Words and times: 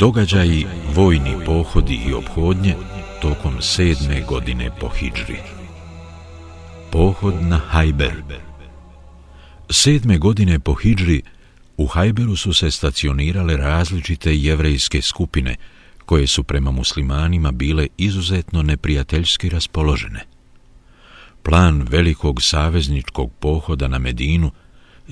Događaji, 0.00 0.66
vojni 0.94 1.36
pohodi 1.46 2.00
i 2.08 2.12
obhodnje 2.12 2.74
tokom 3.22 3.52
sedme 3.60 4.22
godine 4.28 4.70
po 4.80 4.88
Hidžri. 4.88 5.38
Pohod 6.92 7.34
na 7.42 7.58
Hajber 7.58 8.12
Sedme 9.70 10.18
godine 10.18 10.58
po 10.58 10.74
Hidžri 10.74 11.22
u 11.76 11.86
Hajberu 11.86 12.36
su 12.36 12.52
se 12.52 12.70
stacionirale 12.70 13.56
različite 13.56 14.36
jevrejske 14.36 15.02
skupine 15.02 15.56
koje 16.06 16.26
su 16.26 16.42
prema 16.42 16.70
muslimanima 16.70 17.50
bile 17.50 17.86
izuzetno 17.96 18.62
neprijateljski 18.62 19.48
raspoložene. 19.48 20.24
Plan 21.42 21.86
velikog 21.90 22.42
savezničkog 22.42 23.32
pohoda 23.40 23.88
na 23.88 23.98
Medinu 23.98 24.50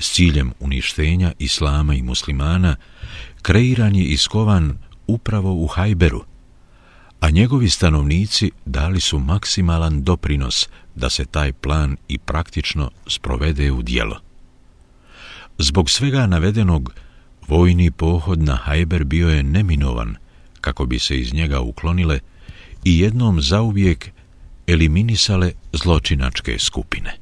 s 0.01 0.13
ciljem 0.13 0.53
uništenja 0.61 1.33
islama 1.39 1.95
i 1.95 2.03
muslimana 2.03 2.77
kreiran 3.43 3.97
je 3.97 4.05
iskovan 4.05 4.79
upravo 5.07 5.55
u 5.55 5.67
Hajberu, 5.67 6.25
a 7.21 7.31
njegovi 7.31 7.71
stanovnici 7.71 8.51
dali 8.65 9.01
su 9.01 9.19
maksimalan 9.19 10.03
doprinos 10.03 10.69
da 10.95 11.11
se 11.11 11.25
taj 11.25 11.53
plan 11.53 11.97
i 12.09 12.19
praktično 12.19 12.91
sprovede 13.07 13.73
u 13.73 13.83
dijelo. 13.83 14.21
Zbog 15.59 15.91
svega 15.91 16.27
navedenog, 16.27 16.95
vojni 17.49 17.91
pohod 17.91 18.43
na 18.43 18.57
Hajber 18.57 19.05
bio 19.05 19.29
je 19.29 19.43
neminovan 19.43 20.17
kako 20.61 20.87
bi 20.87 20.99
se 20.99 21.21
iz 21.21 21.35
njega 21.35 21.61
uklonile 21.61 22.21
i 22.85 22.99
jednom 22.99 23.43
zauvijek 23.43 24.11
eliminisale 24.67 25.53
zločinačke 25.73 26.59
skupine. 26.59 27.17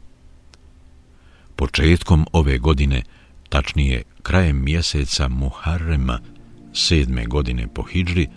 Početkom 1.56 2.26
ove 2.32 2.58
godine, 2.58 3.02
tačnije 3.48 4.02
krajem 4.22 4.64
mjeseca 4.64 5.28
Muharrema, 5.28 6.18
sedme 6.72 7.26
godine 7.26 7.68
po 7.74 7.82
Hidžri, 7.82 8.28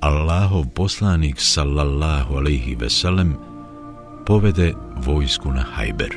Allahov 0.00 0.64
poslanik 0.74 1.40
sallallahu 1.40 2.34
alaihi 2.34 2.74
veselem 2.74 3.36
povede 4.26 4.74
vojsku 4.96 5.52
na 5.52 5.62
Hajber. 5.62 6.14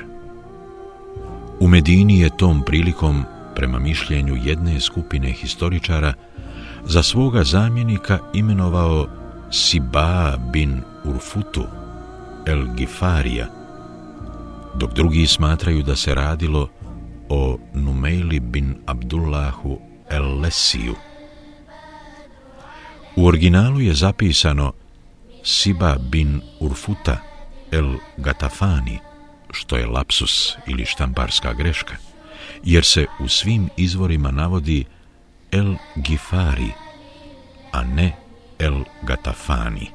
U 1.60 1.68
Medini 1.68 2.20
je 2.20 2.38
tom 2.38 2.64
prilikom, 2.66 3.24
prema 3.56 3.80
mišljenju 3.80 4.38
jedne 4.44 4.80
skupine 4.80 5.32
historičara, 5.32 6.14
za 6.86 7.04
svoga 7.04 7.44
zamjenika 7.44 8.20
imenovao 8.34 9.08
Siba 9.52 10.38
bin 10.52 10.82
Urfutu 11.06 11.64
el 12.46 12.68
Gifarija, 12.76 13.48
dok 14.76 14.94
drugi 14.94 15.28
smatraju 15.28 15.84
da 15.84 15.96
se 15.96 16.16
radilo 16.16 16.70
o 17.30 17.58
Numejli 17.74 18.40
bin 18.40 18.76
Abdullahu 18.86 19.80
el 20.10 20.40
Lesiju. 20.40 20.96
U 23.16 23.28
originalu 23.28 23.82
je 23.82 23.94
zapisano 23.94 24.74
Siba 25.44 25.98
bin 26.00 26.42
Urfuta 26.60 27.18
el 27.72 27.98
Gatafani, 28.18 29.00
što 29.52 29.78
je 29.78 29.86
lapsus 29.86 30.58
ili 30.68 30.86
štamparska 30.86 31.54
greška, 31.54 31.96
jer 32.64 32.86
se 32.86 33.06
u 33.20 33.28
svim 33.28 33.70
izvorima 33.78 34.32
navodi 34.32 34.86
el 35.52 35.76
Gifari, 35.96 36.72
a 37.72 37.84
ne 37.84 38.16
el 38.60 38.84
Gatafani. 39.02 39.90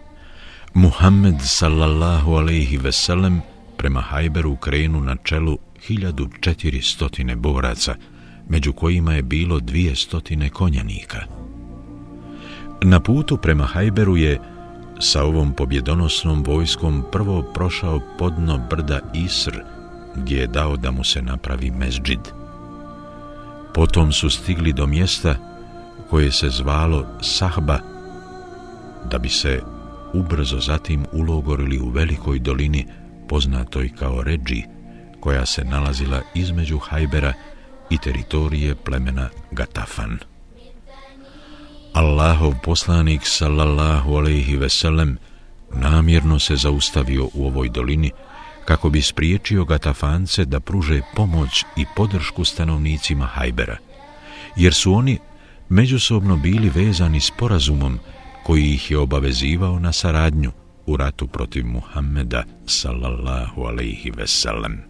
Muhammed 0.75 1.41
sallallahu 1.41 2.37
alaihi 2.37 2.77
veselem 2.77 3.43
prema 3.77 4.01
Hajberu 4.01 4.57
krenu 4.57 5.01
na 5.01 5.17
čelu 5.17 5.59
1400 5.89 7.35
boraca, 7.35 7.95
među 8.49 8.73
kojima 8.73 9.15
je 9.15 9.23
bilo 9.23 9.61
200 9.61 10.49
konjanika. 10.49 11.19
Na 12.83 13.01
putu 13.01 13.37
prema 13.37 13.65
Hajberu 13.65 14.17
je 14.17 14.41
sa 14.99 15.25
ovom 15.25 15.53
pobjedonosnom 15.53 16.45
vojskom 16.47 17.05
prvo 17.13 17.43
prošao 17.43 18.01
podno 18.19 18.61
brda 18.71 19.01
Isr, 19.15 19.61
gdje 20.17 20.41
je 20.41 20.47
dao 20.47 20.77
da 20.77 20.91
mu 20.91 21.05
se 21.05 21.23
napravi 21.23 21.71
mezđid. 21.71 22.21
Potom 23.75 24.13
su 24.13 24.31
stigli 24.31 24.73
do 24.73 24.87
mjesta 24.87 25.37
koje 26.11 26.33
se 26.33 26.51
zvalo 26.51 27.07
Sahba, 27.21 27.79
da 29.11 29.19
bi 29.19 29.29
se 29.29 29.63
ubrzo 30.13 30.61
zatim 30.61 31.07
ulogorili 31.13 31.79
u 31.79 31.89
velikoj 31.89 32.39
dolini 32.39 32.87
poznatoj 33.29 33.91
kao 33.99 34.23
Ređi, 34.23 34.63
koja 35.21 35.47
se 35.47 35.65
nalazila 35.65 36.23
između 36.35 36.79
Hajbera 36.79 37.33
i 37.91 37.99
teritorije 37.99 38.75
plemena 38.75 39.29
Gatafan. 39.51 40.19
Allahov 41.93 42.55
poslanik 42.63 43.21
sallallahu 43.25 44.17
alejhi 44.17 44.57
ve 44.57 44.69
sellem 44.69 45.19
namjerno 45.75 46.39
se 46.39 46.57
zaustavio 46.57 47.29
u 47.35 47.47
ovoj 47.47 47.69
dolini 47.69 48.11
kako 48.65 48.91
bi 48.91 49.03
spriječio 49.03 49.65
Gatafance 49.65 50.45
da 50.45 50.61
pruže 50.61 51.01
pomoć 51.15 51.65
i 51.77 51.85
podršku 51.97 52.45
stanovnicima 52.45 53.27
Hajbera, 53.27 53.77
jer 54.57 54.75
su 54.75 54.93
oni 54.93 55.19
međusobno 55.69 56.37
bili 56.37 56.71
vezani 56.71 57.21
sporazumom 57.21 57.99
koji 58.45 58.65
ih 58.65 58.91
je 58.91 58.99
obavezivao 58.99 59.79
na 59.79 59.93
saradnju 59.93 60.53
u 60.87 60.97
ratu 60.97 61.27
protiv 61.27 61.67
Muhammeda 61.67 62.45
sallallahu 62.67 63.63
alaihi 63.63 64.11
ve 64.11 64.27
sellem. 64.27 64.83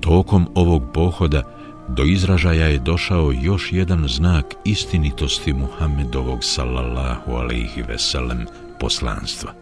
Tokom 0.00 0.48
ovog 0.54 0.82
pohoda 0.94 1.42
do 1.88 2.02
izražaja 2.02 2.66
je 2.66 2.78
došao 2.78 3.32
još 3.32 3.72
jedan 3.72 4.08
znak 4.08 4.54
istinitosti 4.64 5.52
Muhammedovog 5.52 6.44
sallallahu 6.44 7.32
alaihi 7.32 7.82
ve 7.82 7.98
sellem 7.98 8.46
poslanstva. 8.80 9.52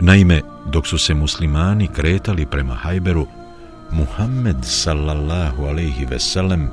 Naime, 0.00 0.42
dok 0.66 0.86
su 0.86 0.98
se 0.98 1.14
muslimani 1.14 1.88
kretali 1.88 2.46
prema 2.46 2.74
Hajberu, 2.74 3.26
Muhammed 3.90 4.56
sallallahu 4.62 5.64
alaihi 5.64 6.04
ve 6.04 6.18
sellem 6.18 6.68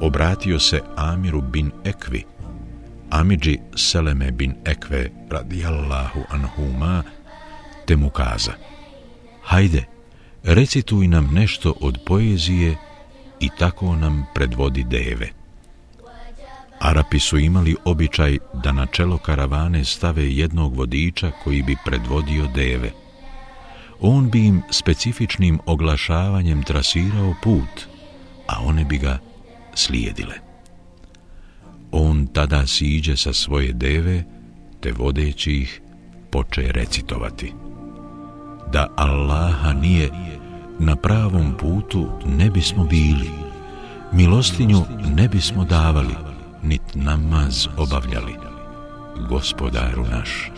obratio 0.00 0.58
se 0.58 0.80
Amiru 0.96 1.40
bin 1.40 1.70
Ekvi, 1.84 2.24
Amidži 3.10 3.58
Seleme 3.76 4.30
bin 4.30 4.54
Ekve 4.64 5.10
radijallahu 5.30 6.20
anhuma, 6.30 7.02
te 7.86 7.96
mu 7.96 8.10
kaza, 8.10 8.52
hajde, 9.42 9.84
recituj 10.42 11.08
nam 11.08 11.30
nešto 11.34 11.74
od 11.80 11.98
poezije 12.06 12.76
i 13.40 13.48
tako 13.58 13.96
nam 13.96 14.26
predvodi 14.34 14.84
deve. 14.84 15.28
Arapi 16.78 17.18
su 17.18 17.38
imali 17.38 17.76
običaj 17.84 18.38
da 18.54 18.72
na 18.72 18.86
čelo 18.86 19.18
karavane 19.18 19.84
stave 19.84 20.32
jednog 20.32 20.76
vodiča 20.76 21.30
koji 21.44 21.62
bi 21.62 21.76
predvodio 21.84 22.46
deve. 22.54 22.90
On 24.00 24.30
bi 24.30 24.46
im 24.46 24.62
specifičnim 24.70 25.58
oglašavanjem 25.66 26.62
trasirao 26.62 27.34
put, 27.42 27.86
a 28.46 28.60
one 28.60 28.84
bi 28.84 28.98
ga 28.98 29.18
slijedile. 29.74 30.45
On 31.92 32.26
tada 32.26 32.66
siđe 32.66 33.16
sa 33.16 33.32
svoje 33.32 33.72
deve, 33.72 34.24
te 34.80 34.92
vodeći 34.92 35.52
ih 35.52 35.80
poče 36.30 36.72
recitovati. 36.72 37.52
Da 38.72 38.86
Allaha 38.96 39.72
nije 39.72 40.10
na 40.78 40.96
pravom 40.96 41.54
putu 41.58 42.08
ne 42.26 42.50
bismo 42.50 42.84
bili, 42.84 43.30
milostinju 44.12 44.84
ne 45.16 45.28
bismo 45.28 45.64
davali, 45.64 46.14
nit 46.62 46.82
namaz 46.94 47.66
obavljali. 47.76 48.34
Gospodaru 49.28 50.04
naš, 50.10 50.50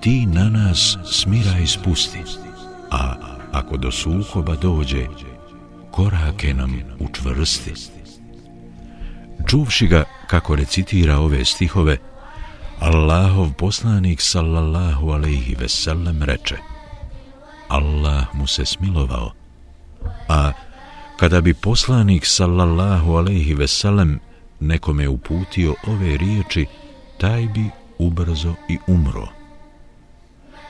ti 0.00 0.26
na 0.26 0.48
nas 0.50 0.98
smira 1.04 1.58
ispusti, 1.58 2.18
a 2.90 3.14
ako 3.52 3.76
do 3.76 3.90
suhoba 3.90 4.56
dođe, 4.56 5.06
korake 5.90 6.54
nam 6.54 6.80
učvrsti. 6.98 7.93
Čuvši 9.46 9.86
ga 9.86 10.04
kako 10.26 10.56
recitira 10.56 11.18
ove 11.18 11.44
stihove, 11.44 11.96
Allahov 12.80 13.52
poslanik 13.52 14.20
sallallahu 14.20 15.10
alaihi 15.10 15.54
veselem 15.54 16.22
reče 16.22 16.56
Allah 17.68 18.34
mu 18.34 18.46
se 18.46 18.66
smilovao, 18.66 19.32
a 20.28 20.52
kada 21.16 21.40
bi 21.40 21.54
poslanik 21.54 22.26
sallallahu 22.26 23.16
alaihi 23.16 23.54
ve 23.54 23.68
sellem 23.68 24.20
nekome 24.60 25.08
uputio 25.08 25.74
ove 25.86 26.16
riječi, 26.16 26.66
taj 27.18 27.46
bi 27.46 27.70
ubrzo 27.98 28.54
i 28.68 28.78
umro. 28.86 29.28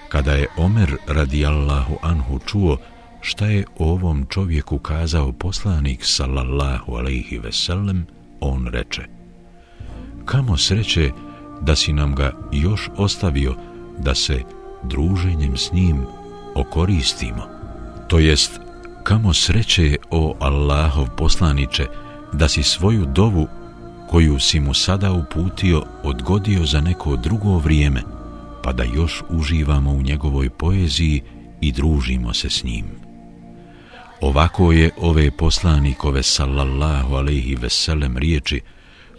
Kada 0.08 0.32
je 0.32 0.46
Omer 0.56 0.96
radijallahu 1.06 1.96
anhu 2.02 2.38
čuo 2.46 2.78
šta 3.20 3.46
je 3.46 3.64
ovom 3.78 4.26
čovjeku 4.30 4.78
kazao 4.78 5.32
poslanik 5.32 6.00
sallallahu 6.02 6.94
alaihi 6.94 7.38
ve 7.38 7.52
sellem, 7.52 8.06
on 8.44 8.66
reče: 8.66 9.02
Kamo 10.24 10.56
sreće 10.56 11.10
da 11.60 11.76
si 11.76 11.92
nam 11.92 12.14
ga 12.14 12.32
još 12.52 12.90
ostavio 12.96 13.54
da 13.98 14.14
se 14.14 14.42
druženjem 14.82 15.56
s 15.56 15.72
njim 15.72 16.06
okoristimo. 16.54 17.42
To 18.08 18.18
jest 18.18 18.60
kamo 19.02 19.34
sreće 19.34 19.96
o 20.10 20.36
Allahov 20.40 21.08
poslaniče 21.16 21.86
da 22.32 22.48
si 22.48 22.62
svoju 22.62 23.06
dovu 23.06 23.48
koju 24.10 24.38
si 24.38 24.60
mu 24.60 24.74
sada 24.74 25.12
uputio 25.12 25.82
odgodio 26.02 26.66
za 26.66 26.80
neko 26.80 27.16
drugo 27.16 27.58
vrijeme, 27.58 28.02
pa 28.62 28.72
da 28.72 28.84
još 28.84 29.22
uživamo 29.28 29.90
u 29.92 30.02
njegovoj 30.02 30.50
poeziji 30.50 31.22
i 31.60 31.72
družimo 31.72 32.34
se 32.34 32.50
s 32.50 32.64
njim. 32.64 33.03
Ovako 34.24 34.72
je 34.72 34.90
ove 34.96 35.30
poslanikove 35.30 36.22
sallallahu 36.22 37.14
alaihi 37.14 37.54
veselem 37.54 38.16
riječi 38.16 38.60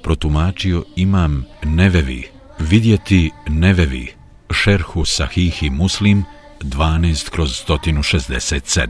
protumačio 0.03 0.83
imam 0.95 1.45
Nevevi, 1.63 2.27
vidjeti 2.59 3.31
Nevevi, 3.47 4.13
šerhu 4.51 5.05
sahihi 5.05 5.69
muslim 5.69 6.23
12 6.61 7.29
kroz 7.29 7.49
167. 7.67 8.85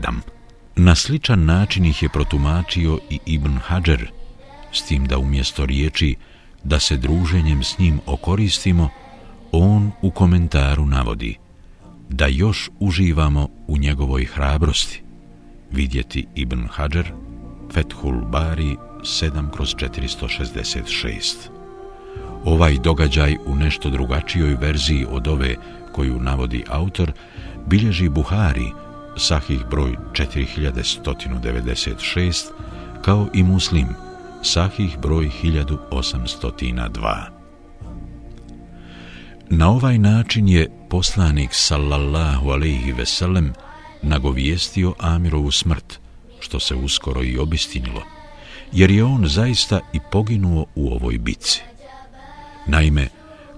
Na 0.76 0.94
sličan 0.94 1.44
način 1.44 1.84
ih 1.84 2.02
je 2.02 2.08
protumačio 2.08 2.98
i 3.10 3.18
Ibn 3.26 3.58
Hajar, 3.58 4.06
s 4.72 4.82
tim 4.82 5.06
da 5.06 5.18
umjesto 5.18 5.66
riječi 5.66 6.16
da 6.64 6.78
se 6.78 6.96
druženjem 6.96 7.64
s 7.64 7.78
njim 7.78 8.00
okoristimo, 8.06 8.88
on 9.52 9.92
u 10.02 10.10
komentaru 10.10 10.86
navodi 10.86 11.36
da 12.08 12.26
još 12.26 12.70
uživamo 12.80 13.48
u 13.66 13.78
njegovoj 13.78 14.24
hrabrosti. 14.24 15.05
Vidjeti 15.72 16.26
Ibn 16.34 16.66
Hajar, 16.70 17.12
Fethul 17.72 18.24
Bari 18.24 18.76
7 19.00 19.50
kroz 19.50 19.74
466. 19.74 21.34
Ovaj 22.44 22.76
događaj 22.84 23.36
u 23.46 23.54
nešto 23.54 23.90
drugačijoj 23.90 24.56
verziji 24.60 25.06
od 25.10 25.28
ove 25.28 25.56
koju 25.92 26.20
navodi 26.20 26.64
autor, 26.68 27.12
bilježi 27.66 28.08
Buhari, 28.08 28.72
sahih 29.16 29.64
broj 29.70 29.96
4196, 30.12 32.44
kao 33.02 33.28
i 33.34 33.42
Muslim, 33.42 33.86
sahih 34.42 34.98
broj 34.98 35.30
1802. 35.42 37.36
Na 39.50 39.70
ovaj 39.70 39.98
način 39.98 40.48
je 40.48 40.68
poslanik 40.90 41.50
sallallahu 41.52 42.50
alaihi 42.50 42.92
veselem 42.92 43.52
nagovijestio 44.06 44.94
Amirovu 44.98 45.50
smrt, 45.50 45.98
što 46.40 46.60
se 46.60 46.74
uskoro 46.74 47.22
i 47.22 47.38
obistinilo, 47.38 48.02
jer 48.72 48.90
je 48.90 49.04
on 49.04 49.26
zaista 49.28 49.80
i 49.92 49.98
poginuo 50.12 50.66
u 50.74 50.88
ovoj 50.88 51.18
bitci. 51.18 51.62
Naime, 52.66 53.08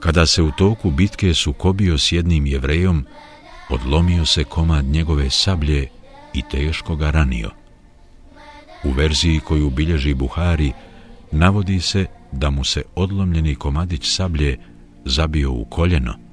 kada 0.00 0.26
se 0.26 0.42
u 0.42 0.50
toku 0.50 0.90
bitke 0.90 1.34
sukobio 1.34 1.98
s 1.98 2.12
jednim 2.12 2.46
jevrejom, 2.46 3.06
odlomio 3.68 4.26
se 4.26 4.44
komad 4.44 4.84
njegove 4.84 5.30
sablje 5.30 5.88
i 6.34 6.42
teško 6.50 6.96
ga 6.96 7.10
ranio. 7.10 7.50
U 8.84 8.90
verziji 8.90 9.40
koju 9.40 9.70
bilježi 9.70 10.14
Buhari, 10.14 10.72
navodi 11.32 11.80
se 11.80 12.06
da 12.32 12.50
mu 12.50 12.64
se 12.64 12.82
odlomljeni 12.94 13.54
komadić 13.54 14.14
sablje 14.14 14.58
zabio 15.04 15.52
u 15.52 15.64
koljeno. 15.64 16.27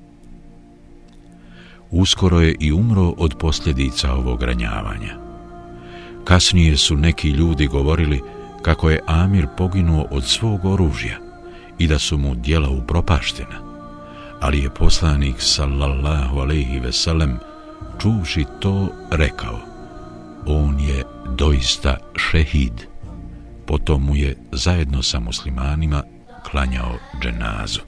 Uskoro 1.98 2.40
je 2.40 2.56
i 2.60 2.72
umro 2.72 3.14
od 3.18 3.36
posljedica 3.40 4.14
ovog 4.14 4.44
ranjavanja. 4.44 5.16
Kasnije 6.24 6.78
su 6.78 6.98
neki 6.98 7.30
ljudi 7.30 7.68
govorili 7.68 8.22
kako 8.62 8.90
je 8.90 9.04
Amir 9.08 9.48
poginuo 9.58 10.08
od 10.12 10.24
svog 10.26 10.66
oružja 10.66 11.18
i 11.78 11.88
da 11.88 12.00
su 12.00 12.18
mu 12.18 12.36
dijela 12.36 12.70
upropaštena. 12.70 13.60
Ali 14.42 14.60
je 14.60 14.70
poslanik 14.70 15.36
sallallahu 15.38 16.40
alaihi 16.40 16.80
veselem 16.80 17.38
čuvši 18.02 18.46
to 18.60 18.88
rekao 19.12 19.60
on 20.46 20.80
je 20.80 21.04
doista 21.38 21.98
šehid 22.16 22.96
potom 23.66 24.04
mu 24.04 24.16
je 24.16 24.38
zajedno 24.52 25.04
sa 25.04 25.20
muslimanima 25.20 26.04
klanjao 26.52 26.98
dženazu. 27.22 27.80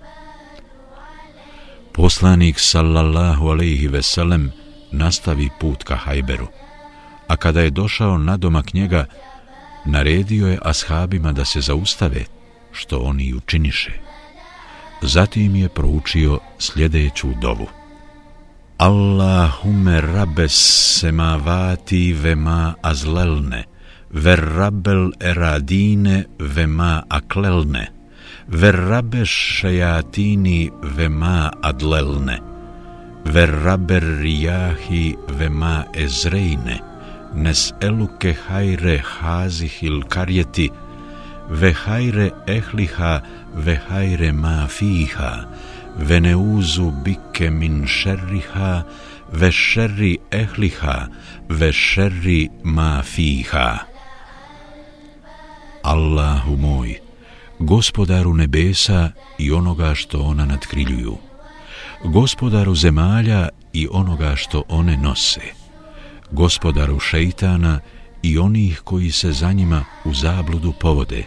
Poslanik 1.97 2.59
sallallahu 2.59 3.49
alaihi 3.49 3.87
veselem 3.89 4.51
nastavi 4.91 5.49
put 5.59 5.83
ka 5.83 5.95
Hajberu, 5.95 6.47
a 7.27 7.35
kada 7.37 7.61
je 7.61 7.69
došao 7.69 8.17
na 8.17 8.37
domak 8.37 8.73
njega, 8.73 9.05
naredio 9.85 10.47
je 10.47 10.59
ashabima 10.61 11.31
da 11.31 11.45
se 11.45 11.61
zaustave, 11.61 12.25
što 12.71 12.99
oni 12.99 13.23
i 13.23 13.33
učiniše. 13.33 13.91
Zatim 15.01 15.55
je 15.55 15.69
proučio 15.69 16.39
sljedeću 16.59 17.27
dovu. 17.41 17.67
Allahume 18.77 20.01
rabes 20.01 20.53
semavati 20.99 22.13
vema 22.13 22.73
azlelne, 22.81 23.63
verrabel 24.09 25.11
eradine 25.19 26.25
vema 26.39 27.03
aklelne, 27.09 27.96
verrabe 28.49 29.25
šajatini 29.25 30.71
vema 30.95 31.51
adlelne, 31.61 32.39
verraber 33.25 34.03
rijahi 34.23 35.17
vema 35.39 35.85
ezrejne, 35.93 36.79
nes 37.35 37.73
eluke 37.81 38.33
hajre 38.47 38.97
hazihil 39.03 40.03
karjeti, 40.07 40.69
ve 41.49 41.73
hajre 41.73 42.31
ehliha 42.47 43.21
ve 43.53 43.75
hajre 43.75 44.31
ma 44.31 44.67
fiha, 44.67 45.45
ve 45.97 46.19
neuzu 46.19 46.91
bike 47.03 47.49
min 47.49 47.85
šerriha, 47.85 48.85
ve 49.31 49.51
šerri 49.51 50.17
ehliha, 50.31 51.09
ve 51.49 51.71
šerri 51.71 52.49
ma 52.63 53.01
fiha. 53.01 53.87
Allahu 55.83 56.55
moj, 56.57 57.06
gospodaru 57.59 58.33
nebesa 58.33 59.11
i 59.37 59.51
onoga 59.51 59.95
što 59.95 60.19
ona 60.19 60.45
nadkriljuju, 60.45 61.17
gospodaru 62.03 62.75
zemalja 62.75 63.49
i 63.73 63.87
onoga 63.91 64.35
što 64.35 64.63
one 64.69 64.97
nose, 64.97 65.41
gospodaru 66.31 66.99
šeitana 66.99 67.79
i 68.23 68.37
onih 68.37 68.81
koji 68.83 69.11
se 69.11 69.31
za 69.31 69.51
njima 69.51 69.85
u 70.05 70.13
zabludu 70.13 70.73
povode, 70.79 71.23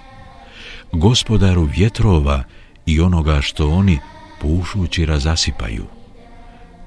gospodaru 0.92 1.68
vjetrova 1.76 2.44
i 2.86 3.00
onoga 3.00 3.40
što 3.42 3.68
oni 3.68 3.98
pušući 4.40 5.06
razasipaju. 5.06 5.84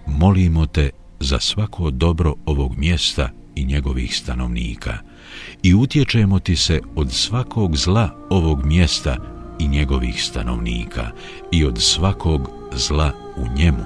Molimo 0.07 0.65
te 0.65 0.89
za 1.19 1.39
svako 1.39 1.91
dobro 1.91 2.35
ovog 2.45 2.77
mjesta 2.77 3.29
i 3.55 3.65
njegovih 3.65 4.17
stanovnika 4.17 4.97
i 5.63 5.73
utječemo 5.73 6.39
ti 6.39 6.55
se 6.55 6.81
od 6.95 7.11
svakog 7.11 7.77
zla 7.77 8.27
ovog 8.29 8.65
mjesta 8.65 9.32
i 9.63 9.67
njegovih 9.67 10.23
stanovnika 10.23 11.11
i 11.51 11.65
od 11.65 11.81
svakog 11.81 12.49
zla 12.73 13.11
u 13.35 13.47
njemu. 13.57 13.85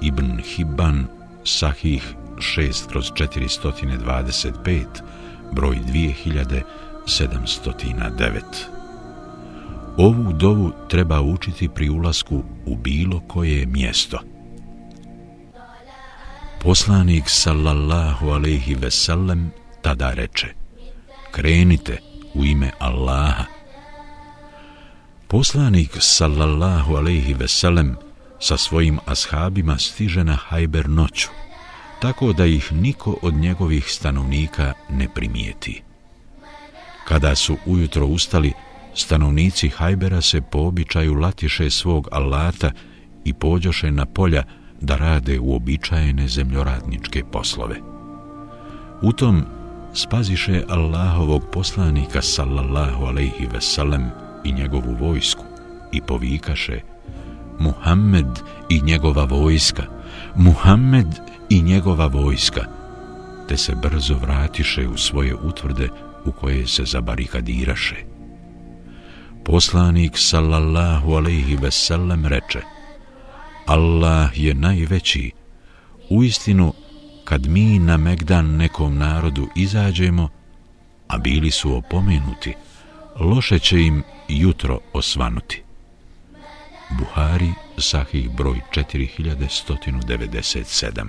Ibn 0.00 0.38
Hibban, 0.38 1.06
Sahih 1.44 2.14
6 2.36 2.88
kroz 2.88 3.12
425, 3.12 4.84
broj 5.52 5.78
2709. 5.86 8.40
Ovu 9.96 10.32
dovu 10.32 10.72
treba 10.88 11.20
učiti 11.20 11.68
pri 11.68 11.88
ulasku 11.88 12.42
u 12.66 12.76
bilo 12.76 13.20
koje 13.20 13.66
mjesto. 13.66 14.18
Poslanik 16.62 17.24
sallallahu 17.26 18.28
alaihi 18.28 18.74
veselem 18.74 19.50
tada 19.82 20.10
reče 20.10 20.46
Krenite 21.30 21.98
u 22.34 22.44
ime 22.44 22.70
Allaha. 22.78 23.57
Poslanik 25.28 26.00
sallallahu 26.00 26.96
alaihi 26.96 27.34
veselem 27.34 27.96
sa 28.40 28.56
svojim 28.56 28.98
ashabima 29.06 29.78
stiže 29.78 30.24
na 30.24 30.36
hajber 30.36 30.88
noću, 30.88 31.28
tako 32.00 32.32
da 32.32 32.46
ih 32.46 32.72
niko 32.72 33.16
od 33.22 33.34
njegovih 33.34 33.84
stanovnika 33.88 34.72
ne 34.90 35.08
primijeti. 35.14 35.82
Kada 37.04 37.34
su 37.34 37.56
ujutro 37.66 38.06
ustali, 38.06 38.52
stanovnici 38.94 39.68
hajbera 39.68 40.20
se 40.20 40.40
po 40.40 40.58
običaju 40.58 41.14
latiše 41.14 41.70
svog 41.70 42.08
alata 42.12 42.70
i 43.24 43.34
pođoše 43.34 43.90
na 43.90 44.06
polja 44.06 44.42
da 44.80 44.96
rade 44.96 45.38
uobičajene 45.40 46.28
zemljoradničke 46.28 47.24
poslove. 47.32 47.76
U 49.02 49.12
tom 49.12 49.44
spaziše 49.94 50.62
Allahovog 50.68 51.42
poslanika 51.52 52.22
sallallahu 52.22 53.04
alaihi 53.04 53.46
veselem 53.52 54.27
i 54.48 54.52
njegovu 54.52 54.96
vojsku 55.00 55.44
i 55.92 56.00
povikaše 56.00 56.80
Muhammed 57.58 58.40
i 58.68 58.80
njegova 58.82 59.24
vojska, 59.24 59.82
Muhammed 60.36 61.06
i 61.50 61.62
njegova 61.62 62.06
vojska, 62.06 62.64
te 63.48 63.56
se 63.56 63.74
brzo 63.74 64.14
vratiše 64.14 64.88
u 64.88 64.96
svoje 64.96 65.34
utvrde 65.34 65.88
u 66.24 66.32
koje 66.32 66.66
se 66.66 66.84
zabarikadiraše. 66.84 67.96
Poslanik 69.44 70.12
sallallahu 70.14 71.12
alaihi 71.12 71.56
veselem 71.56 72.26
reče 72.26 72.60
Allah 73.66 74.30
je 74.34 74.54
najveći. 74.54 75.30
U 76.10 76.24
istinu, 76.24 76.72
kad 77.24 77.46
mi 77.46 77.78
na 77.78 77.96
Megdan 77.96 78.56
nekom 78.56 78.98
narodu 78.98 79.48
izađemo, 79.56 80.28
a 81.08 81.18
bili 81.18 81.50
su 81.50 81.76
opomenuti, 81.76 82.54
loše 83.20 83.58
će 83.58 83.80
im 83.80 84.02
jutro 84.28 84.78
osvanuti. 84.92 85.62
Buhari, 86.98 87.52
sahih 87.78 88.30
broj 88.30 88.60
4197. 88.74 91.06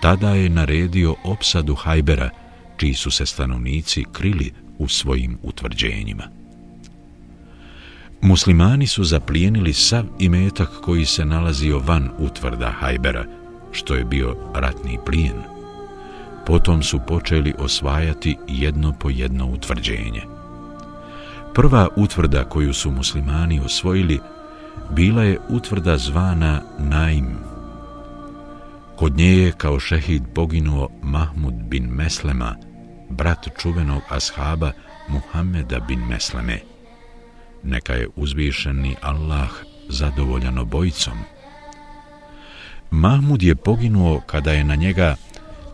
Tada 0.00 0.30
je 0.30 0.48
naredio 0.48 1.14
opsadu 1.24 1.74
Hajbera, 1.74 2.30
čiji 2.76 2.94
su 2.94 3.10
se 3.10 3.26
stanovnici 3.26 4.04
krili 4.12 4.52
u 4.78 4.88
svojim 4.88 5.38
utvrđenjima. 5.42 6.24
Muslimani 8.20 8.86
su 8.86 9.04
zaplijenili 9.04 9.72
sav 9.72 10.04
imetak 10.18 10.70
koji 10.82 11.04
se 11.04 11.24
nalazio 11.24 11.78
van 11.78 12.10
utvrda 12.18 12.70
Hajbera, 12.70 13.24
što 13.72 13.94
je 13.94 14.04
bio 14.04 14.36
ratni 14.54 14.98
plijen. 15.06 15.42
Potom 16.46 16.82
su 16.82 17.00
počeli 17.06 17.54
osvajati 17.58 18.36
jedno 18.48 18.94
po 19.00 19.10
jedno 19.10 19.46
utvrđenje. 19.46 20.37
Prva 21.58 21.88
utvrda 21.96 22.44
koju 22.44 22.74
su 22.74 22.90
muslimani 22.90 23.60
osvojili 23.60 24.20
bila 24.90 25.22
je 25.22 25.38
utvrda 25.48 25.98
zvana 25.98 26.62
Naim. 26.78 27.38
Kod 28.96 29.16
nje 29.16 29.26
je 29.26 29.52
kao 29.52 29.80
šehid 29.80 30.22
poginuo 30.34 30.88
Mahmud 31.02 31.54
bin 31.54 31.84
Meslema, 31.84 32.56
brat 33.10 33.48
čuvenog 33.58 34.02
ashaba 34.08 34.72
Muhammeda 35.08 35.80
bin 35.80 36.00
Mesleme. 36.00 36.58
Neka 37.62 37.92
je 37.92 38.08
uzvišeni 38.16 38.96
Allah 39.02 39.50
zadovoljan 39.88 40.58
obojicom. 40.58 41.18
Mahmud 42.90 43.42
je 43.42 43.56
poginuo 43.56 44.20
kada 44.26 44.52
je 44.52 44.64
na 44.64 44.74
njega 44.74 45.16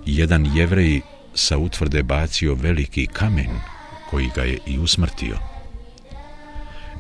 jedan 0.06 0.46
jevrej 0.54 1.00
sa 1.34 1.58
utvrde 1.58 2.02
bacio 2.02 2.54
veliki 2.54 3.06
kamen 3.06 3.50
koji 4.10 4.30
ga 4.34 4.42
je 4.42 4.58
i 4.66 4.78
usmrtio. 4.78 5.53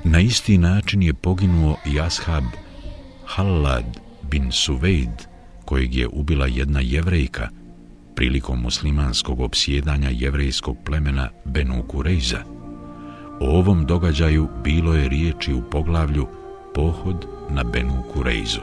Na 0.04 0.20
isti 0.20 0.58
način 0.58 1.02
je 1.02 1.14
poginuo 1.14 1.76
i 1.86 2.00
ashab 2.00 2.44
Hallad 3.26 3.84
bin 4.30 4.52
Suvejd, 4.52 5.26
kojeg 5.64 5.94
je 5.94 6.08
ubila 6.08 6.46
jedna 6.46 6.80
jevrejka 6.80 7.48
prilikom 8.16 8.60
muslimanskog 8.60 9.40
obsjedanja 9.40 10.08
jevrejskog 10.12 10.76
plemena 10.84 11.28
Benu 11.44 11.82
Kurejza. 11.88 12.38
O 13.40 13.58
ovom 13.58 13.86
događaju 13.86 14.48
bilo 14.64 14.94
je 14.94 15.08
riječi 15.08 15.54
u 15.54 15.62
poglavlju 15.70 16.26
Pohod 16.74 17.26
na 17.50 17.64
Benu 17.64 18.02
Kurejzu. 18.12 18.60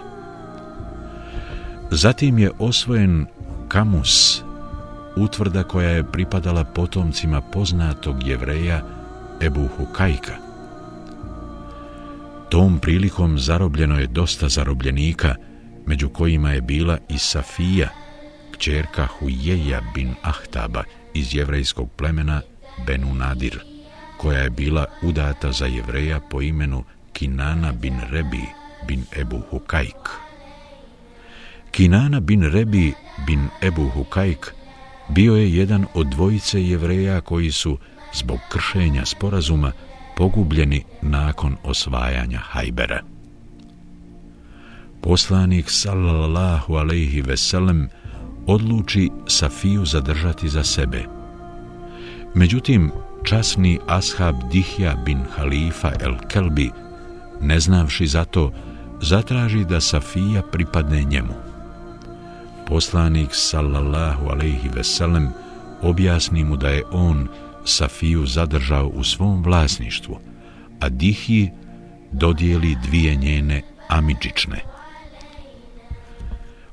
Zatim 1.92 2.40
je 2.40 2.52
osvojen 2.60 3.26
Kamus, 3.68 4.44
utvrda 5.16 5.64
koja 5.64 5.90
je 5.90 6.12
pripadala 6.12 6.64
potomcima 6.64 7.42
poznatog 7.42 8.28
jevreja 8.28 8.82
Ebu 9.42 9.68
Hukajka. 9.78 10.51
Tom 12.52 12.80
prilikom 12.80 13.40
zarobljeno 13.40 14.00
je 14.00 14.08
dosta 14.08 14.50
zarobljenika, 14.50 15.36
među 15.86 16.10
kojima 16.10 16.52
je 16.52 16.62
bila 16.62 16.98
i 17.10 17.18
Safija, 17.18 17.90
kćerka 18.52 19.06
Hujeja 19.06 19.82
bin 19.96 20.14
Ahtaba 20.22 20.84
iz 21.14 21.36
jevrejskog 21.36 21.90
plemena 21.98 22.42
Benu 22.88 23.14
Nadir, 23.14 23.60
koja 24.18 24.40
je 24.40 24.50
bila 24.50 24.86
udata 25.04 25.52
za 25.52 25.66
jevreja 25.66 26.20
po 26.20 26.42
imenu 26.42 26.84
Kinana 27.14 27.72
bin 27.72 28.00
Rebi 28.10 28.46
bin 28.88 29.06
Ebu 29.20 29.42
Hukajk. 29.50 30.10
Kinana 31.72 32.20
bin 32.20 32.44
Rebi 32.44 32.94
bin 33.28 33.48
Ebu 33.62 33.90
Hukajk 33.90 34.54
bio 35.10 35.36
je 35.36 35.56
jedan 35.56 35.86
od 35.94 36.08
dvojice 36.08 36.64
jevreja 36.64 37.22
koji 37.22 37.52
su, 37.52 37.78
zbog 38.14 38.40
kršenja 38.50 39.06
sporazuma, 39.06 39.72
pogubljeni 40.22 40.84
nakon 41.02 41.56
osvajanja 41.64 42.40
Hajbera. 42.40 43.02
Poslanik 45.02 45.70
sallallahu 45.70 46.76
alejhi 46.76 47.22
ve 47.22 47.38
sellem 47.38 47.90
odluči 48.48 49.10
Safiju 49.28 49.86
zadržati 49.86 50.50
za 50.50 50.64
sebe. 50.64 51.06
Međutim, 52.36 52.92
časni 53.24 53.80
ashab 53.88 54.36
Dihja 54.52 54.96
bin 55.06 55.26
Halifa 55.36 55.92
el 56.00 56.14
Kelbi, 56.28 56.70
ne 57.42 57.60
znavši 57.60 58.08
za 58.08 58.24
to, 58.26 58.52
zatraži 59.02 59.66
da 59.66 59.82
Safija 59.82 60.42
pripadne 60.52 61.04
njemu. 61.04 61.34
Poslanik 62.68 63.30
sallallahu 63.32 64.30
alejhi 64.30 64.70
ve 64.76 64.84
sellem 64.84 65.30
objasni 65.82 66.44
mu 66.44 66.58
da 66.58 66.70
je 66.70 66.84
on 66.92 67.28
Safiju 67.66 68.26
zadržao 68.26 68.88
u 68.88 69.04
svom 69.04 69.44
vlasništvu, 69.44 70.20
a 70.80 70.90
Dihiji 70.90 71.52
dodijeli 72.12 72.76
dvije 72.84 73.16
njene 73.16 73.62
amidžične. 73.88 74.60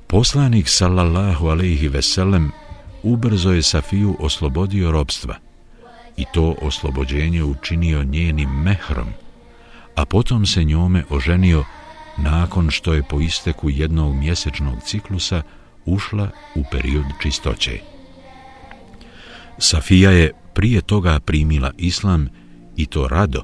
Poslanik 0.07 0.68
sallallahu 0.68 1.49
alejhi 1.49 1.88
ve 1.88 2.02
sellem 2.02 2.50
ubrzo 3.02 3.52
je 3.52 3.62
Safiju 3.62 4.16
oslobodio 4.21 4.90
robstva 4.90 5.35
i 6.16 6.25
to 6.35 6.54
oslobođenje 6.62 7.42
učinio 7.42 8.04
njenim 8.04 8.50
mehrom, 8.50 9.09
a 9.95 10.04
potom 10.04 10.47
se 10.47 10.64
njome 10.64 11.04
oženio 11.11 11.64
nakon 12.18 12.71
što 12.71 12.95
je 12.95 13.02
po 13.02 13.21
isteku 13.21 13.71
jednog 13.71 14.14
mjesečnog 14.14 14.83
ciklusa 14.85 15.42
ušla 15.85 16.28
u 16.54 16.62
period 16.71 17.04
čistoće. 17.23 17.78
Safija 19.59 20.11
je 20.11 20.33
prije 20.59 20.81
toga 20.81 21.21
primila 21.21 21.71
islam 21.77 22.29
i 22.77 22.87
to 22.87 23.09
rado, 23.09 23.43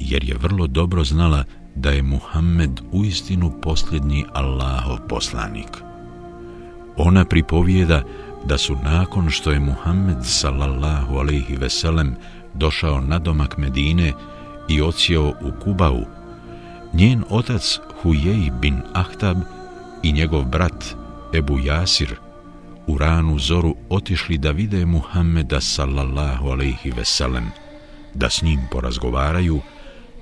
jer 0.00 0.24
je 0.24 0.36
vrlo 0.40 0.66
dobro 0.66 1.04
znala 1.04 1.44
da 1.74 1.90
je 1.90 2.02
Muhammed 2.02 2.80
uistinu 2.92 3.52
posljednji 3.62 4.24
Allahov 4.34 4.98
poslanik. 5.08 5.68
Ona 6.96 7.24
pripovijeda 7.24 8.02
da 8.44 8.58
su 8.58 8.76
nakon 8.82 9.30
što 9.30 9.50
je 9.50 9.60
Muhammed 9.60 10.16
sallallahu 10.22 11.16
alaihi 11.16 11.56
veselem 11.56 12.16
došao 12.54 13.00
na 13.00 13.18
domak 13.18 13.58
Medine 13.58 14.12
i 14.68 14.82
ocijeo 14.82 15.28
u 15.28 15.52
Kubau, 15.64 16.00
njen 16.92 17.24
otac 17.28 17.78
Hujej 18.02 18.50
bin 18.60 18.80
Ahtab 18.92 19.38
i 20.02 20.12
njegov 20.12 20.44
brat 20.44 20.84
Ebu 21.34 21.58
Jasir 21.58 22.29
u 22.86 22.98
ranu 22.98 23.38
zoru 23.38 23.76
otišli 23.88 24.38
da 24.38 24.50
vide 24.50 24.86
Muhammeda 24.86 25.60
sallallahu 25.60 26.48
alaihi 26.48 26.90
veselem, 26.90 27.50
da 28.14 28.30
s 28.30 28.42
njim 28.42 28.60
porazgovaraju 28.70 29.60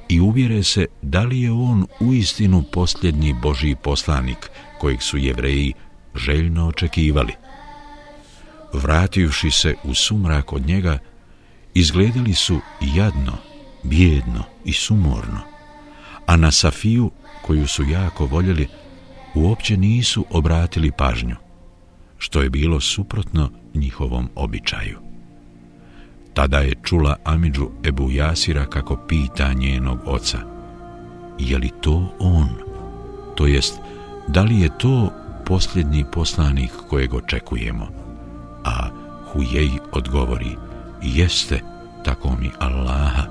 i 0.08 0.20
uvjere 0.20 0.62
se 0.62 0.86
da 1.02 1.22
li 1.22 1.42
je 1.42 1.52
on 1.52 1.86
uistinu 2.00 2.64
posljednji 2.72 3.32
Božji 3.42 3.76
poslanik 3.76 4.50
kojeg 4.80 5.02
su 5.02 5.18
jevreji 5.18 5.72
željno 6.14 6.66
očekivali. 6.66 7.32
Vrativši 8.72 9.50
se 9.50 9.74
u 9.84 9.94
sumrak 9.94 10.52
od 10.52 10.66
njega, 10.66 10.98
izgledali 11.74 12.34
su 12.34 12.60
jadno, 12.80 13.32
bjedno 13.82 14.44
i 14.64 14.72
sumorno, 14.72 15.40
a 16.26 16.36
na 16.36 16.50
Safiju, 16.50 17.10
koju 17.42 17.66
su 17.66 17.84
jako 17.84 18.26
voljeli, 18.26 18.68
uopće 19.34 19.76
nisu 19.76 20.24
obratili 20.30 20.92
pažnju 20.92 21.47
što 22.18 22.42
je 22.42 22.50
bilo 22.50 22.80
suprotno 22.80 23.50
njihovom 23.74 24.28
običaju. 24.34 24.98
Tada 26.34 26.58
je 26.58 26.74
čula 26.82 27.16
Amidžu 27.24 27.68
Ebu 27.84 28.10
Jasira 28.10 28.66
kako 28.66 28.96
pita 29.08 29.52
njenog 29.52 29.98
oca, 30.06 30.38
je 31.38 31.58
li 31.58 31.70
to 31.80 32.16
on? 32.18 32.48
To 33.34 33.46
jest, 33.46 33.78
da 34.28 34.42
li 34.42 34.60
je 34.60 34.78
to 34.78 35.12
posljednji 35.46 36.04
poslanik 36.12 36.70
kojeg 36.88 37.14
očekujemo? 37.14 37.88
A 38.64 38.88
Hujej 39.32 39.70
odgovori, 39.92 40.56
jeste, 41.02 41.60
tako 42.04 42.36
mi 42.40 42.50
Allaha. 42.58 43.22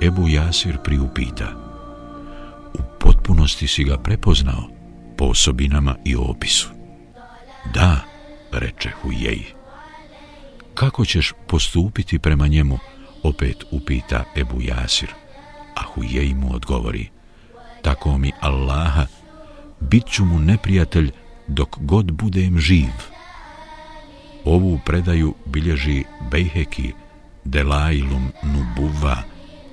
Ebu 0.00 0.28
Jasir 0.28 0.78
priupita, 0.78 1.48
u 2.74 2.78
potpunosti 3.00 3.66
si 3.66 3.84
ga 3.84 3.98
prepoznao 3.98 4.68
po 5.16 5.24
osobinama 5.24 5.94
i 6.04 6.16
opisu. 6.16 6.75
Da, 7.74 8.00
reče 8.52 8.90
Hujej. 9.02 9.42
Kako 10.74 11.04
ćeš 11.04 11.32
postupiti 11.46 12.18
prema 12.18 12.46
njemu, 12.46 12.78
opet 13.22 13.64
upita 13.70 14.24
Ebu 14.36 14.60
Jasir. 14.60 15.08
A 15.74 15.82
Hujej 15.94 16.34
mu 16.34 16.54
odgovori, 16.54 17.08
tako 17.82 18.18
mi 18.18 18.32
Allaha, 18.40 19.06
bit 19.80 20.06
ću 20.06 20.24
mu 20.24 20.38
neprijatelj 20.38 21.10
dok 21.46 21.76
god 21.80 22.12
budem 22.12 22.58
živ. 22.58 22.92
Ovu 24.44 24.80
predaju 24.84 25.34
bilježi 25.46 26.04
Bejheki 26.30 26.92
Delailum 27.44 28.32
Nubuva 28.42 29.16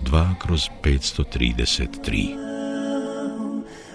2 0.01 0.35
kroz 0.39 0.69
533. 0.83 2.35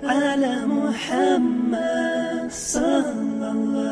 Ala 0.02 0.66
Muhammad 0.66 2.52
sallallahu 2.52 3.87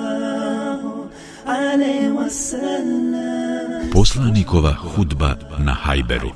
Poslanikova 3.92 4.74
hudba 4.74 5.36
na 5.58 5.74
Hajberu. 5.74 6.30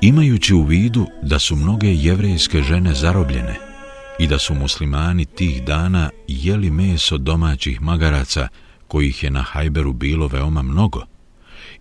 Imajući 0.00 0.54
u 0.54 0.62
vidu 0.62 1.06
da 1.22 1.38
su 1.38 1.56
mnoge 1.56 1.94
jevrejske 1.94 2.62
žene 2.62 2.94
zarobljene 2.94 3.54
i 4.18 4.26
da 4.26 4.38
su 4.38 4.54
muslimani 4.54 5.24
tih 5.24 5.64
dana 5.64 6.10
jeli 6.28 6.70
meso 6.70 7.18
domaćih 7.18 7.82
magaraca 7.82 8.48
kojih 8.88 9.24
je 9.24 9.30
na 9.30 9.42
Hajberu 9.42 9.92
bilo 9.92 10.26
veoma 10.26 10.62
mnogo 10.62 11.02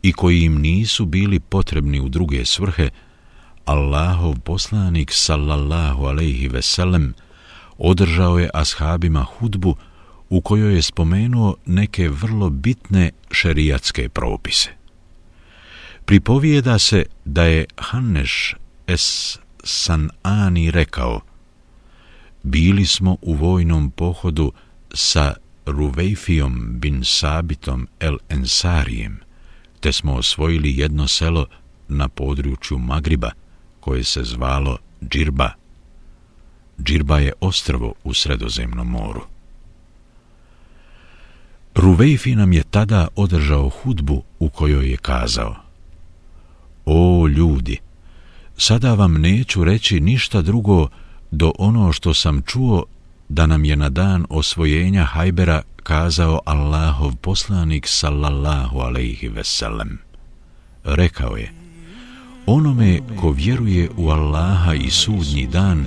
i 0.01 0.13
koji 0.13 0.41
im 0.41 0.62
nisu 0.62 1.05
bili 1.05 1.39
potrebni 1.39 2.00
u 2.00 2.10
druge 2.10 2.46
svrhe, 2.46 2.89
Allahov 3.65 4.39
poslanik 4.39 5.12
sallallahu 5.13 6.05
alejhi 6.05 6.48
ve 6.48 6.62
sellem 6.62 7.13
održao 7.77 8.39
je 8.39 8.50
ashabima 8.53 9.24
hudbu 9.24 9.75
u 10.29 10.41
kojoj 10.41 10.75
je 10.75 10.81
spomenuo 10.81 11.55
neke 11.65 12.10
vrlo 12.10 12.50
bitne 12.50 13.12
šerijatske 13.31 14.10
propise. 14.10 14.69
Pripovijeda 16.05 16.79
se 16.79 17.05
da 17.25 17.43
je 17.43 17.65
Hanneš 17.77 18.55
es 18.88 19.38
Sanani 19.63 20.72
rekao 20.72 21.22
Bili 22.43 22.86
smo 22.86 23.17
u 23.22 23.34
vojnom 23.34 23.91
pohodu 23.91 24.51
sa 24.93 25.34
Ruvejfijom 25.65 26.79
bin 26.79 27.03
Sabitom 27.03 27.88
el 28.00 28.17
Ensarijem, 28.29 29.19
te 29.79 29.91
smo 29.93 30.13
osvojili 30.13 30.77
jedno 30.77 31.07
selo 31.07 31.46
na 31.88 32.07
području 32.07 32.77
Magriba, 32.77 33.31
koje 33.79 34.03
se 34.03 34.24
zvalo 34.24 34.77
Džirba. 35.10 35.51
Džirba 36.84 37.19
je 37.19 37.34
ostrvo 37.41 37.93
u 38.03 38.13
sredozemnom 38.13 38.88
moru. 38.88 39.22
Ruvejfi 41.77 42.36
nam 42.36 42.53
je 42.53 42.63
tada 42.63 43.07
održao 43.15 43.69
hudbu 43.69 44.24
u 44.39 44.50
kojoj 44.50 44.89
je 44.89 44.98
kazao 44.98 45.55
O 46.86 47.27
ljudi, 47.27 47.77
sada 48.57 48.93
vam 48.93 49.22
neću 49.22 49.63
reći 49.63 50.00
ništa 50.00 50.41
drugo 50.41 50.88
do 51.31 51.51
ono 51.60 51.91
što 51.93 52.13
sam 52.13 52.41
čuo 52.41 52.84
da 53.29 53.46
nam 53.46 53.65
je 53.65 53.75
na 53.75 53.89
dan 53.89 54.25
osvojenja 54.29 55.03
Hajbera 55.03 55.62
kazao 55.84 56.39
Allahov 56.46 57.15
poslanik 57.15 57.88
sallallahu 57.88 58.79
alaihi 58.79 59.27
veselem. 59.27 60.00
Rekao 60.84 61.38
je, 61.38 61.51
onome 62.46 63.00
ko 63.22 63.31
vjeruje 63.31 63.89
u 63.98 64.10
Allaha 64.10 64.74
i 64.74 64.89
sudnji 64.89 65.48
dan, 65.48 65.86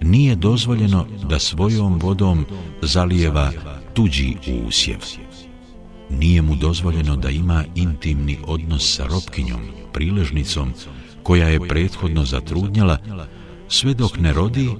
nije 0.00 0.34
dozvoljeno 0.34 1.06
da 1.28 1.38
svojom 1.38 1.98
vodom 1.98 2.46
zalijeva 2.82 3.52
tuđi 4.00 4.36
usjev. 4.66 4.98
Nije 6.10 6.42
mu 6.42 6.54
dozvoljeno 6.54 7.16
da 7.16 7.30
ima 7.30 7.64
intimni 7.74 8.38
odnos 8.46 8.96
sa 8.96 9.06
robkinjom, 9.06 9.60
priležnicom, 9.92 10.72
koja 11.22 11.48
je 11.48 11.68
prethodno 11.68 12.24
zatrudnjala, 12.24 12.98
sve 13.68 13.94
dok 13.94 14.18
ne 14.18 14.32
rodi 14.32 14.70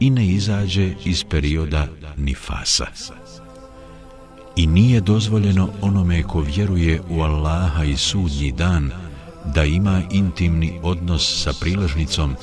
i 0.00 0.10
ne 0.10 0.26
izađe 0.26 0.94
iz 1.04 1.24
perioda 1.24 1.86
nifasa. 2.16 2.86
I 4.56 4.66
nije 4.66 5.00
dozvoljeno 5.00 5.68
onome 5.80 6.22
ko 6.22 6.40
vjeruje 6.40 7.00
u 7.10 7.20
Allaha 7.20 7.84
i 7.84 7.96
sudnji 7.96 8.52
dan 8.52 8.90
da 9.54 9.64
ima 9.64 10.02
intimni 10.10 10.80
odnos 10.82 11.42
sa 11.42 11.52
priležnicom 11.60 12.34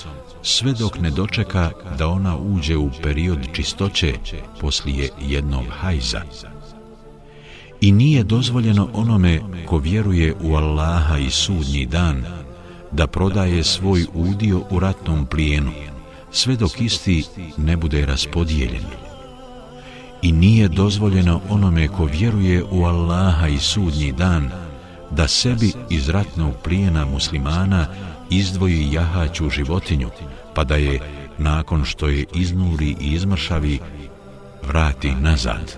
sve 0.48 0.74
dok 0.74 1.00
ne 1.00 1.10
dočeka 1.10 1.72
da 1.98 2.08
ona 2.08 2.38
uđe 2.38 2.78
u 2.78 2.90
period 3.04 3.40
čistoće 3.54 4.14
poslije 4.62 5.10
jednog 5.22 5.66
hajza. 5.70 6.22
I 7.82 7.92
nije 7.92 8.24
dozvoljeno 8.24 8.90
onome 8.94 9.42
ko 9.66 9.78
vjeruje 9.78 10.34
u 10.42 10.56
Allaha 10.56 11.18
i 11.18 11.30
sudnji 11.30 11.86
dan 11.86 12.26
da 12.92 13.08
prodaje 13.08 13.64
svoj 13.64 14.06
udio 14.14 14.62
u 14.70 14.80
ratnom 14.80 15.26
plijenu, 15.26 15.72
sve 16.32 16.56
dok 16.56 16.82
isti 16.82 17.24
ne 17.58 17.78
bude 17.78 18.06
raspodijeljen. 18.06 18.86
I 20.22 20.32
nije 20.32 20.68
dozvoljeno 20.68 21.42
onome 21.50 21.88
ko 21.88 22.06
vjeruje 22.06 22.64
u 22.72 22.86
Allaha 22.86 23.48
i 23.48 23.58
sudnji 23.58 24.12
dan 24.12 24.52
da 25.12 25.28
sebi 25.28 25.72
iz 25.90 26.10
ratnog 26.10 26.54
plijena 26.64 27.06
muslimana 27.06 27.88
izdvoji 28.30 28.92
jahaću 28.92 29.50
životinju, 29.50 30.10
pa 30.56 30.64
da 30.64 30.76
je, 30.76 31.00
nakon 31.38 31.86
što 31.86 32.08
je 32.08 32.26
iznuli 32.34 32.96
i 33.02 33.12
izmršavi, 33.12 33.80
vrati 34.68 35.12
nazad. 35.12 35.78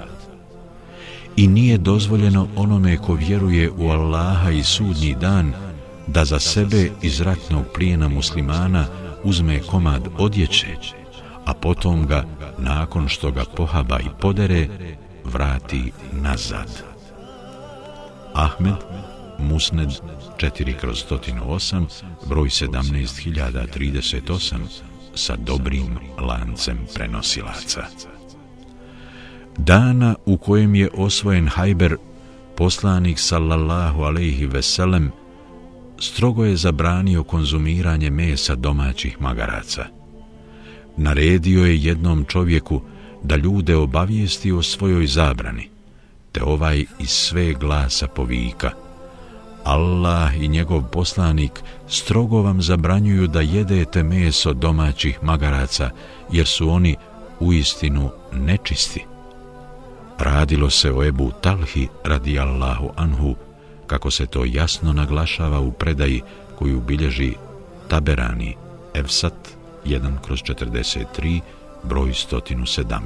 I 1.36 1.48
nije 1.48 1.78
dozvoljeno 1.78 2.48
onome 2.56 2.98
ko 2.98 3.13
vjeruje 3.13 3.72
u 3.72 3.90
Allaha 3.90 4.52
i 4.52 4.63
sudnji 4.63 5.16
dan, 5.22 5.54
da 6.08 6.26
za 6.26 6.40
sebe 6.40 6.90
iz 7.02 7.22
ratnog 7.22 7.66
plijena 7.76 8.08
muslimana 8.08 8.86
uzme 9.24 9.60
komad 9.60 10.08
odjeće, 10.18 10.68
a 11.46 11.54
potom 11.54 12.08
ga, 12.08 12.24
nakon 12.58 13.08
što 13.08 13.32
ga 13.32 13.44
pohaba 13.56 14.00
i 14.00 14.10
podere, 14.22 14.68
vrati 15.26 15.92
nazad. 16.12 16.84
Ahmed, 18.34 18.76
Musned 19.40 19.90
4 20.38 20.73
kroz 20.73 21.06
108, 21.10 21.86
broj 22.30 22.50
17038, 22.50 24.58
sa 25.15 25.36
dobrim 25.36 25.97
lancem 26.19 26.78
prenosilaca. 26.93 27.84
Dana 29.58 30.15
u 30.26 30.38
kojem 30.38 30.76
je 30.76 30.89
osvojen 30.93 31.47
Hajber, 31.47 31.95
poslanik 32.56 33.19
sallallahu 33.19 34.02
alaihi 34.02 34.45
veselem, 34.45 35.12
strogo 36.00 36.45
je 36.45 36.56
zabranio 36.56 37.23
konzumiranje 37.23 38.10
mesa 38.10 38.56
domaćih 38.56 39.21
magaraca. 39.21 39.86
Naredio 40.97 41.65
je 41.65 41.84
jednom 41.84 42.26
čovjeku 42.26 42.82
da 43.23 43.36
ljude 43.36 43.76
obavijesti 43.76 44.52
o 44.52 44.62
svojoj 44.62 45.08
zabrani, 45.08 45.69
te 46.32 46.43
ovaj 46.43 46.86
iz 47.00 47.10
sve 47.10 47.54
glasa 47.54 48.08
povika. 48.08 48.87
Allah 49.67 50.32
i 50.39 50.47
njegov 50.47 50.84
poslanik 50.84 51.63
strogo 51.88 52.41
vam 52.41 52.62
zabranjuju 52.62 53.27
da 53.27 53.41
jedete 53.41 54.03
meso 54.03 54.53
domaćih 54.53 55.23
magaraca, 55.23 55.89
jer 56.32 56.47
su 56.47 56.69
oni 56.69 56.95
u 57.39 57.53
istinu 57.53 58.10
nečisti. 58.32 59.06
Radilo 60.19 60.69
se 60.69 60.91
o 60.91 61.03
Ebu 61.03 61.32
Talhi 61.41 61.88
radi 62.03 62.39
Allahu 62.39 62.89
Anhu, 62.95 63.36
kako 63.88 64.12
se 64.12 64.25
to 64.25 64.45
jasno 64.45 64.93
naglašava 64.93 65.60
u 65.60 65.71
predaji 65.71 66.21
koju 66.60 66.82
bilježi 66.82 67.34
Taberani, 67.88 68.56
Evsat 68.93 69.49
1 69.86 70.19
kroz 70.21 70.39
43, 70.39 71.41
broj 71.84 72.10
117. 72.10 72.97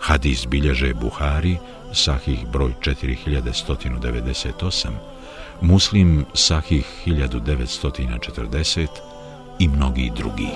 Hadis 0.00 0.46
bilježe 0.46 0.94
Buhari, 0.94 1.56
sahih 1.92 2.46
broj 2.52 2.72
4198, 2.80 5.15
Muslim 5.60 6.24
sahih 6.34 6.86
1940 7.06 8.86
i 9.58 9.68
mnogi 9.68 10.12
drugi. 10.16 10.50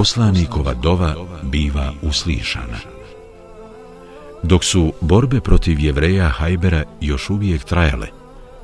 poslanikova 0.00 0.74
dova 0.74 1.14
biva 1.42 1.92
uslišana. 2.02 2.78
Dok 4.42 4.64
su 4.64 4.92
borbe 5.00 5.40
protiv 5.40 5.80
jevreja 5.80 6.28
Hajbera 6.28 6.84
još 7.00 7.30
uvijek 7.30 7.64
trajale, 7.64 8.06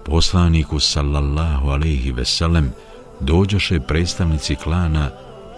poslaniku 0.05 0.81
sallallahu 0.81 1.69
alaihi 1.69 2.13
veselem 2.13 2.73
dođoše 3.21 3.81
predstavnici 3.81 4.55
klana 4.55 5.11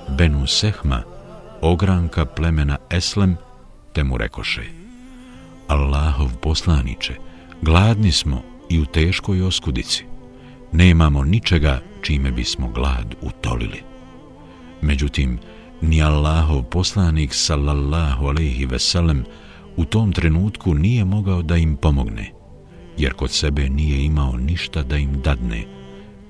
Benu 0.09 0.47
Sehma, 0.47 1.03
ogranka 1.61 2.25
plemena 2.25 2.77
Eslem, 2.91 3.37
te 3.93 4.05
mu 4.05 4.17
rekoše 4.17 4.63
Allahov 5.69 6.37
poslaniče, 6.43 7.15
gladni 7.63 8.13
smo 8.13 8.43
i 8.71 8.81
u 8.81 8.85
teškoj 8.85 9.43
oskudici. 9.43 10.05
Nemamo 10.73 11.25
ničega 11.25 11.81
čime 12.03 12.31
bismo 12.31 12.69
glad 12.69 13.15
utolili. 13.21 13.83
Međutim, 14.83 15.39
ni 15.81 16.03
Allahov 16.03 16.63
poslanik 16.63 17.35
sallallahu 17.35 18.27
alejhi 18.27 18.67
ve 18.67 18.79
sellem 18.79 19.25
u 19.77 19.85
tom 19.85 20.13
trenutku 20.13 20.75
nije 20.75 21.05
mogao 21.05 21.43
da 21.43 21.57
im 21.57 21.77
pomogne 21.77 22.33
jer 22.99 23.13
kod 23.13 23.31
sebe 23.31 23.69
nije 23.69 24.05
imao 24.05 24.37
ništa 24.37 24.83
da 24.83 24.97
im 24.97 25.21
dadne 25.25 25.65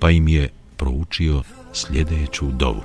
pa 0.00 0.10
im 0.10 0.28
je 0.28 0.48
proučio 0.78 1.42
sljedeću 1.72 2.46
dovu 2.46 2.82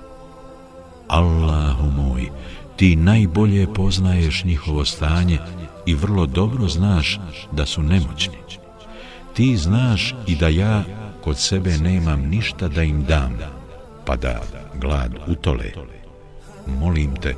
Allahu 1.08 1.92
moj 1.92 2.30
ti 2.76 2.96
najbolje 2.96 3.74
poznaješ 3.74 4.44
njihovo 4.44 4.86
stanje 4.86 5.40
i 5.86 5.96
vrlo 5.96 6.26
dobro 6.26 6.68
znaš 6.68 7.20
da 7.52 7.66
su 7.66 7.84
nemoćni 7.84 8.44
ti 9.34 9.58
znaš 9.58 10.16
i 10.28 10.36
da 10.36 10.48
ja 10.48 10.84
kod 11.24 11.38
sebe 11.38 11.78
nemam 11.78 12.22
ništa 12.22 12.68
da 12.68 12.84
im 12.84 13.04
dam 13.04 13.38
pa 14.06 14.16
da 14.16 14.42
glad 14.82 15.12
utole. 15.28 15.72
Molim 16.80 17.16
te, 17.16 17.36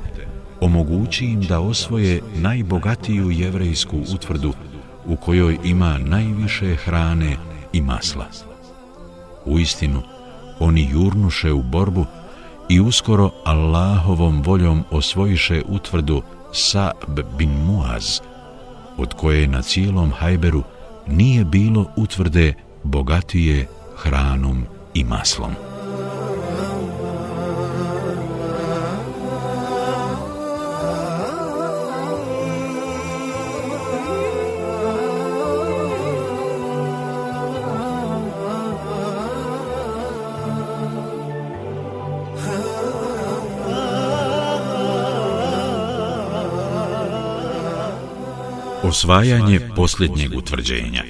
omogući 0.60 1.24
im 1.24 1.40
da 1.40 1.60
osvoje 1.60 2.22
najbogatiju 2.34 3.30
jevrejsku 3.30 3.96
utvrdu 4.14 4.52
u 5.06 5.16
kojoj 5.16 5.58
ima 5.64 5.98
najviše 5.98 6.76
hrane 6.76 7.36
i 7.72 7.80
masla. 7.80 8.26
U 9.44 9.58
istinu, 9.58 10.02
oni 10.60 10.88
jurnuše 10.92 11.52
u 11.52 11.62
borbu 11.62 12.06
i 12.68 12.80
uskoro 12.80 13.30
Allahovom 13.44 14.42
voljom 14.42 14.84
osvojiše 14.90 15.62
utvrdu 15.68 16.22
Sa'b 16.52 17.20
bin 17.38 17.50
Muaz, 17.50 18.20
od 18.96 19.14
koje 19.14 19.46
na 19.46 19.62
cijelom 19.62 20.12
Hajberu 20.12 20.62
nije 21.06 21.44
bilo 21.44 21.86
utvrde 21.96 22.54
bogatije 22.82 23.66
hranom 23.96 24.64
i 24.94 25.04
maslom. 25.04 25.65
Osvajanje 48.88 49.60
posljednjeg 49.76 50.36
utvrđenja 50.36 51.02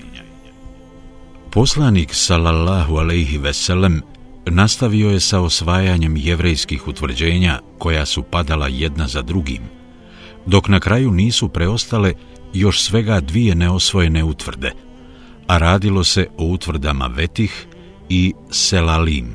Poslanik 1.51 2.15
sallallahu 2.15 2.97
alejhi 2.97 3.39
ve 3.39 3.53
sellem 3.53 4.03
nastavio 4.47 5.11
je 5.11 5.21
sa 5.21 5.41
osvajanjem 5.41 6.17
jevrejskih 6.17 6.89
utvrđenja 6.89 7.61
koja 7.79 8.07
su 8.07 8.23
padala 8.23 8.69
jedna 8.69 9.09
za 9.09 9.23
drugim, 9.23 9.63
dok 10.47 10.69
na 10.69 10.81
kraju 10.81 11.11
nisu 11.11 11.49
preostale 11.49 12.13
još 12.53 12.81
svega 12.83 13.21
dvije 13.21 13.55
neosvojene 13.55 14.25
utvrde, 14.25 14.73
a 15.47 15.59
radilo 15.59 16.05
se 16.05 16.27
o 16.39 16.45
utvrdama 16.45 17.07
Vetih 17.07 17.67
i 18.09 18.35
Selalim. 18.51 19.35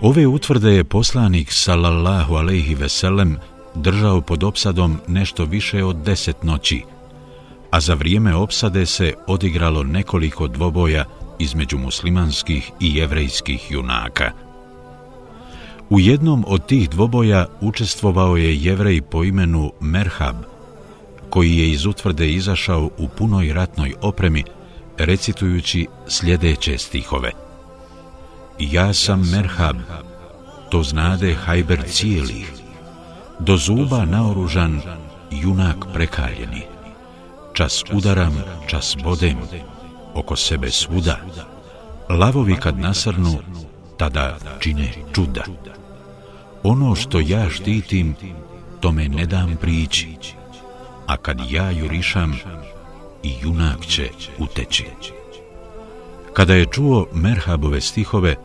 Ove 0.00 0.26
utvrde 0.26 0.72
je 0.72 0.84
poslanik 0.84 1.52
sallallahu 1.52 2.34
alejhi 2.34 2.74
ve 2.74 2.88
sellem 2.88 3.36
držao 3.74 4.20
pod 4.20 4.44
opsadom 4.44 5.00
nešto 5.08 5.44
više 5.44 5.84
od 5.84 5.96
deset 5.96 6.42
noći, 6.42 6.82
a 7.70 7.80
za 7.80 7.94
vrijeme 7.94 8.34
opsade 8.34 8.86
se 8.86 9.14
odigralo 9.26 9.82
nekoliko 9.82 10.48
dvoboja 10.48 11.04
između 11.38 11.78
muslimanskih 11.78 12.70
i 12.80 12.94
jevrejskih 12.94 13.70
junaka. 13.70 14.30
U 15.90 16.00
jednom 16.00 16.44
od 16.46 16.66
tih 16.66 16.90
dvoboja 16.90 17.46
učestvovao 17.60 18.36
je 18.36 18.56
jevrej 18.56 19.02
po 19.02 19.24
imenu 19.24 19.72
Merhab, 19.80 20.36
koji 21.30 21.56
je 21.56 21.70
iz 21.70 21.86
utvrde 21.86 22.30
izašao 22.30 22.90
u 22.98 23.08
punoj 23.08 23.52
ratnoj 23.52 23.94
opremi, 24.00 24.44
recitujući 24.98 25.86
sljedeće 26.08 26.78
stihove. 26.78 27.32
Ja 28.58 28.92
sam 28.94 29.30
Merhab, 29.30 29.76
to 30.70 30.82
znade 30.82 31.34
Hajber 31.34 31.82
cijelih, 31.86 32.52
do 33.38 33.56
zuba 33.56 34.04
naoružan, 34.04 34.80
junak 35.30 35.76
prekaljeni 35.92 36.67
čas 37.58 37.84
udaram, 37.92 38.42
čas 38.66 38.96
bodem, 39.04 39.38
oko 40.14 40.36
sebe 40.36 40.70
svuda. 40.70 41.18
Lavovi 42.08 42.56
kad 42.56 42.78
nasrnu, 42.78 43.38
tada 43.96 44.38
čine 44.60 44.92
čuda. 45.14 45.44
Ono 46.62 46.94
što 46.94 47.20
ja 47.20 47.50
štitim, 47.50 48.14
to 48.80 48.92
me 48.92 49.08
ne 49.08 49.26
dam 49.26 49.56
prići, 49.60 50.08
a 51.06 51.16
kad 51.16 51.40
ja 51.50 51.70
jurišam, 51.70 52.38
i 53.22 53.34
junak 53.42 53.86
će 53.86 54.08
uteći. 54.38 54.84
Kada 56.32 56.54
je 56.54 56.66
čuo 56.66 57.06
Merhabove 57.12 57.80
stihove, 57.80 58.36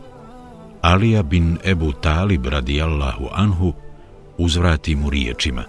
Alija 0.80 1.22
bin 1.22 1.58
Ebu 1.64 1.92
Talib 1.92 2.46
radijallahu 2.46 3.28
anhu 3.32 3.72
uzvrati 4.38 4.96
mu 4.96 5.10
riječima. 5.10 5.64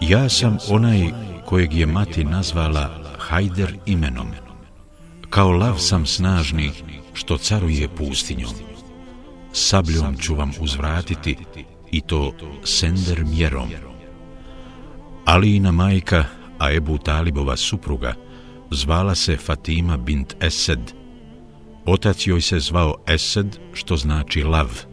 Ja 0.00 0.28
sam 0.28 0.58
onaj 0.70 1.29
kojeg 1.50 1.74
je 1.74 1.86
mati 1.86 2.24
nazvala 2.24 2.90
Hajder 3.18 3.78
imenom. 3.86 4.26
Kao 5.30 5.50
lav 5.50 5.78
sam 5.78 6.06
snažni 6.06 6.70
što 7.14 7.38
caruje 7.38 7.88
pustinjom. 7.88 8.50
Sabljom 9.52 10.16
ću 10.16 10.34
vam 10.34 10.52
uzvratiti 10.60 11.36
i 11.90 12.00
to 12.00 12.32
sender 12.64 13.24
mjerom. 13.24 13.68
Alijina 15.24 15.72
majka, 15.72 16.24
a 16.58 16.72
Ebu 16.72 16.98
Talibova 16.98 17.56
supruga, 17.56 18.14
zvala 18.70 19.14
se 19.14 19.36
Fatima 19.36 19.96
bint 19.96 20.34
Esed. 20.40 20.92
Otac 21.86 22.26
joj 22.26 22.40
se 22.40 22.60
zvao 22.60 22.94
Esed, 23.06 23.58
što 23.72 23.96
znači 23.96 24.42
lav. 24.42 24.84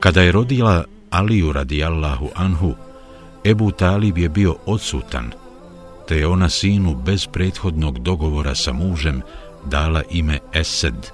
Kada 0.00 0.22
je 0.22 0.32
rodila 0.32 0.84
Aliju 1.10 1.52
radijallahu 1.52 2.28
anhu, 2.34 2.74
Ebu 3.44 3.70
Talib 3.70 4.18
je 4.18 4.28
bio 4.28 4.56
odsutan, 4.66 5.32
te 6.08 6.16
je 6.16 6.26
ona 6.26 6.48
sinu 6.48 6.94
bez 6.94 7.26
prethodnog 7.26 7.98
dogovora 7.98 8.54
sa 8.54 8.72
mužem 8.72 9.22
dala 9.64 10.02
ime 10.10 10.38
Esed. 10.52 11.10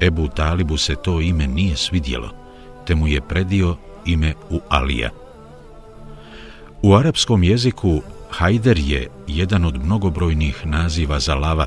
Ebu 0.00 0.28
Talibu 0.28 0.76
se 0.76 0.94
to 0.94 1.20
ime 1.20 1.46
nije 1.46 1.76
svidjelo, 1.76 2.30
te 2.86 2.94
mu 2.94 3.06
je 3.08 3.20
predio 3.20 3.76
ime 4.04 4.34
u 4.50 4.60
Alija. 4.68 5.10
U 6.82 6.94
arapskom 6.94 7.42
jeziku 7.42 8.02
Hajder 8.30 8.78
je 8.78 9.08
jedan 9.26 9.64
od 9.64 9.84
mnogobrojnih 9.84 10.66
naziva 10.66 11.20
za 11.20 11.34
lava 11.34 11.66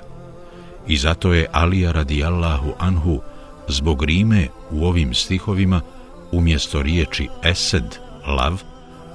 i 0.88 0.98
zato 0.98 1.34
je 1.34 1.48
Alija 1.52 1.92
radijallahu 1.92 2.74
anhu 2.80 3.22
zbog 3.68 4.04
rime 4.04 4.48
u 4.72 4.86
ovim 4.86 5.14
stihovima 5.14 5.82
umjesto 6.32 6.82
riječi 6.82 7.30
Esed, 7.44 7.98
lav, 8.28 8.62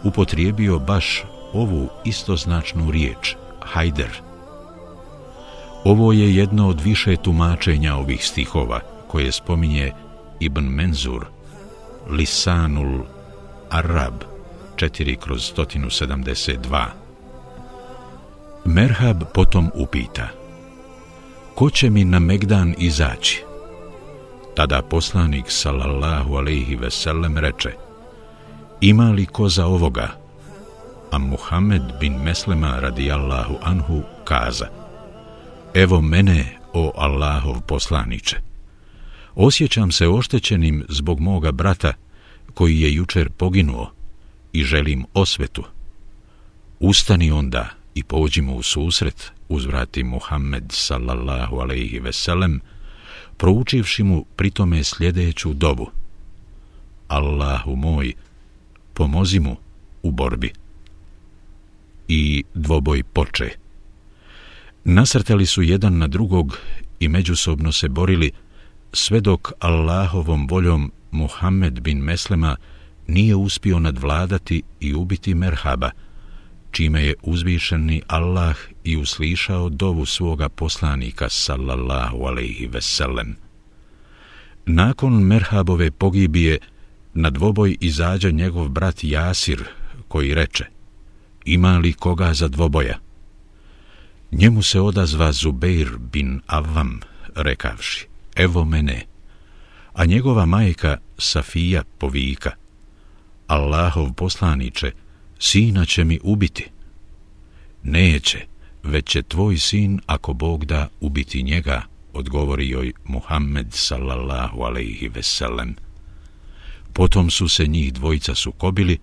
upotrijebio 0.04 0.78
baš 0.78 1.24
ovu 1.52 1.88
istoznačnu 2.04 2.90
riječ, 2.90 3.34
hajder. 3.60 4.20
Ovo 5.84 6.12
je 6.12 6.36
jedno 6.36 6.68
od 6.68 6.80
više 6.80 7.16
tumačenja 7.16 7.96
ovih 7.96 8.26
stihova, 8.26 8.80
koje 9.08 9.32
spominje 9.32 9.92
Ibn 10.40 10.64
Menzur, 10.64 11.26
Lisanul 12.10 13.00
Arab, 13.70 14.14
4 14.76 15.16
kroz 15.16 15.52
172. 15.56 16.84
Merhab 18.64 19.22
potom 19.34 19.70
upita, 19.74 20.28
ko 21.54 21.70
će 21.70 21.90
mi 21.90 22.04
na 22.04 22.18
Megdan 22.18 22.74
izaći? 22.78 23.44
Tada 24.54 24.82
poslanik, 24.82 25.44
sallallahu 25.48 26.34
alaihi 26.34 26.76
veselem, 26.76 27.38
reče, 27.38 27.85
ima 28.80 29.10
li 29.10 29.26
ko 29.26 29.48
za 29.48 29.66
ovoga? 29.66 30.08
A 31.10 31.18
Muhammed 31.18 31.82
bin 32.00 32.12
Meslema 32.12 32.80
radijallahu 32.80 33.56
anhu 33.62 34.02
kaza 34.24 34.66
Evo 35.74 36.00
mene, 36.00 36.56
o 36.72 36.92
Allahov 36.96 37.60
poslaniče. 37.60 38.36
Osjećam 39.34 39.92
se 39.92 40.08
oštećenim 40.08 40.84
zbog 40.88 41.20
moga 41.20 41.52
brata 41.52 41.92
koji 42.54 42.80
je 42.80 42.94
jučer 42.94 43.30
poginuo 43.30 43.92
i 44.52 44.64
želim 44.64 45.04
osvetu. 45.14 45.64
Ustani 46.80 47.30
onda 47.30 47.68
i 47.94 48.02
pođimo 48.02 48.54
u 48.54 48.62
susret, 48.62 49.32
uzvrati 49.48 50.04
Muhammed 50.04 50.64
sallallahu 50.68 51.56
alaihi 51.56 51.98
veselem, 51.98 52.60
proučivši 53.36 54.02
mu 54.02 54.24
pritome 54.36 54.84
sljedeću 54.84 55.52
dobu. 55.52 55.90
Allahu 57.08 57.76
moj, 57.76 58.14
pomozi 58.96 59.40
mu 59.40 59.56
u 60.02 60.10
borbi. 60.10 60.52
I 62.08 62.44
dvoboj 62.54 63.02
poče. 63.02 63.50
Nasrtali 64.84 65.46
su 65.46 65.62
jedan 65.62 65.98
na 65.98 66.06
drugog 66.06 66.58
i 67.00 67.08
međusobno 67.08 67.72
se 67.72 67.88
borili, 67.88 68.30
sve 68.92 69.20
dok 69.20 69.52
Allahovom 69.58 70.46
voljom 70.50 70.92
Muhammed 71.10 71.80
bin 71.80 71.98
Meslema 71.98 72.56
nije 73.06 73.34
uspio 73.34 73.78
nadvladati 73.78 74.62
i 74.80 74.94
ubiti 74.94 75.34
Merhaba, 75.34 75.90
čime 76.70 77.04
je 77.04 77.14
uzvišeni 77.22 78.02
Allah 78.06 78.56
i 78.84 78.96
uslišao 78.96 79.68
dovu 79.68 80.06
svoga 80.06 80.48
poslanika, 80.48 81.28
sallallahu 81.28 82.24
alaihi 82.24 82.66
veselem. 82.66 83.36
Nakon 84.66 85.12
Merhabove 85.12 85.90
pogibije, 85.90 86.58
na 87.16 87.30
dvoboj 87.30 87.76
izađa 87.80 88.30
njegov 88.30 88.68
brat 88.68 89.04
Jasir, 89.04 89.64
koji 90.08 90.34
reče, 90.34 90.64
ima 91.44 91.78
li 91.78 91.92
koga 91.92 92.34
za 92.34 92.48
dvoboja? 92.48 92.98
Njemu 94.32 94.62
se 94.62 94.80
odazva 94.80 95.32
Zubeir 95.32 95.88
bin 95.98 96.40
Avam, 96.46 97.00
rekavši, 97.34 98.06
evo 98.36 98.64
mene. 98.64 99.04
a 99.94 100.04
njegova 100.04 100.46
majka 100.46 100.96
Safija 101.18 101.82
povika 101.98 102.50
Allahov 103.46 104.12
poslaniče, 104.12 104.92
sina 105.38 105.84
će 105.84 106.04
mi 106.04 106.18
ubiti. 106.22 106.66
Neće, 107.82 108.46
već 108.82 109.06
će 109.06 109.22
tvoj 109.22 109.58
sin, 109.58 110.00
ako 110.06 110.32
Bog 110.32 110.64
da, 110.64 110.88
ubiti 111.00 111.42
njega, 111.42 111.82
odgovori 112.12 112.68
joj 112.68 112.92
Muhammed 113.04 113.66
sallallahu 113.70 114.62
alaihi 114.62 115.08
veselem. 115.08 115.85
Potom 116.96 117.30
su 117.30 117.48
se 117.48 117.66
njih 117.66 117.92
dvojica 117.92 118.34
sukobili 118.34 118.98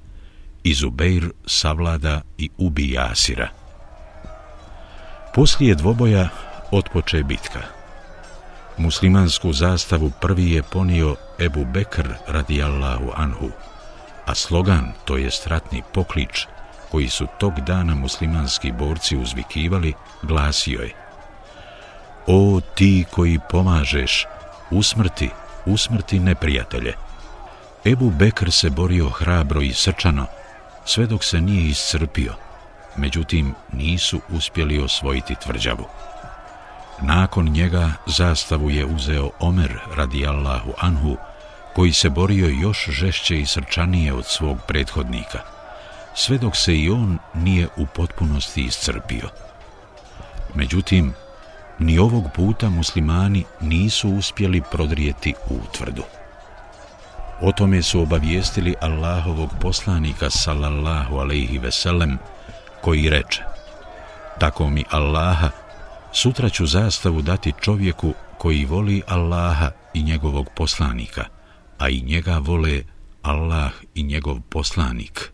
i 0.63 0.73
Zubeir 0.73 1.29
savlada 1.45 2.21
i 2.37 2.49
ubi 2.57 2.91
Jasira. 2.91 3.49
Poslije 5.35 5.75
dvoboja 5.75 6.29
otpoče 6.71 7.23
bitka. 7.23 7.61
Muslimansku 8.77 9.53
zastavu 9.53 10.11
prvi 10.21 10.51
je 10.51 10.63
ponio 10.63 11.15
Ebu 11.39 11.65
Bekr 11.65 12.07
radijallahu 12.27 13.11
anhu, 13.15 13.49
a 14.25 14.35
slogan, 14.35 14.91
to 15.05 15.17
je 15.17 15.31
stratni 15.31 15.81
poklič, 15.93 16.45
koji 16.91 17.09
su 17.09 17.27
tog 17.39 17.53
dana 17.59 17.95
muslimanski 17.95 18.71
borci 18.71 19.17
uzvikivali, 19.17 19.93
glasio 20.23 20.79
je 20.81 20.93
O 22.27 22.61
ti 22.75 23.05
koji 23.11 23.39
pomažeš, 23.49 24.25
usmrti, 24.71 25.29
usmrti 25.65 26.19
neprijatelje. 26.19 27.02
Ebu 27.85 28.09
Bekr 28.09 28.51
se 28.51 28.69
borio 28.69 29.09
hrabro 29.09 29.61
i 29.61 29.73
srčano, 29.73 30.25
sve 30.85 31.07
dok 31.07 31.23
se 31.23 31.41
nije 31.41 31.69
iscrpio, 31.69 32.33
međutim 32.95 33.55
nisu 33.73 34.21
uspjeli 34.29 34.79
osvojiti 34.79 35.35
tvrđavu. 35.43 35.85
Nakon 37.01 37.45
njega 37.45 37.91
zastavu 38.05 38.69
je 38.69 38.85
uzeo 38.85 39.29
Omer 39.39 39.79
radijallahu 39.95 40.73
anhu, 40.79 41.17
koji 41.75 41.93
se 41.93 42.09
borio 42.09 42.47
još 42.47 42.87
žešće 42.89 43.39
i 43.39 43.45
srčanije 43.45 44.13
od 44.13 44.25
svog 44.25 44.57
prethodnika, 44.67 45.39
sve 46.15 46.37
dok 46.37 46.55
se 46.55 46.77
i 46.77 46.89
on 46.89 47.17
nije 47.33 47.67
u 47.77 47.85
potpunosti 47.85 48.61
iscrpio. 48.61 49.29
Međutim, 50.55 51.13
ni 51.79 51.99
ovog 51.99 52.23
puta 52.35 52.69
muslimani 52.69 53.43
nisu 53.61 54.09
uspjeli 54.09 54.61
prodrijeti 54.71 55.33
u 55.49 55.55
utvrdu. 55.55 56.03
O 57.45 57.51
tome 57.51 57.81
su 57.81 58.01
obavijestili 58.01 58.75
Allahovog 58.81 59.49
poslanika 59.61 60.29
sallallahu 60.29 61.17
alaihi 61.17 61.57
veselem, 61.57 62.17
koji 62.81 63.09
reče 63.09 63.43
Tako 64.39 64.69
mi 64.69 64.83
Allaha, 64.89 65.49
sutra 66.13 66.49
ću 66.49 66.65
zastavu 66.65 67.21
dati 67.21 67.53
čovjeku 67.61 68.13
koji 68.37 68.65
voli 68.65 69.01
Allaha 69.07 69.71
i 69.93 70.03
njegovog 70.03 70.49
poslanika, 70.55 71.25
a 71.77 71.89
i 71.89 72.01
njega 72.01 72.37
vole 72.37 72.83
Allah 73.21 73.71
i 73.95 74.03
njegov 74.03 74.39
poslanik. 74.49 75.31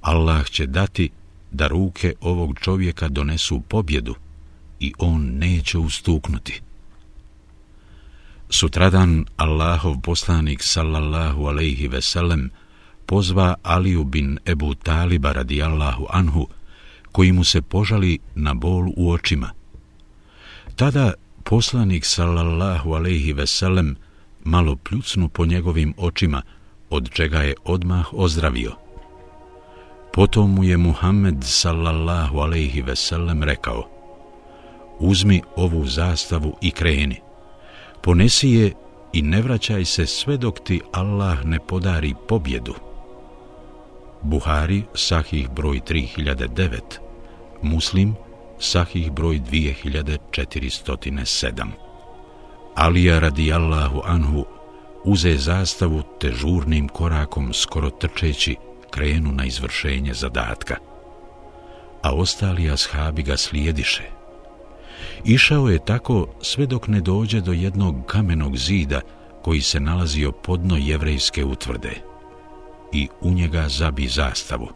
Allah 0.00 0.50
će 0.50 0.66
dati 0.66 1.10
da 1.50 1.66
ruke 1.66 2.14
ovog 2.20 2.58
čovjeka 2.60 3.08
donesu 3.08 3.60
pobjedu 3.60 4.14
i 4.80 4.92
on 4.98 5.38
neće 5.38 5.78
ustuknuti. 5.78 6.60
Sutradan 8.50 9.30
Allahov 9.38 10.02
poslanik 10.02 10.58
sallallahu 10.58 11.46
alaihi 11.46 11.86
veselem 11.86 12.50
pozva 13.06 13.54
Aliju 13.62 14.04
bin 14.04 14.38
Ebu 14.42 14.74
Taliba 14.74 15.32
radijallahu 15.32 16.10
anhu 16.10 16.50
koji 17.12 17.32
mu 17.32 17.44
se 17.44 17.62
požali 17.62 18.18
na 18.34 18.54
bol 18.54 18.90
u 18.96 19.10
očima. 19.10 19.50
Tada 20.76 21.14
poslanik 21.44 22.04
sallallahu 22.04 22.94
alaihi 22.94 23.32
veselem 23.32 23.96
malo 24.44 24.76
pljucnu 24.76 25.28
po 25.28 25.46
njegovim 25.46 25.94
očima, 25.96 26.42
od 26.90 27.10
čega 27.10 27.42
je 27.42 27.54
odmah 27.64 28.14
ozdravio. 28.14 28.72
Potom 30.12 30.54
mu 30.54 30.64
je 30.64 30.76
Muhammed 30.76 31.44
sallallahu 31.44 32.38
alaihi 32.38 32.82
veselem 32.82 33.42
rekao 33.42 33.88
Uzmi 34.98 35.42
ovu 35.56 35.86
zastavu 35.86 36.56
i 36.60 36.70
kreni. 36.70 37.29
Ponesi 38.02 38.50
je 38.50 38.72
i 39.12 39.22
ne 39.22 39.42
vraćaj 39.42 39.84
se 39.84 40.06
sve 40.06 40.36
dok 40.36 40.60
ti 40.60 40.80
Allah 40.92 41.44
ne 41.44 41.58
podari 41.66 42.14
pobjedu. 42.28 42.74
Buhari, 44.22 44.82
sahih 44.94 45.50
broj 45.50 45.80
3009, 45.88 46.80
Muslim, 47.62 48.14
sahih 48.58 49.12
broj 49.12 49.40
2407. 49.50 51.66
Alija 52.74 53.18
radijallahu 53.18 54.02
anhu 54.04 54.44
uze 55.04 55.36
zastavu 55.36 56.02
te 56.20 56.32
žurnim 56.32 56.88
korakom 56.88 57.52
skoro 57.52 57.90
trčeći 57.90 58.56
krenu 58.90 59.32
na 59.32 59.44
izvršenje 59.44 60.14
zadatka. 60.14 60.76
A 62.02 62.14
ostali 62.14 62.70
ashabi 62.70 63.22
ga 63.22 63.36
slijediše. 63.36 64.19
Išao 65.24 65.68
je 65.68 65.84
tako 65.84 66.26
sve 66.42 66.66
dok 66.66 66.88
ne 66.88 67.00
dođe 67.00 67.40
do 67.40 67.52
jednog 67.52 68.06
kamenog 68.06 68.56
zida 68.56 69.00
koji 69.42 69.60
se 69.60 69.80
nalazio 69.80 70.32
podno 70.32 70.76
jevrejske 70.76 71.44
utvrde 71.44 71.92
i 72.92 73.08
u 73.20 73.30
njega 73.30 73.68
zabi 73.68 74.08
zastavu. 74.08 74.68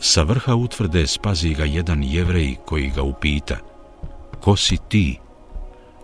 Sa 0.00 0.22
vrha 0.22 0.54
utvrde 0.54 1.06
spazi 1.06 1.54
ga 1.54 1.64
jedan 1.64 2.02
jevrej 2.02 2.54
koji 2.64 2.92
ga 2.94 3.02
upita 3.02 3.56
Ko 4.40 4.56
si 4.56 4.76
ti? 4.88 5.18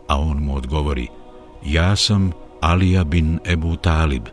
A 0.09 0.19
on 0.21 0.37
mu 0.37 0.57
odgovori 0.57 1.09
Ja 1.65 1.97
sam 1.97 2.33
Alija 2.61 3.05
bin 3.05 3.39
Ebu 3.45 3.77
Talib. 3.77 4.27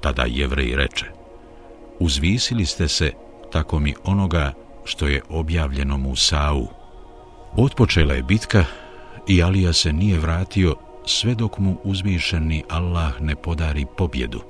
Tada 0.00 0.24
jevrej 0.28 0.76
reče 0.76 1.06
Uzvisili 1.98 2.66
ste 2.66 2.88
se 2.88 3.12
tako 3.52 3.78
mi 3.78 3.94
onoga 4.04 4.52
što 4.84 5.06
je 5.06 5.22
objavljeno 5.28 5.98
Musau. 5.98 6.66
Otpočela 7.58 8.14
je 8.14 8.22
bitka 8.22 8.64
i 9.28 9.42
Alija 9.42 9.72
se 9.72 9.92
nije 9.92 10.18
vratio 10.18 10.76
sve 11.06 11.34
dok 11.34 11.58
mu 11.58 11.76
uzvišeni 11.84 12.64
Allah 12.68 13.20
ne 13.20 13.36
podari 13.36 13.86
pobjedu. 13.96 14.40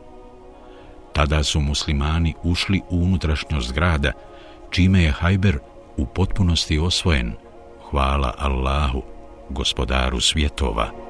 Tada 1.12 1.42
su 1.42 1.60
muslimani 1.60 2.34
ušli 2.42 2.80
u 2.90 2.96
unutrašnjost 2.96 3.72
grada, 3.72 4.12
čime 4.70 5.02
je 5.02 5.10
Hajber 5.10 5.58
u 5.96 6.06
potpunosti 6.06 6.78
osvojen. 6.78 7.32
Hvala 7.90 8.34
Allahu, 8.38 9.02
gospodaru 9.50 10.20
svjetova. 10.20 11.05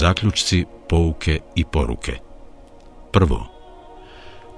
Zaključci, 0.00 0.64
pouke 0.88 1.38
i 1.56 1.64
poruke. 1.64 2.12
Prvo, 3.12 3.46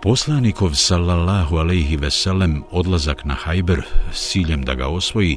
poslanikov 0.02 0.74
sallallahu 0.74 1.56
alaihi 1.56 1.96
veselem 1.96 2.62
odlazak 2.70 3.24
na 3.24 3.34
Hajber 3.34 3.82
s 4.12 4.30
ciljem 4.30 4.62
da 4.62 4.74
ga 4.74 4.86
osvoji 4.88 5.36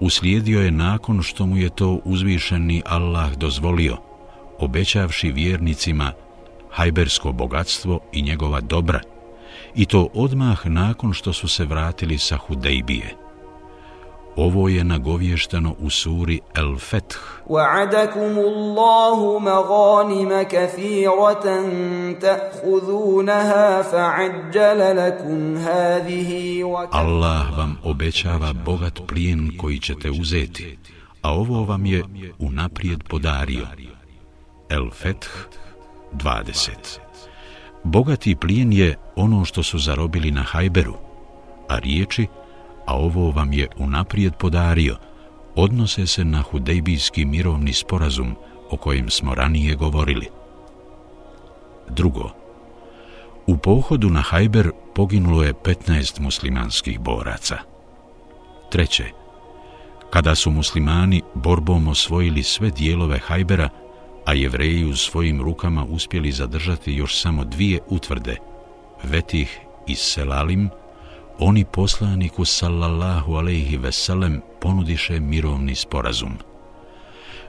uslijedio 0.00 0.60
je 0.60 0.70
nakon 0.70 1.22
što 1.22 1.46
mu 1.46 1.56
je 1.56 1.70
to 1.70 2.00
uzvišeni 2.04 2.82
Allah 2.84 3.32
dozvolio, 3.36 3.96
obećavši 4.58 5.30
vjernicima 5.30 6.12
hajbersko 6.70 7.32
bogatstvo 7.32 8.00
i 8.12 8.22
njegova 8.22 8.60
dobra, 8.60 9.00
i 9.74 9.86
to 9.86 10.08
odmah 10.14 10.66
nakon 10.66 11.12
što 11.12 11.32
su 11.32 11.48
se 11.48 11.64
vratili 11.64 12.18
sa 12.18 12.36
Hudejbije. 12.36 13.25
Ovo 14.35 14.69
je 14.69 14.83
nagovješteno 14.83 15.75
u 15.79 15.89
suri 15.89 16.39
El 16.55 16.77
Feth. 16.77 17.17
وَعَدَكُمُ 17.49 18.33
اللَّهُ 18.39 19.39
مَغَانِمَ 19.39 20.43
كَثِيرَةً 20.43 21.45
تَأْخُذُونَهَا 22.19 23.81
فَعَجَّلَ 23.81 24.79
لَكُمْ 24.97 25.57
هَذِهِ 25.57 26.63
Allah 26.91 27.57
vam 27.57 27.77
obećava 27.83 28.53
bogat 28.53 28.99
plijen 29.07 29.51
koji 29.57 29.79
ćete 29.79 30.11
uzeti, 30.11 30.77
a 31.21 31.33
ovo 31.33 31.63
vam 31.63 31.85
je 31.85 32.03
unaprijed 32.39 33.03
podario. 33.03 33.67
El 34.69 34.89
Feth 34.91 35.27
20 36.13 36.71
Bogati 37.83 38.35
plijen 38.35 38.73
je 38.73 38.97
ono 39.15 39.45
što 39.45 39.63
su 39.63 39.79
zarobili 39.79 40.31
na 40.31 40.41
Hajberu, 40.41 40.93
a 41.69 41.77
riječi – 41.79 42.41
a 42.86 42.94
ovo 42.96 43.30
vam 43.30 43.52
je 43.52 43.68
unaprijed 43.78 44.34
podario, 44.34 44.96
odnose 45.54 46.06
se 46.06 46.24
na 46.24 46.42
hudejbijski 46.42 47.24
mirovni 47.24 47.72
sporazum 47.72 48.36
o 48.70 48.76
kojem 48.76 49.10
smo 49.10 49.34
ranije 49.34 49.74
govorili. 49.74 50.28
Drugo, 51.88 52.30
u 53.46 53.56
pohodu 53.56 54.10
na 54.10 54.20
Hajber 54.20 54.70
poginulo 54.94 55.42
je 55.42 55.54
15 55.54 56.20
muslimanskih 56.20 57.00
boraca. 57.00 57.58
Treće, 58.70 59.04
Kada 60.10 60.34
su 60.34 60.50
muslimani 60.50 61.22
borbom 61.34 61.88
osvojili 61.88 62.42
sve 62.42 62.70
dijelove 62.70 63.18
Hajbera, 63.18 63.68
a 64.24 64.32
jevreji 64.32 64.84
u 64.84 64.96
svojim 64.96 65.42
rukama 65.42 65.84
uspjeli 65.84 66.32
zadržati 66.32 66.92
još 66.92 67.20
samo 67.20 67.44
dvije 67.44 67.80
utvrde, 67.88 68.36
Vetih 69.02 69.60
i 69.86 69.94
Selalim, 69.94 70.70
oni 71.38 71.64
poslaniku 71.64 72.44
sallallahu 72.44 73.36
alejhi 73.36 73.76
ve 73.76 73.92
sellem 73.92 74.42
ponudiše 74.60 75.20
mirovni 75.20 75.74
sporazum. 75.74 76.38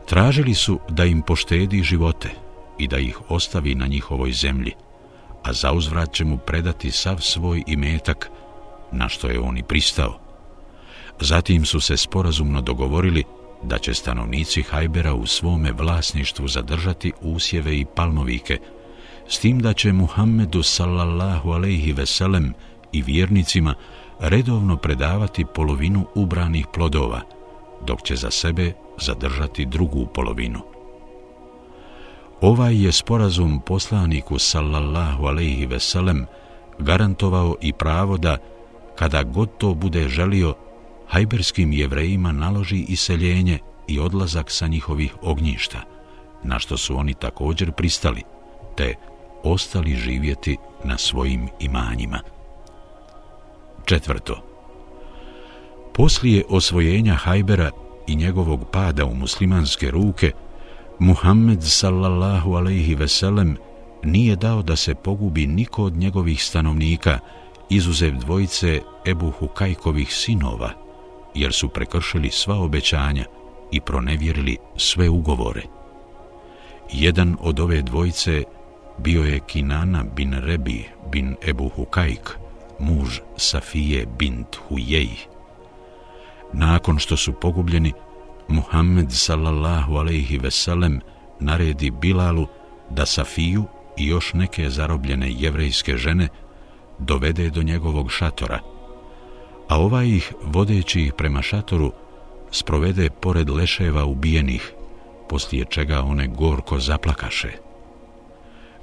Tražili 0.05 0.53
su 0.53 0.79
da 0.89 1.05
im 1.05 1.21
poštedi 1.21 1.83
živote 1.83 2.29
i 2.77 2.87
da 2.87 2.97
ih 2.97 3.31
ostavi 3.31 3.75
na 3.75 3.87
njihovoj 3.87 4.31
zemlji, 4.31 4.71
a 5.43 5.53
za 5.53 5.71
uzvrat 5.71 6.13
će 6.13 6.25
mu 6.25 6.37
predati 6.37 6.91
sav 6.91 7.17
svoj 7.19 7.63
imetak, 7.67 8.29
na 8.91 9.09
što 9.09 9.27
je 9.27 9.39
on 9.39 9.57
i 9.57 9.63
pristao. 9.63 10.19
Zatim 11.19 11.65
su 11.65 11.79
se 11.79 11.97
sporazumno 11.97 12.61
dogovorili 12.61 13.23
da 13.63 13.77
će 13.77 13.93
stanovnici 13.93 14.63
Hajbera 14.63 15.13
u 15.13 15.25
svome 15.25 15.71
vlasništvu 15.71 16.47
zadržati 16.47 17.11
usjeve 17.21 17.77
i 17.77 17.85
palmovike, 17.95 18.57
s 19.27 19.39
tim 19.39 19.59
da 19.59 19.73
će 19.73 19.93
Muhammedu 19.93 20.63
sallallahu 20.63 21.51
alejhi 21.51 21.93
ve 21.93 22.05
sellem 22.05 22.53
i 22.97 23.01
vjernicima 23.01 23.73
redovno 24.19 24.77
predavati 24.77 25.45
polovinu 25.45 26.05
ubranih 26.15 26.67
plodova, 26.73 27.21
dok 27.85 28.01
će 28.01 28.15
za 28.15 28.31
sebe 28.31 28.73
zadržati 28.97 29.65
drugu 29.65 30.05
polovinu. 30.05 30.59
Ovaj 32.41 32.83
je 32.85 32.91
sporazum 32.91 33.61
poslaniku 33.65 34.39
sallallahu 34.39 35.25
alejhi 35.25 35.65
veselem 35.65 36.25
garantovao 36.79 37.55
i 37.61 37.73
pravo 37.73 38.17
da 38.17 38.37
kada 38.95 39.23
god 39.23 39.57
to 39.57 39.73
bude 39.73 40.09
želio 40.09 40.55
hajberskim 41.07 41.73
jevrejima 41.73 42.31
naloži 42.31 42.85
iseljenje 42.87 43.59
i 43.87 43.99
odlazak 43.99 44.51
sa 44.51 44.67
njihovih 44.67 45.15
ognjišta, 45.21 45.81
na 46.43 46.59
što 46.59 46.77
su 46.77 46.97
oni 46.97 47.13
također 47.13 47.71
pristali, 47.71 48.21
te 48.75 48.95
ostali 49.43 49.95
živjeti 49.95 50.57
na 50.83 50.97
svojim 50.97 51.49
imanjima. 51.59 52.19
Četvrto. 53.87 54.35
Poslije 55.93 56.43
osvojenja 56.49 57.13
Hajbera 57.13 57.71
i 58.07 58.15
njegovog 58.15 58.65
pada 58.71 59.05
u 59.05 59.15
muslimanske 59.15 59.91
ruke, 59.91 60.31
Muhammed 60.99 61.59
sallallahu 61.63 62.53
alaihi 62.53 62.95
veselem 62.95 63.57
nije 64.03 64.35
dao 64.35 64.61
da 64.61 64.75
se 64.75 64.95
pogubi 64.95 65.47
niko 65.47 65.83
od 65.83 65.93
njegovih 65.93 66.43
stanovnika, 66.43 67.19
izuzev 67.69 68.13
dvojice 68.15 68.81
Ebu 69.05 69.31
Hukajkovih 69.31 70.13
sinova, 70.13 70.71
jer 71.35 71.53
su 71.53 71.69
prekršili 71.69 72.29
sva 72.31 72.59
obećanja 72.59 73.25
i 73.71 73.81
pronevjerili 73.81 74.57
sve 74.77 75.09
ugovore. 75.09 75.61
Jedan 76.93 77.37
od 77.39 77.59
ove 77.59 77.81
dvojice 77.81 78.43
bio 78.97 79.23
je 79.23 79.39
Kinana 79.39 80.03
bin 80.15 80.33
Rebi 80.33 80.85
bin 81.11 81.35
Ebu 81.47 81.69
Hukajk, 81.69 82.46
muž 82.79 83.19
Safije 83.37 84.05
bint 84.19 84.55
Hujej. 84.67 85.09
Nakon 86.53 86.99
što 86.99 87.17
su 87.17 87.33
pogubljeni, 87.33 87.93
Muhammed 88.47 89.11
sallallahu 89.11 89.95
alaihi 89.95 90.37
veselem 90.37 91.01
naredi 91.39 91.91
Bilalu 91.91 92.47
da 92.89 93.05
Safiju 93.05 93.65
i 93.97 94.07
još 94.07 94.33
neke 94.33 94.69
zarobljene 94.69 95.31
jevrejske 95.31 95.97
žene 95.97 96.27
dovede 96.99 97.49
do 97.49 97.63
njegovog 97.63 98.11
šatora, 98.11 98.59
a 99.67 99.79
ovaj 99.79 100.07
ih, 100.07 100.33
vodeći 100.43 101.01
ih 101.01 101.13
prema 101.13 101.41
šatoru, 101.41 101.91
sprovede 102.51 103.09
pored 103.09 103.49
leševa 103.49 104.05
ubijenih, 104.05 104.73
poslije 105.29 105.65
čega 105.65 106.01
one 106.01 106.27
gorko 106.27 106.79
zaplakaše. 106.79 107.51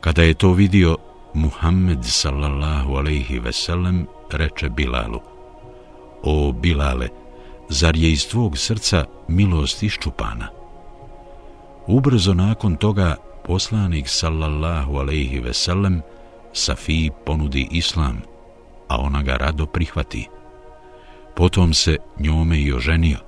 Kada 0.01 0.23
je 0.23 0.35
to 0.35 0.53
vidio, 0.53 0.97
Muhammed 1.35 2.05
sallallahu 2.05 2.97
alaihi 2.97 3.39
veselem 3.39 4.07
reče 4.33 4.69
Bilalu, 4.69 5.21
O 6.23 6.53
Bilale, 6.53 7.09
zar 7.69 7.97
je 7.97 8.13
iz 8.13 8.29
tvog 8.29 8.59
srca 8.59 9.05
milost 9.29 9.83
iščupana? 9.83 10.49
Ubrzo 11.87 12.35
nakon 12.35 12.77
toga 12.77 13.17
poslanik 13.47 14.09
sallallahu 14.09 14.99
alaihi 14.99 15.41
veselem 15.41 16.03
Safi 16.53 17.11
ponudi 17.27 17.69
islam, 17.71 18.23
a 18.89 19.01
ona 19.01 19.23
ga 19.23 19.37
rado 19.37 19.67
prihvati. 19.67 20.29
Potom 21.35 21.75
se 21.75 21.99
njome 22.19 22.61
i 22.61 22.73
oženio, 22.73 23.19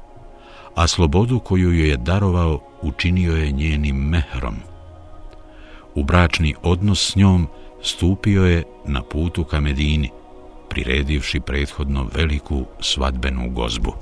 a 0.75 0.87
slobodu 0.87 1.38
koju 1.38 1.73
joj 1.73 1.88
je 1.88 1.97
darovao 1.97 2.61
učinio 2.83 3.37
je 3.37 3.51
njenim 3.53 3.97
mehrom. 3.97 4.57
U 5.95 6.05
bračni 6.05 6.55
odnos 6.62 7.11
s 7.11 7.16
njom 7.16 7.49
stupio 7.87 8.44
je 8.44 8.64
na 8.85 9.03
putu 9.03 9.44
ka 9.44 9.61
Medini, 9.61 10.11
priredivši 10.68 11.40
prethodno 11.40 12.09
veliku 12.14 12.64
svadbenu 12.81 13.51
gozbu. 13.51 13.92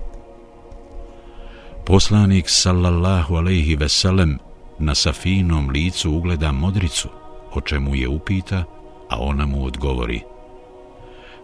Poslanik 1.86 2.48
sallallahu 2.48 3.36
alejhi 3.36 3.76
ve 3.76 3.88
sellem 3.88 4.38
na 4.78 4.94
safinom 4.94 5.70
licu 5.70 6.10
ugleda 6.10 6.52
modricu, 6.52 7.08
o 7.52 7.60
čemu 7.60 7.94
je 7.94 8.08
upita, 8.08 8.64
a 9.08 9.20
ona 9.20 9.46
mu 9.46 9.64
odgovori: 9.64 10.20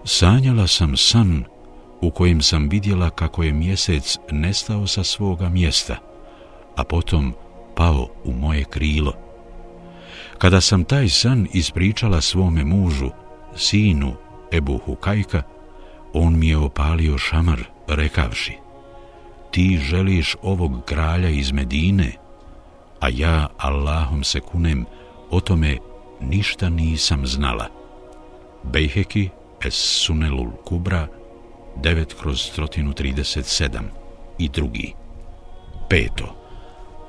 Sanjala 0.05 0.67
sam 0.67 0.97
san 0.97 1.45
u 2.01 2.11
kojem 2.11 2.43
sam 2.43 2.69
vidjela 2.69 3.11
kako 3.11 3.43
je 3.43 3.53
mjesec 3.53 4.19
nestao 4.31 4.87
sa 4.87 5.05
svoga 5.05 5.49
mjesta, 5.49 5.97
a 6.77 6.85
potom 6.85 7.35
pao 7.77 8.09
u 8.25 8.33
moje 8.33 8.65
krilo. 8.65 9.13
Kada 10.41 10.61
sam 10.61 10.85
taj 10.85 11.09
san 11.09 11.47
ispričala 11.53 12.21
svome 12.21 12.65
mužu, 12.65 13.11
sinu 13.57 14.15
Ebu 14.53 14.79
Hukajka, 14.79 15.43
on 16.13 16.39
mi 16.39 16.49
je 16.49 16.57
opalio 16.57 17.19
šamar, 17.19 17.61
rekavši, 17.89 18.53
ti 19.51 19.79
želiš 19.83 20.37
ovog 20.43 20.85
kralja 20.85 21.29
iz 21.29 21.53
Medine, 21.53 22.13
a 23.01 23.09
ja, 23.09 23.49
Allahom 23.59 24.25
se 24.25 24.41
kunem, 24.41 24.87
o 25.31 25.41
tome 25.41 25.79
ništa 26.21 26.69
nisam 26.69 27.27
znala. 27.27 27.67
Bejheki 28.63 29.29
es 29.65 29.75
sunelul 29.75 30.51
kubra 30.65 31.07
9 31.77 32.05
kroz 32.21 32.51
137 32.59 33.83
i 34.39 34.49
drugi. 34.49 34.95
Peto. 35.89 36.40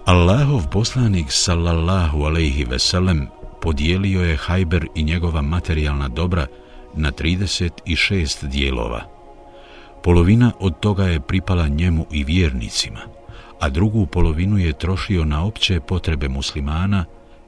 Allahov 0.05 0.65
poslanik 0.67 1.29
sallallahu 1.29 2.25
alejhi 2.25 2.65
ve 2.65 2.79
sellem 2.79 3.27
podijelio 3.61 4.23
je 4.23 4.37
Hajber 4.37 4.87
i 4.95 5.03
njegova 5.03 5.41
materijalna 5.41 6.07
dobra 6.07 6.47
na 6.95 7.11
36 7.11 8.47
dijelova. 8.47 9.01
Polovina 10.03 10.51
od 10.59 10.79
toga 10.79 11.03
je 11.03 11.19
pripala 11.19 11.67
njemu 11.67 12.05
i 12.11 12.23
vjernicima, 12.23 12.99
a 13.59 13.69
drugu 13.69 14.05
polovinu 14.05 14.57
je 14.57 14.73
trošio 14.73 15.25
na 15.25 15.45
opće 15.45 15.79
potrebe 15.79 16.29
muslimana 16.29 17.05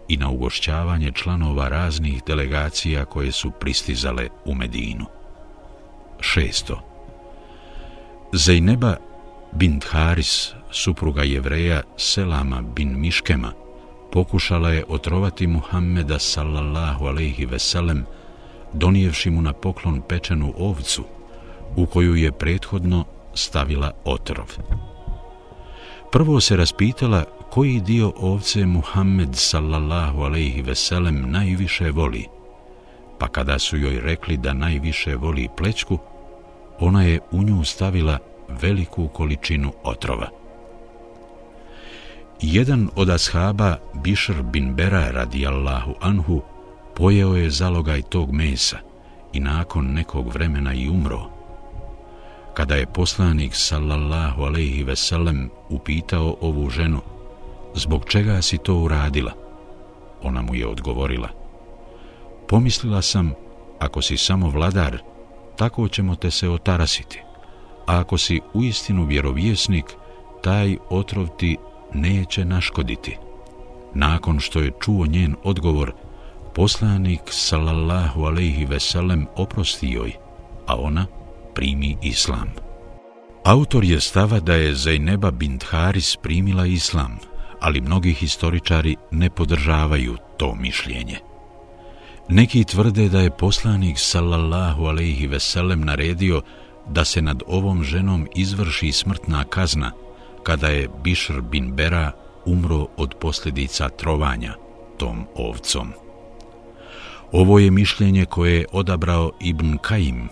i 0.08 0.18
na 0.18 0.30
ugošćavanje 0.30 1.12
članova 1.12 1.68
raznih 1.68 2.24
delegacija 2.28 3.06
koje 3.06 3.32
su 3.32 3.52
pristizale 3.52 4.28
u 4.46 4.56
Medinu. 4.56 5.06
Šesto. 6.20 6.82
Zajneba 8.34 8.96
bint 9.56 9.84
Haris, 9.84 10.54
supruga 10.72 11.24
jevreja 11.24 11.82
Selama 11.98 12.62
bin 12.62 13.00
Miškema, 13.00 13.52
pokušala 14.12 14.70
je 14.70 14.84
otrovati 14.88 15.48
Muhammeda 15.48 16.20
sallallahu 16.20 17.06
alaihi 17.06 17.46
veselem, 17.46 18.06
donijevši 18.74 19.30
mu 19.30 19.42
na 19.42 19.54
poklon 19.54 20.02
pečenu 20.02 20.54
ovcu, 20.58 21.04
u 21.76 21.86
koju 21.86 22.16
je 22.16 22.32
prethodno 22.32 23.06
stavila 23.34 23.92
otrov. 24.06 24.52
Prvo 26.12 26.42
se 26.42 26.56
raspitala 26.56 27.24
koji 27.50 27.80
dio 27.80 28.14
ovce 28.18 28.66
Muhammed 28.66 29.36
sallallahu 29.36 30.22
alaihi 30.22 30.62
veselem 30.62 31.32
najviše 31.32 31.92
voli, 31.92 32.26
pa 33.20 33.28
kada 33.28 33.60
su 33.60 33.78
joj 33.78 34.00
rekli 34.00 34.38
da 34.38 34.54
najviše 34.54 35.16
voli 35.16 35.50
plečku, 35.58 35.98
ona 36.80 37.04
je 37.04 37.20
u 37.32 37.44
nju 37.44 37.64
stavila 37.64 38.20
veliku 38.50 39.08
količinu 39.08 39.74
otrova. 39.84 40.28
Jedan 42.42 42.90
od 42.96 43.10
ashaba, 43.10 43.78
Bišr 43.94 44.42
bin 44.42 44.76
Bera 44.76 45.12
radijallahu 45.12 45.94
anhu, 46.02 46.42
pojeo 46.96 47.36
je 47.36 47.50
zalogaj 47.50 48.02
tog 48.02 48.32
mesa 48.32 48.78
i 49.34 49.40
nakon 49.40 49.94
nekog 49.94 50.34
vremena 50.34 50.74
i 50.74 50.90
umro. 50.90 51.30
Kada 52.54 52.76
je 52.76 52.86
poslanik 52.86 53.56
sallallahu 53.56 54.44
alaihi 54.44 54.84
veselem 54.84 55.50
upitao 55.70 56.38
ovu 56.42 56.70
ženu, 56.70 57.02
zbog 57.76 58.06
čega 58.10 58.42
si 58.42 58.58
to 58.58 58.76
uradila? 58.76 59.32
Ona 60.24 60.42
mu 60.42 60.56
je 60.56 60.68
odgovorila, 60.68 61.30
pomislila 62.48 63.02
sam, 63.02 63.34
ako 63.80 64.02
si 64.02 64.18
samo 64.18 64.50
vladar, 64.50 64.98
tako 65.56 65.88
ćemo 65.88 66.16
te 66.16 66.32
se 66.32 66.50
otarasiti, 66.50 67.22
a 67.88 68.00
ako 68.00 68.18
si 68.18 68.40
uistinu 68.54 69.06
vjerovjesnik, 69.06 69.86
taj 70.44 70.78
otrov 70.90 71.28
ti 71.38 71.58
neće 71.94 72.46
naškoditi. 72.46 73.18
Nakon 73.94 74.40
što 74.40 74.60
je 74.60 74.72
čuo 74.82 75.06
njen 75.06 75.36
odgovor, 75.44 75.94
poslanik 76.56 77.22
sallallahu 77.30 78.24
alejhi 78.24 78.66
ve 78.66 78.80
sellem 78.80 79.28
oprosti 79.36 79.90
joj, 79.90 80.14
a 80.68 80.76
ona 80.76 81.06
primi 81.54 81.98
islam. 82.02 82.50
Autor 83.44 83.84
je 83.84 84.00
stava 84.00 84.40
da 84.40 84.54
je 84.54 84.76
Zaineba 84.76 85.32
bint 85.32 85.64
Haris 85.64 86.16
primila 86.16 86.66
islam, 86.66 87.18
ali 87.60 87.82
mnogi 87.82 88.14
historičari 88.14 88.96
ne 89.12 89.30
podržavaju 89.30 90.18
to 90.38 90.56
mišljenje. 90.56 91.20
Neki 92.30 92.64
tvrde 92.64 93.10
da 93.10 93.20
je 93.20 93.38
poslanik 93.38 94.00
sallallahu 94.00 94.86
alejhi 94.86 95.28
ve 95.28 95.40
sellem 95.40 95.82
naredio 95.82 96.42
da 96.88 97.06
se 97.06 97.22
nad 97.22 97.44
ovom 97.48 97.84
ženom 97.84 98.28
izvrši 98.36 98.92
smrtna 98.92 99.44
kazna 99.44 99.92
kada 100.44 100.68
je 100.68 100.90
Bišr 101.04 101.42
bin 101.42 101.72
Bera 101.72 102.12
umro 102.46 102.88
od 102.98 103.16
posljedica 103.20 103.90
trovanja 103.90 104.54
tom 104.98 105.26
ovcom. 105.36 105.94
Ovo 107.32 107.60
je 107.60 107.72
mišljenje 107.72 108.26
koje 108.26 108.58
je 108.58 108.66
odabrao 108.72 109.32
Ibn 109.40 109.78
Kaim. 109.78 110.30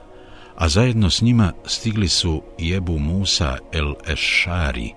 a 0.57 0.69
zajedno 0.69 1.11
s 1.11 1.23
njima 1.23 1.53
stigli 1.67 2.09
su 2.09 2.43
i 2.59 2.73
Ebu 2.73 2.99
Musa 2.99 3.59
el 3.73 3.95
Ešari 4.07 4.93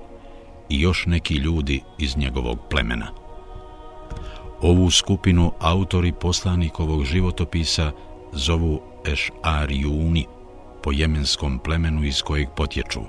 i 0.70 0.82
još 0.82 1.06
neki 1.06 1.34
ljudi 1.34 1.82
iz 1.98 2.18
njegovog 2.18 2.60
plemena. 2.70 3.27
Ovu 4.62 4.92
skupinu 4.92 5.52
autori 5.60 6.12
poslanikovog 6.12 7.06
životopisa 7.06 7.92
zovu 8.34 8.82
Ešarijuni 9.06 10.26
po 10.84 10.92
jemenskom 10.92 11.60
plemenu 11.60 12.04
iz 12.04 12.22
kojeg 12.22 12.48
potječu. 12.56 13.02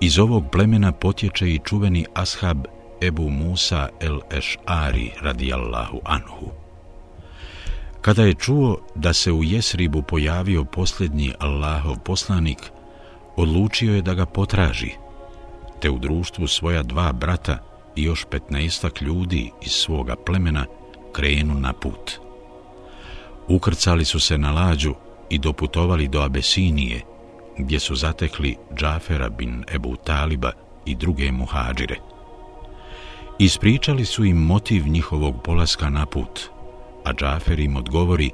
Iz 0.00 0.18
ovog 0.18 0.44
plemena 0.52 0.92
potječe 0.92 1.48
i 1.48 1.60
čuveni 1.64 2.06
ashab 2.14 2.66
Ebu 3.00 3.30
Musa 3.30 3.88
el 4.00 4.18
Ešari 4.30 5.10
radijallahu 5.20 6.00
anhu. 6.04 6.50
Kada 8.00 8.22
je 8.22 8.34
čuo 8.34 8.78
da 8.94 9.12
se 9.12 9.32
u 9.32 9.44
Jesribu 9.44 10.02
pojavio 10.02 10.64
posljednji 10.64 11.32
Allahov 11.38 11.98
poslanik, 11.98 12.70
odlučio 13.36 13.94
je 13.94 14.02
da 14.02 14.14
ga 14.14 14.26
potraži, 14.26 14.90
te 15.80 15.90
u 15.90 15.98
društvu 15.98 16.46
svoja 16.46 16.82
dva 16.82 17.12
brata 17.12 17.71
i 17.96 18.02
još 18.02 18.26
petnaestak 18.30 19.02
ljudi 19.02 19.50
iz 19.62 19.72
svoga 19.72 20.16
plemena 20.16 20.66
krenu 21.12 21.54
na 21.54 21.72
put. 21.72 22.12
Ukrcali 23.48 24.04
su 24.04 24.20
se 24.20 24.38
na 24.38 24.52
lađu 24.52 24.94
i 25.30 25.38
doputovali 25.38 26.08
do 26.08 26.20
Abesinije, 26.20 27.00
gdje 27.58 27.80
su 27.80 27.94
zatekli 27.94 28.56
Džafera 28.74 29.28
bin 29.28 29.64
Ebu 29.74 29.96
Taliba 29.96 30.52
i 30.86 30.94
druge 30.94 31.32
muhađire. 31.32 31.96
Ispričali 33.38 34.04
su 34.04 34.24
im 34.24 34.36
motiv 34.36 34.88
njihovog 34.88 35.42
polaska 35.44 35.90
na 35.90 36.06
put, 36.06 36.40
a 37.04 37.12
Džafer 37.12 37.60
im 37.60 37.76
odgovori 37.76 38.30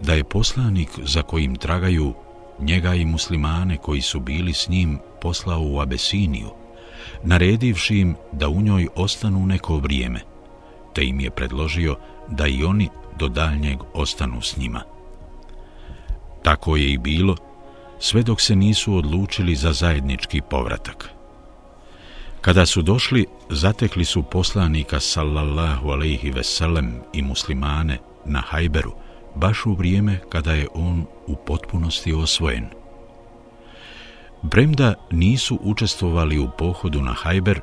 da 0.00 0.14
je 0.14 0.24
poslanik 0.24 0.88
za 1.02 1.22
kojim 1.22 1.56
tragaju 1.56 2.14
njega 2.60 2.94
i 2.94 3.04
muslimane 3.04 3.76
koji 3.76 4.00
su 4.00 4.20
bili 4.20 4.52
s 4.52 4.68
njim 4.68 4.98
poslao 5.20 5.60
u 5.62 5.80
Abesiniju, 5.80 6.50
naredivši 7.26 7.98
im 7.98 8.14
da 8.32 8.48
u 8.48 8.60
njoj 8.60 8.88
ostanu 8.96 9.46
neko 9.46 9.76
vrijeme, 9.76 10.20
te 10.94 11.04
im 11.04 11.20
je 11.20 11.30
predložio 11.30 11.96
da 12.28 12.46
i 12.46 12.64
oni 12.64 12.88
do 13.18 13.28
daljnjeg 13.28 13.78
ostanu 13.94 14.42
s 14.42 14.56
njima. 14.56 14.82
Tako 16.42 16.76
je 16.76 16.92
i 16.92 16.98
bilo, 16.98 17.36
sve 17.98 18.22
dok 18.22 18.40
se 18.40 18.56
nisu 18.56 18.94
odlučili 18.94 19.56
za 19.56 19.72
zajednički 19.72 20.40
povratak. 20.50 21.10
Kada 22.40 22.66
su 22.66 22.82
došli, 22.82 23.26
zatekli 23.50 24.04
su 24.04 24.22
poslanika 24.22 25.00
sallallahu 25.00 25.90
alaihi 25.90 26.30
veselem 26.30 27.00
i 27.12 27.22
muslimane 27.22 27.98
na 28.24 28.40
Hajberu, 28.40 28.92
baš 29.34 29.66
u 29.66 29.74
vrijeme 29.74 30.20
kada 30.28 30.52
je 30.52 30.68
on 30.74 31.06
u 31.26 31.36
potpunosti 31.36 32.12
osvojen. 32.12 32.75
Bremda 34.42 34.94
nisu 35.10 35.58
učestvovali 35.62 36.38
u 36.38 36.48
pohodu 36.58 37.02
na 37.02 37.12
Hajber, 37.12 37.60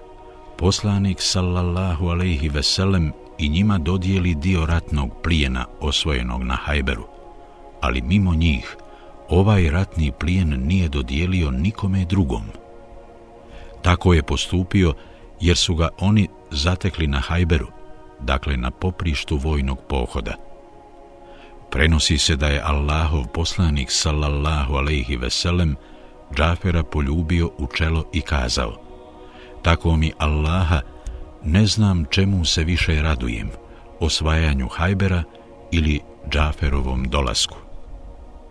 poslanik 0.57 1.17
sallallahu 1.21 2.07
alaihi 2.07 2.49
veselem 2.49 3.11
i 3.38 3.49
njima 3.49 3.78
dodijeli 3.78 4.36
dio 4.36 4.65
ratnog 4.65 5.09
plijena 5.24 5.65
osvojenog 5.80 6.43
na 6.43 6.55
Hajberu, 6.55 7.07
ali 7.82 8.01
mimo 8.01 8.36
njih 8.36 8.78
ovaj 9.30 9.69
ratni 9.69 10.11
plijen 10.11 10.63
nije 10.67 10.89
dodijelio 10.89 11.51
nikome 11.51 12.05
drugom. 12.05 12.43
Tako 13.82 14.13
je 14.13 14.24
postupio 14.24 14.93
jer 15.41 15.57
su 15.57 15.76
ga 15.76 15.89
oni 15.99 16.28
zatekli 16.51 17.07
na 17.07 17.19
Hajberu, 17.19 17.67
dakle 18.19 18.57
na 18.57 18.71
poprištu 18.71 19.38
vojnog 19.38 19.80
pohoda. 19.89 20.36
Prenosi 21.69 22.17
se 22.17 22.36
da 22.36 22.47
je 22.47 22.61
Allahov 22.65 23.28
poslanik 23.28 23.91
sallallahu 23.91 24.76
alaihi 24.76 25.15
veselem 25.15 25.76
Džafera 26.36 26.84
poljubio 26.84 27.50
u 27.58 27.68
čelo 27.68 28.06
i 28.14 28.22
kazao 28.22 28.76
Tako 29.62 29.96
mi 29.96 30.12
Allaha 30.18 30.82
ne 31.44 31.66
znam 31.66 32.06
čemu 32.10 32.46
se 32.46 32.64
više 32.64 33.02
radujem, 33.02 33.50
osvajanju 34.00 34.68
Hajbera 34.68 35.24
ili 35.72 36.00
Džaferovom 36.30 37.04
dolasku. 37.04 37.58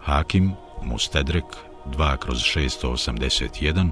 Hakim, 0.00 0.52
Mustedrek, 0.84 1.44
2 1.86 2.16
kroz 2.16 2.38
681, 2.38 3.90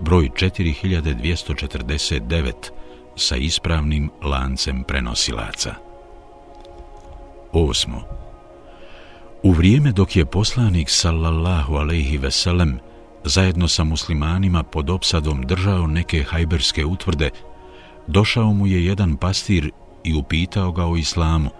broj 0.00 0.30
4249, 0.34 2.52
sa 3.16 3.36
ispravnim 3.36 4.10
lancem 4.22 4.84
prenosilaca. 4.84 5.74
Osmo. 7.52 8.02
U 9.42 9.52
vrijeme 9.52 9.92
dok 9.92 10.16
je 10.16 10.26
poslanik 10.26 10.90
sallallahu 10.90 11.74
alaihi 11.74 12.18
veselem 12.18 12.78
zajedno 13.26 13.68
sa 13.68 13.84
muslimanima 13.84 14.62
pod 14.62 14.90
opsadom 14.90 15.42
držao 15.42 15.86
neke 15.86 16.22
hajberske 16.22 16.84
utvrde, 16.84 17.30
došao 18.06 18.52
mu 18.52 18.66
je 18.66 18.84
jedan 18.84 19.16
pastir 19.16 19.70
i 20.04 20.14
upitao 20.14 20.72
ga 20.72 20.86
o 20.86 20.96
islamu, 20.96 21.50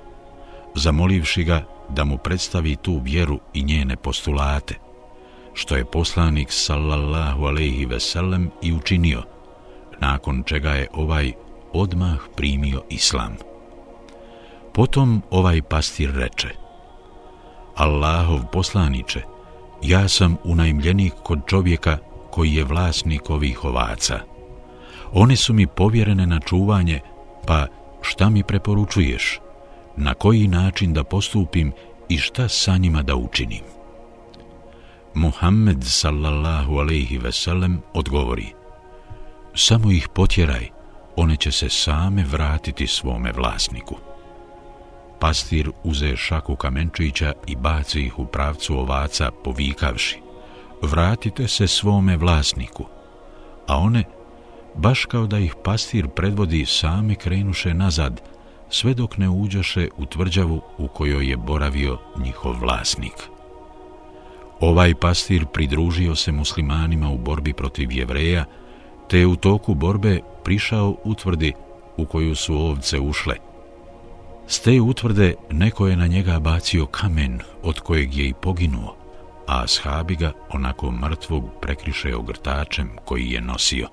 zamolivši 0.74 1.44
ga 1.44 1.64
da 1.88 2.04
mu 2.04 2.18
predstavi 2.18 2.76
tu 2.76 3.00
vjeru 3.04 3.40
i 3.54 3.62
njene 3.62 3.96
postulate, 3.96 4.74
što 5.54 5.76
je 5.76 5.84
poslanik 5.84 6.48
sallallahu 6.52 7.44
alaihi 7.44 7.86
veselem 7.86 8.50
i 8.62 8.72
učinio, 8.72 9.22
nakon 10.00 10.42
čega 10.46 10.70
je 10.70 10.88
ovaj 10.92 11.32
odmah 11.72 12.18
primio 12.36 12.82
islam. 12.90 13.36
Potom 14.74 15.22
ovaj 15.30 15.62
pastir 15.62 16.14
reče, 16.14 16.48
Allahov 17.74 18.40
poslaniče, 18.52 19.35
ja 19.82 20.08
sam 20.08 20.36
unajmljenik 20.44 21.12
kod 21.22 21.40
čovjeka 21.46 21.98
koji 22.30 22.54
je 22.54 22.64
vlasnik 22.64 23.30
ovih 23.30 23.64
ovaca. 23.64 24.20
One 25.12 25.36
su 25.36 25.54
mi 25.54 25.66
povjerene 25.66 26.26
na 26.26 26.40
čuvanje, 26.40 27.00
pa 27.46 27.66
šta 28.02 28.30
mi 28.30 28.42
preporučuješ? 28.42 29.40
Na 29.96 30.14
koji 30.14 30.48
način 30.48 30.92
da 30.92 31.04
postupim 31.04 31.72
i 32.08 32.18
šta 32.18 32.48
sa 32.48 32.76
njima 32.76 33.02
da 33.02 33.14
učinim? 33.16 33.62
Muhammed 35.14 35.84
sallallahu 35.84 36.78
alaihi 36.78 37.18
veselem 37.18 37.82
odgovori 37.94 38.52
Samo 39.54 39.90
ih 39.90 40.08
potjeraj, 40.14 40.68
one 41.16 41.36
će 41.36 41.52
se 41.52 41.68
same 41.68 42.24
vratiti 42.24 42.86
svome 42.86 43.32
vlasniku. 43.32 43.96
Pastir 45.20 45.70
uze 45.84 46.16
šaku 46.16 46.56
kamenčića 46.56 47.32
i 47.46 47.56
baci 47.56 48.00
ih 48.00 48.18
u 48.18 48.26
pravcu 48.26 48.78
ovaca 48.78 49.30
povikavši 49.44 50.26
Vratite 50.82 51.48
se 51.48 51.66
svome 51.66 52.16
vlasniku, 52.16 52.84
a 53.66 53.76
one 53.76 54.04
baš 54.74 55.04
kao 55.04 55.26
da 55.26 55.38
ih 55.38 55.54
pastir 55.64 56.08
predvodi 56.08 56.66
same 56.66 57.14
krenuše 57.14 57.74
nazad, 57.74 58.22
sve 58.70 58.94
dok 58.94 59.18
ne 59.18 59.28
uđoše 59.28 59.88
u 59.96 60.06
tvrđavu 60.06 60.62
u 60.78 60.88
kojoj 60.88 61.30
je 61.30 61.36
boravio 61.36 61.98
njihov 62.18 62.60
vlasnik. 62.60 63.12
Ovaj 64.60 64.94
pastir 64.94 65.46
pridružio 65.52 66.14
se 66.14 66.32
muslimanima 66.32 67.10
u 67.10 67.18
borbi 67.18 67.52
protiv 67.52 67.92
jevreja, 67.92 68.44
te 69.08 69.18
je 69.18 69.26
u 69.26 69.36
toku 69.36 69.74
borbe 69.74 70.20
prišao 70.44 70.96
utvrdi 71.04 71.52
u 71.96 72.06
koju 72.06 72.34
su 72.34 72.54
ovce 72.54 73.00
ušle. 73.00 73.36
S 74.48 74.60
te 74.60 74.80
utvrde 74.80 75.34
neko 75.50 75.86
je 75.86 75.96
na 75.96 76.06
njega 76.06 76.38
bacio 76.38 76.86
kamen 76.86 77.40
od 77.62 77.80
kojeg 77.80 78.16
je 78.16 78.28
i 78.28 78.34
poginuo, 78.42 78.96
a 79.46 79.62
ashabi 79.62 80.16
ga 80.16 80.32
onako 80.50 80.90
mrtvog 80.90 81.44
prekriše 81.60 82.16
ogrtačem 82.16 82.90
koji 83.04 83.30
je 83.30 83.40
nosio. 83.40 83.88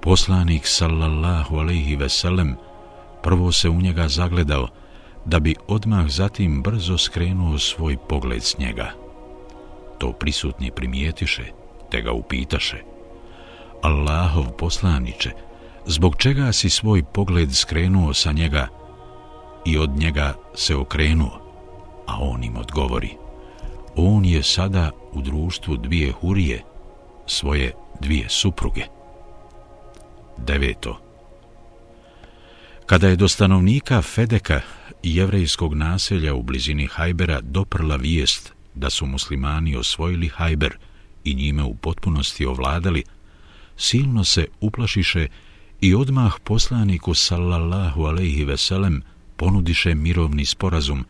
Poslanik 0.00 0.66
sallallahu 0.66 1.56
alaihi 1.56 1.96
veselem 1.96 2.56
prvo 3.22 3.52
se 3.52 3.68
u 3.68 3.80
njega 3.80 4.08
zagledao, 4.08 4.68
da 5.24 5.40
bi 5.40 5.54
odmah 5.68 6.08
zatim 6.08 6.62
brzo 6.62 6.98
skrenuo 6.98 7.58
svoj 7.58 7.96
pogled 8.08 8.42
s 8.42 8.58
njega. 8.58 8.90
To 9.98 10.12
prisutni 10.12 10.70
primijetiše, 10.70 11.44
te 11.90 12.02
ga 12.02 12.12
upitaše. 12.12 12.76
Allahov 13.82 14.50
poslaniče, 14.58 15.30
zbog 15.86 16.16
čega 16.16 16.52
si 16.52 16.70
svoj 16.70 17.02
pogled 17.02 17.54
skrenuo 17.54 18.14
sa 18.14 18.32
njega 18.32 18.68
i 19.64 19.78
od 19.78 19.90
njega 19.90 20.34
se 20.54 20.76
okrenuo? 20.76 21.38
A 22.06 22.18
on 22.20 22.44
im 22.44 22.56
odgovori, 22.56 23.10
on 23.96 24.24
je 24.24 24.42
sada 24.42 24.90
u 25.12 25.22
društvu 25.22 25.76
dvije 25.76 26.12
hurije, 26.12 26.62
svoje 27.26 27.72
dvije 28.00 28.28
supruge. 28.28 28.82
Deveto. 30.38 30.98
Kada 32.86 33.08
je 33.08 33.16
do 33.16 33.28
stanovnika 33.28 34.02
Fedeka 34.02 34.60
jevrejskog 35.02 35.74
naselja 35.74 36.34
u 36.34 36.42
blizini 36.42 36.86
Hajbera 36.86 37.40
doprla 37.40 37.96
vijest 37.96 38.52
da 38.74 38.90
su 38.90 39.06
muslimani 39.06 39.76
osvojili 39.76 40.28
Hajber 40.28 40.76
i 41.24 41.34
njime 41.34 41.62
u 41.62 41.74
potpunosti 41.74 42.46
ovladali, 42.46 43.04
silno 43.76 44.24
se 44.24 44.46
uplašiše 44.60 45.28
i 45.80 45.94
odmah 45.94 46.34
poslaniku 46.44 47.14
sallallahu 47.14 48.04
alaihi 48.04 48.44
veselem 48.44 49.02
ponudiše 49.42 49.94
mirovni 49.94 50.44
sporazum, 50.44 51.04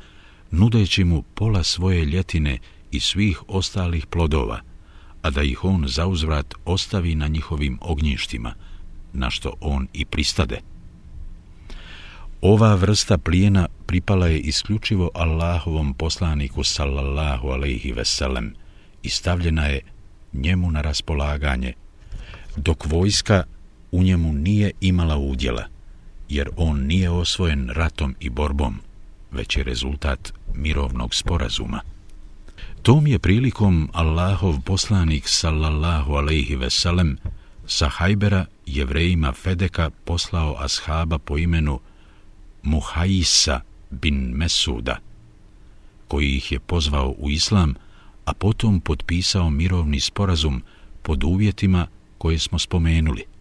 nudeći 0.51 1.05
mu 1.05 1.23
pola 1.23 1.63
svoje 1.65 2.05
ljetine 2.05 2.59
i 2.91 3.01
svih 3.01 3.43
ostalih 3.49 4.07
plodova, 4.07 4.61
a 5.23 5.31
da 5.31 5.43
ih 5.43 5.65
on 5.65 5.85
zauzvrat 5.89 6.55
ostavi 6.65 7.15
na 7.15 7.29
njihovim 7.29 7.79
ognjištima, 7.81 8.55
na 9.13 9.31
što 9.31 9.53
on 9.61 9.89
i 9.93 10.05
pristade. 10.05 10.61
Ova 12.41 12.75
vrsta 12.75 13.19
plijena 13.19 13.69
pripala 13.87 14.27
je 14.27 14.41
isključivo 14.41 15.11
Allahovom 15.15 15.95
poslaniku 15.95 16.65
sallallahu 16.65 17.49
alaihi 17.49 17.93
veselem 17.93 18.55
i 19.03 19.09
stavljena 19.09 19.67
je 19.67 19.81
njemu 20.33 20.71
na 20.71 20.81
raspolaganje, 20.81 21.73
dok 22.57 22.87
vojska 22.87 23.45
u 23.91 24.03
njemu 24.03 24.33
nije 24.33 24.71
imala 24.81 25.17
udjela, 25.17 25.72
jer 26.33 26.49
on 26.57 26.87
nije 26.87 27.11
osvojen 27.11 27.69
ratom 27.69 28.15
i 28.21 28.31
borbom, 28.31 28.81
već 29.31 29.57
je 29.57 29.65
rezultat 29.65 30.33
mirovnog 30.55 31.15
sporazuma. 31.15 31.81
Tom 32.83 33.07
je 33.07 33.19
prilikom 33.19 33.91
Allahov 33.93 34.61
poslanik 34.65 35.29
sallallahu 35.29 36.15
alaihi 36.15 36.57
veselem 36.57 37.19
sa 37.67 37.89
Hajbera 37.89 38.47
jevrejima 38.67 39.33
Fedeka 39.33 39.91
poslao 40.05 40.57
ashaba 40.59 41.19
po 41.19 41.39
imenu 41.39 41.81
Muhaisa 42.63 43.61
bin 43.91 44.33
Mesuda, 44.35 44.97
koji 46.09 46.37
ih 46.37 46.53
je 46.53 46.61
pozvao 46.61 47.15
u 47.19 47.31
islam, 47.31 47.75
a 48.25 48.33
potom 48.35 48.81
potpisao 48.81 49.51
mirovni 49.51 50.01
sporazum 50.01 50.63
pod 51.03 51.25
uvjetima 51.25 51.87
koje 52.19 52.39
smo 52.39 52.59
spomenuli. 52.59 53.32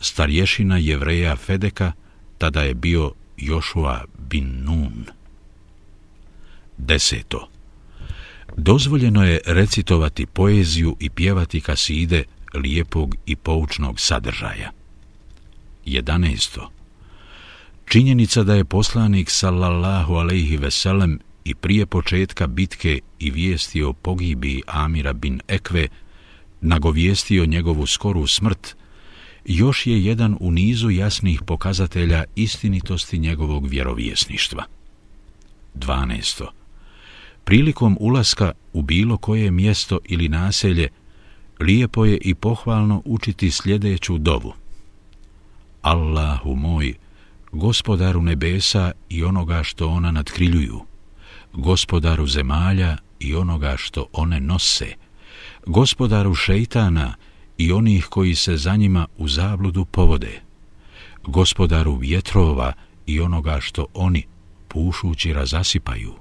Starješina 0.00 0.76
jevreja 0.76 1.36
Fedeka 1.36 1.92
tada 2.38 2.62
je 2.62 2.74
bio 2.74 3.12
Jošua 3.36 4.04
bin 4.18 4.64
Nun. 4.64 5.04
Deseto. 6.76 7.48
Dozvoljeno 8.56 9.24
je 9.24 9.40
recitovati 9.46 10.26
poeziju 10.26 10.96
i 11.00 11.10
pjevati 11.10 11.60
kaside 11.60 12.24
lijepog 12.54 13.14
i 13.26 13.36
poučnog 13.36 14.00
sadržaja. 14.00 14.70
11. 15.86 16.60
Činjenica 17.84 18.42
da 18.42 18.54
je 18.54 18.64
poslanik 18.64 19.30
sallallahu 19.30 20.14
alejhi 20.14 20.56
ve 20.56 20.70
sellem 20.70 21.18
i 21.44 21.54
prije 21.54 21.86
početka 21.86 22.46
bitke 22.46 23.00
i 23.18 23.30
vijesti 23.30 23.82
o 23.82 23.92
pogibi 23.92 24.62
Amira 24.66 25.12
bin 25.12 25.40
Ekve 25.48 25.88
nagovijestio 26.60 27.46
njegovu 27.46 27.86
skoru 27.86 28.26
smrt, 28.26 28.76
još 29.48 29.86
je 29.86 30.04
jedan 30.04 30.36
u 30.40 30.50
nizu 30.50 30.90
jasnih 30.90 31.42
pokazatelja 31.42 32.24
istinitosti 32.34 33.18
njegovog 33.18 33.66
vjerovjesništva. 33.66 34.64
12. 35.74 36.44
Prilikom 37.44 37.96
ulaska 38.00 38.52
u 38.72 38.82
bilo 38.82 39.16
koje 39.16 39.50
mjesto 39.50 39.98
ili 40.04 40.28
naselje, 40.28 40.88
lijepo 41.60 42.04
je 42.04 42.18
i 42.18 42.34
pohvalno 42.34 43.02
učiti 43.04 43.50
sljedeću 43.50 44.18
dovu. 44.18 44.52
Allahu 45.82 46.54
moj, 46.54 46.94
gospodaru 47.52 48.22
nebesa 48.22 48.92
i 49.08 49.24
onoga 49.24 49.62
što 49.62 49.88
ona 49.88 50.10
nadkriljuju, 50.10 50.80
gospodaru 51.52 52.26
zemalja 52.26 52.96
i 53.20 53.34
onoga 53.34 53.74
što 53.76 54.06
one 54.12 54.40
nose, 54.40 54.94
gospodaru 55.66 56.34
šeitana 56.34 57.14
i 57.58 57.72
onih 57.72 58.06
koji 58.06 58.34
se 58.34 58.56
za 58.56 58.76
njima 58.76 59.06
u 59.18 59.28
zabludu 59.28 59.84
povode, 59.84 60.40
gospodaru 61.26 61.96
vjetrova 61.96 62.72
i 63.06 63.20
onoga 63.20 63.58
što 63.60 63.86
oni, 63.94 64.22
pušući, 64.68 65.32
razasipaju, 65.32 66.14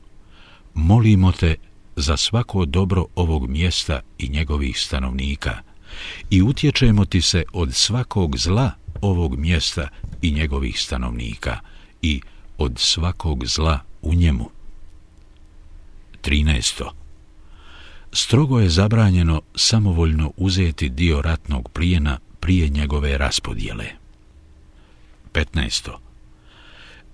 molimo 0.74 1.32
te 1.32 1.56
za 1.96 2.18
svako 2.18 2.66
dobro 2.66 3.06
ovog 3.16 3.50
mjesta 3.50 4.00
i 4.18 4.30
njegovih 4.30 4.80
stanovnika 4.80 5.58
i 6.30 6.42
utječemo 6.42 7.06
ti 7.06 7.22
se 7.22 7.44
od 7.54 7.76
svakog 7.76 8.38
zla 8.38 8.72
ovog 9.02 9.38
mjesta 9.38 9.88
i 10.22 10.32
njegovih 10.32 10.82
stanovnika 10.82 11.60
i 12.02 12.22
od 12.58 12.74
svakog 12.80 13.46
zla 13.46 13.80
u 14.02 14.14
njemu. 14.14 14.50
13. 16.24 17.07
Strogo 18.12 18.60
je 18.60 18.70
zabranjeno 18.70 19.42
samovoljno 19.56 20.32
uzeti 20.38 20.90
dio 20.90 21.22
ratnog 21.22 21.70
plijena 21.70 22.20
prije 22.40 22.70
njegove 22.70 23.18
raspodjele. 23.18 23.86
15. 25.34 25.90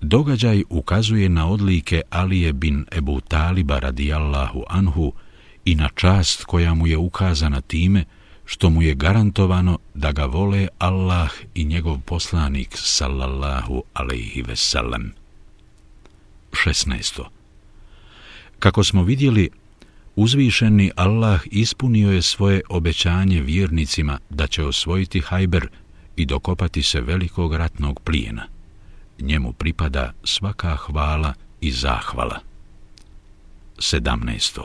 Događaj 0.00 0.62
ukazuje 0.70 1.28
na 1.28 1.48
odlike 1.48 2.02
Alije 2.10 2.52
bin 2.52 2.86
Ebu 2.92 3.20
Taliba 3.20 3.78
radijallahu 3.78 4.64
anhu 4.68 5.12
i 5.64 5.74
na 5.74 5.88
čast 5.94 6.44
koja 6.44 6.74
mu 6.74 6.86
je 6.86 6.96
ukazana 6.96 7.60
time 7.60 8.04
što 8.44 8.70
mu 8.70 8.82
je 8.82 8.94
garantovano 8.94 9.78
da 9.94 10.12
ga 10.12 10.24
vole 10.24 10.68
Allah 10.78 11.30
i 11.54 11.64
njegov 11.64 12.00
poslanik 12.00 12.68
sallallahu 12.74 13.82
alaihi 13.94 14.42
veselem. 14.42 15.12
16. 16.52 17.22
Kako 18.58 18.84
smo 18.84 19.02
vidjeli, 19.02 19.50
uzvišeni 20.16 20.90
Allah 20.96 21.40
ispunio 21.50 22.12
je 22.12 22.22
svoje 22.22 22.60
obećanje 22.68 23.40
vjernicima 23.40 24.18
da 24.30 24.46
će 24.46 24.64
osvojiti 24.64 25.20
Hajber 25.20 25.68
i 26.16 26.26
dokopati 26.26 26.82
se 26.82 27.00
velikog 27.00 27.54
ratnog 27.54 28.00
plijena 28.00 28.54
njemu 29.20 29.52
pripada 29.52 30.12
svaka 30.24 30.76
hvala 30.76 31.34
i 31.60 31.72
zahvala. 31.72 32.40
17. 33.78 34.60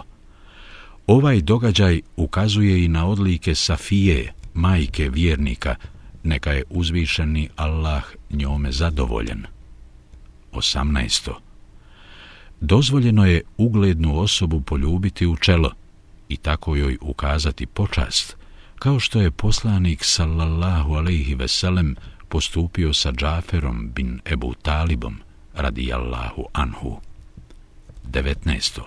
Ovaj 1.07 1.41
događaj 1.41 2.01
ukazuje 2.15 2.85
i 2.85 2.87
na 2.87 3.07
odlike 3.07 3.55
Safije, 3.55 4.33
majke 4.53 5.09
vjernika, 5.09 5.75
neka 6.23 6.51
je 6.51 6.63
uzvišeni 6.69 7.49
Allah 7.55 8.03
njome 8.29 8.71
zadovoljen. 8.71 9.43
18. 10.51 11.31
Dozvoljeno 12.61 13.25
je 13.25 13.41
uglednu 13.57 14.19
osobu 14.19 14.61
poljubiti 14.61 15.27
u 15.27 15.35
čelo 15.35 15.71
i 16.29 16.37
tako 16.37 16.75
joj 16.75 16.97
ukazati 17.01 17.65
počast, 17.65 18.37
kao 18.79 18.99
što 18.99 19.21
je 19.21 19.31
poslanik 19.31 20.03
sallallahu 20.03 20.93
alaihi 20.93 21.35
veselem 21.35 21.95
postupio 22.29 22.93
sa 22.93 23.11
Džaferom 23.11 23.91
bin 23.95 24.19
Ebu 24.25 24.53
Talibom 24.61 25.17
radijallahu 25.53 26.45
anhu. 26.53 26.99
19. 28.11 28.81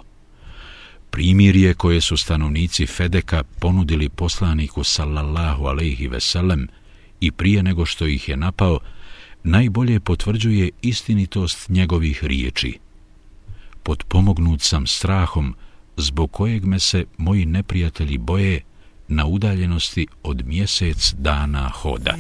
Primirje 1.11 1.75
koje 1.75 2.01
su 2.01 2.17
stanovnici 2.17 2.87
Fedeka 2.87 3.43
ponudili 3.59 4.09
poslaniku 4.09 4.85
sallallahu 4.85 5.65
alaihi 5.65 6.09
veselem 6.09 6.69
i 7.21 7.31
prije 7.31 7.63
nego 7.63 7.87
što 7.87 8.07
ih 8.07 8.29
je 8.29 8.37
napao, 8.37 8.79
najbolje 9.43 10.01
potvrđuje 10.01 10.71
istinitost 10.83 11.69
njegovih 11.69 12.25
riječi. 12.25 12.79
Podpomognut 13.83 14.61
sam 14.61 14.87
strahom, 14.87 15.55
zbog 15.97 16.31
kojeg 16.31 16.65
me 16.65 16.79
se 16.79 17.05
moji 17.19 17.47
neprijatelji 17.47 18.19
boje 18.19 18.61
na 19.09 19.27
udaljenosti 19.27 20.07
od 20.23 20.47
mjesec 20.47 21.15
dana 21.19 21.69
hoda. 21.69 22.15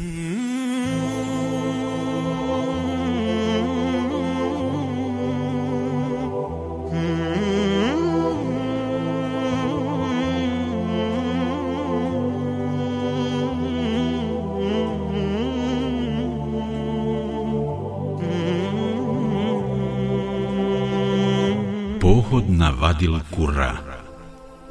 Pohod 22.12 22.44
na 22.48 22.70
Vadil 22.70 23.16
Kurra 23.30 23.76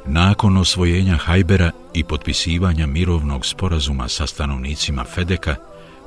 Nakon 0.06 0.56
osvojenja 0.56 1.16
Hajbera 1.16 1.70
i 1.94 2.04
potpisivanja 2.04 2.86
mirovnog 2.86 3.46
sporazuma 3.46 4.08
sa 4.08 4.26
stanovnicima 4.26 5.04
Fedeka, 5.04 5.54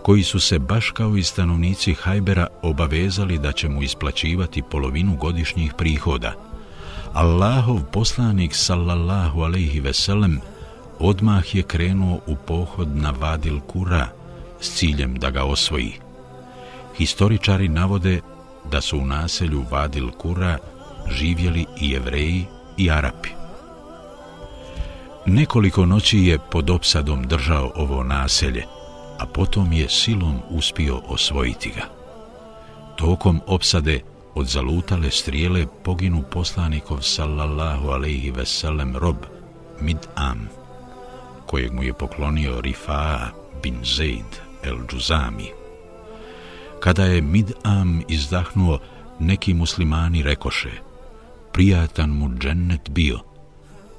koji 0.02 0.24
su 0.24 0.40
se 0.40 0.60
baš 0.60 0.92
kao 0.92 1.18
i 1.18 1.24
stanovnici 1.24 1.94
Hajbera 1.94 2.48
obavezali 2.62 3.38
da 3.38 3.52
će 3.52 3.70
mu 3.70 3.84
isplaćivati 3.84 4.62
polovinu 4.72 5.16
godišnjih 5.16 5.74
prihoda, 5.78 6.34
Allahov 7.14 7.80
poslanik 7.92 8.56
sallallahu 8.56 9.42
alaihi 9.42 9.80
veselem 9.80 10.40
odmah 11.00 11.56
je 11.56 11.64
krenuo 11.64 12.20
u 12.28 12.36
pohod 12.36 12.96
na 12.96 13.14
Vadil 13.20 13.60
Kura 13.60 14.08
s 14.62 14.78
ciljem 14.78 15.16
da 15.16 15.30
ga 15.30 15.44
osvoji. 15.44 15.94
Historičari 16.98 17.68
navode 17.68 18.22
da 18.72 18.82
su 18.82 18.98
u 18.98 19.06
naselju 19.06 19.66
Vadil 19.72 20.12
Kura 20.12 20.58
živjeli 21.10 21.66
i 21.80 21.90
jevreji 21.90 22.46
i 22.78 22.92
Arapi. 22.92 23.30
Nekoliko 25.26 25.86
noći 25.86 26.20
je 26.20 26.40
pod 26.52 26.70
opsadom 26.70 27.24
držao 27.24 27.72
ovo 27.76 28.04
naselje, 28.04 28.64
a 29.20 29.26
potom 29.26 29.74
je 29.74 29.90
silom 29.90 30.40
uspio 30.50 31.02
osvojiti 31.08 31.70
ga. 31.70 31.86
Tokom 32.96 33.42
opsade 33.48 34.02
od 34.36 34.48
zalutale 34.48 35.12
strijele 35.12 35.66
poginu 35.84 36.24
poslanikov 36.32 37.02
sallallahu 37.02 37.90
alaihi 37.90 38.32
veselem 38.32 38.96
rob 38.96 39.16
Mid'am, 39.82 40.38
kojeg 41.46 41.74
mu 41.74 41.84
je 41.84 41.94
poklonio 41.94 42.62
Rifa'a 42.62 43.30
bin 43.64 43.76
Zaid 43.84 44.40
el-Džuzami. 44.64 45.52
Kada 46.80 47.06
je 47.06 47.22
Mid'am 47.22 48.04
izdahnuo, 48.08 48.80
neki 49.20 49.54
muslimani 49.54 50.24
rekoše, 50.24 50.72
prijatan 51.56 52.10
mu 52.10 52.30
džennet 52.40 52.90
bio, 52.90 53.20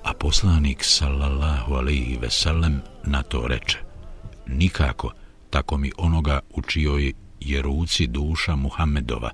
a 0.05 0.13
poslanik 0.13 0.85
sallallahu 0.85 1.75
alaihi 1.75 2.19
veselem 2.21 2.83
na 3.05 3.23
to 3.23 3.47
reče, 3.49 3.79
nikako, 4.47 5.13
tako 5.51 5.79
mi 5.79 5.93
onoga 5.97 6.41
u 6.51 6.63
čijoj 6.63 7.13
je 7.41 7.63
ruci 7.63 8.07
duša 8.07 8.57
Muhammedova, 8.57 9.31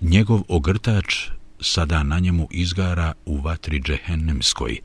njegov 0.00 0.42
ogrtač 0.48 1.14
sada 1.60 2.02
na 2.02 2.18
njemu 2.18 2.48
izgara 2.50 3.12
u 3.26 3.40
vatri 3.40 3.80
džehennemskoj, 3.80 4.78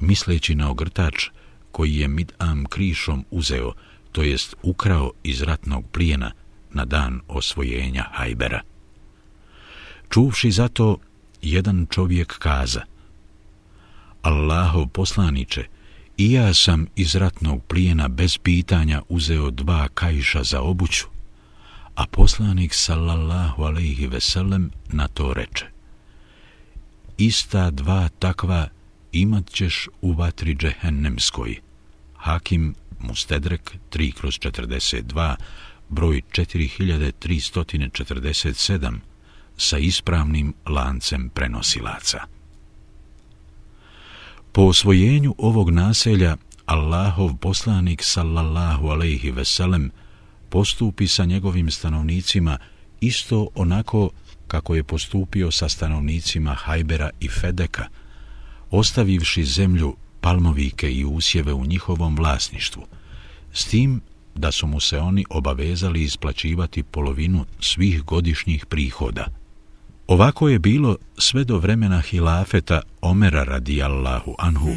misleći 0.00 0.54
na 0.54 0.70
ogrtač 0.70 1.28
koji 1.72 1.96
je 1.96 2.08
Mid'am 2.08 2.66
krišom 2.68 3.24
uzeo, 3.30 3.72
to 4.12 4.22
jest 4.22 4.54
ukrao 4.62 5.12
iz 5.22 5.42
ratnog 5.42 5.84
plijena 5.92 6.32
na 6.70 6.84
dan 6.84 7.20
osvojenja 7.28 8.04
Hajbera. 8.12 8.60
Čuvši 10.10 10.50
zato, 10.50 10.98
jedan 11.44 11.86
čovjek 11.90 12.38
kaza, 12.38 12.80
Allahov 14.22 14.86
poslaniče, 14.86 15.64
i 16.16 16.32
ja 16.32 16.54
sam 16.54 16.86
iz 16.96 17.14
ratnog 17.14 17.64
plijena 17.64 18.08
bez 18.08 18.38
pitanja 18.38 19.02
uzeo 19.08 19.50
dva 19.50 19.88
kajša 19.94 20.44
za 20.44 20.60
obuću, 20.60 21.06
a 21.94 22.06
poslanik 22.06 22.74
sallallahu 22.74 23.62
alaihi 23.62 24.06
veselem 24.06 24.70
na 24.88 25.08
to 25.08 25.32
reče. 25.32 25.66
Ista 27.18 27.70
dva 27.70 28.08
takva 28.18 28.68
imat 29.12 29.50
ćeš 29.50 29.88
u 30.00 30.12
vatri 30.12 30.54
džehennemskoj. 30.54 31.60
Hakim 32.16 32.74
Mustedrek 33.00 33.76
3 33.90 34.12
kroz 34.12 34.34
42, 34.34 35.34
broj 35.88 36.22
4347, 36.32 38.98
sa 39.56 39.78
ispravnim 39.78 40.54
lancem 40.66 41.28
prenosilaca. 41.28 42.18
Po 44.52 44.62
osvojenju 44.62 45.34
ovog 45.38 45.70
naselja, 45.70 46.36
Allahov 46.66 47.36
poslanik 47.36 48.02
sallallahu 48.02 48.88
alaihi 48.88 49.30
veselem 49.30 49.90
postupi 50.48 51.08
sa 51.08 51.24
njegovim 51.24 51.70
stanovnicima 51.70 52.58
isto 53.00 53.48
onako 53.54 54.10
kako 54.46 54.74
je 54.74 54.84
postupio 54.84 55.50
sa 55.50 55.68
stanovnicima 55.68 56.54
Hajbera 56.54 57.10
i 57.20 57.28
Fedeka, 57.28 57.88
ostavivši 58.70 59.44
zemlju 59.44 59.96
palmovike 60.20 60.92
i 60.92 61.04
usjeve 61.04 61.52
u 61.52 61.66
njihovom 61.66 62.16
vlasništvu, 62.16 62.86
s 63.52 63.64
tim 63.64 64.00
da 64.34 64.52
su 64.52 64.66
mu 64.66 64.80
se 64.80 64.98
oni 64.98 65.24
obavezali 65.30 66.02
isplaćivati 66.02 66.82
polovinu 66.82 67.46
svih 67.60 68.02
godišnjih 68.02 68.66
prihoda– 68.66 69.26
Ovako 70.08 70.48
je 70.48 70.58
bilo 70.58 70.96
sve 71.18 71.44
do 71.44 71.58
vremena 71.58 72.00
hilafeta 72.00 72.80
Omera 73.00 73.44
radijallahu 73.44 74.34
anhu. 74.38 74.68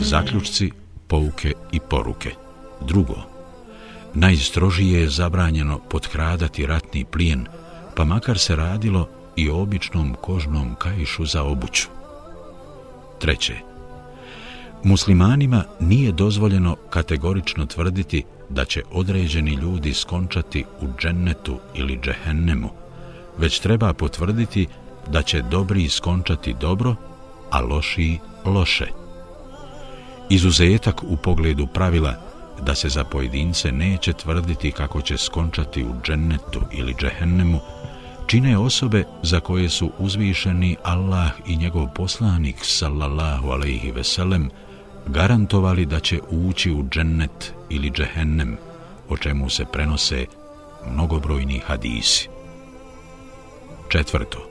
Zaključci, 0.00 0.70
pouke 1.08 1.52
i 1.72 1.80
poruke. 1.90 2.49
Drugo, 2.80 3.16
najstrožije 4.14 5.00
je 5.00 5.08
zabranjeno 5.08 5.78
potkradati 5.78 6.66
ratni 6.66 7.04
plijen, 7.04 7.46
pa 7.96 8.04
makar 8.04 8.38
se 8.38 8.56
radilo 8.56 9.08
i 9.36 9.50
običnom 9.50 10.16
kožnom 10.20 10.74
kajšu 10.74 11.24
za 11.24 11.42
obuću. 11.42 11.88
Treće, 13.18 13.54
muslimanima 14.84 15.64
nije 15.80 16.12
dozvoljeno 16.12 16.76
kategorično 16.90 17.66
tvrditi 17.66 18.24
da 18.48 18.64
će 18.64 18.82
određeni 18.92 19.54
ljudi 19.54 19.94
skončati 19.94 20.64
u 20.80 20.86
džennetu 20.98 21.58
ili 21.74 22.00
džehennemu, 22.02 22.70
već 23.38 23.60
treba 23.60 23.92
potvrditi 23.92 24.66
da 25.08 25.22
će 25.22 25.42
dobri 25.42 25.88
skončati 25.88 26.54
dobro, 26.60 26.94
a 27.50 27.60
lošiji 27.60 28.18
loše. 28.44 28.86
Izuzetak 30.30 31.02
u 31.02 31.16
pogledu 31.16 31.66
pravila– 31.66 32.14
da 32.62 32.74
se 32.74 32.88
za 32.88 33.04
pojedince 33.04 33.72
neće 33.72 34.12
tvrditi 34.12 34.72
kako 34.72 35.02
će 35.02 35.16
skončati 35.16 35.84
u 35.84 35.94
džennetu 36.04 36.60
ili 36.72 36.94
džehennemu, 36.94 37.60
čine 38.26 38.58
osobe 38.58 39.04
za 39.22 39.40
koje 39.40 39.68
su 39.68 39.90
uzvišeni 39.98 40.76
Allah 40.82 41.30
i 41.46 41.56
njegov 41.56 41.86
poslanik, 41.94 42.56
sallallahu 42.62 43.48
alaihi 43.48 43.90
veselem, 43.90 44.50
garantovali 45.06 45.86
da 45.86 46.00
će 46.00 46.20
ući 46.30 46.72
u 46.72 46.84
džennet 46.88 47.54
ili 47.68 47.90
džehennem, 47.90 48.56
o 49.08 49.16
čemu 49.16 49.50
se 49.50 49.64
prenose 49.72 50.26
mnogobrojni 50.90 51.60
hadisi. 51.66 52.28
Četvrto. 53.88 54.50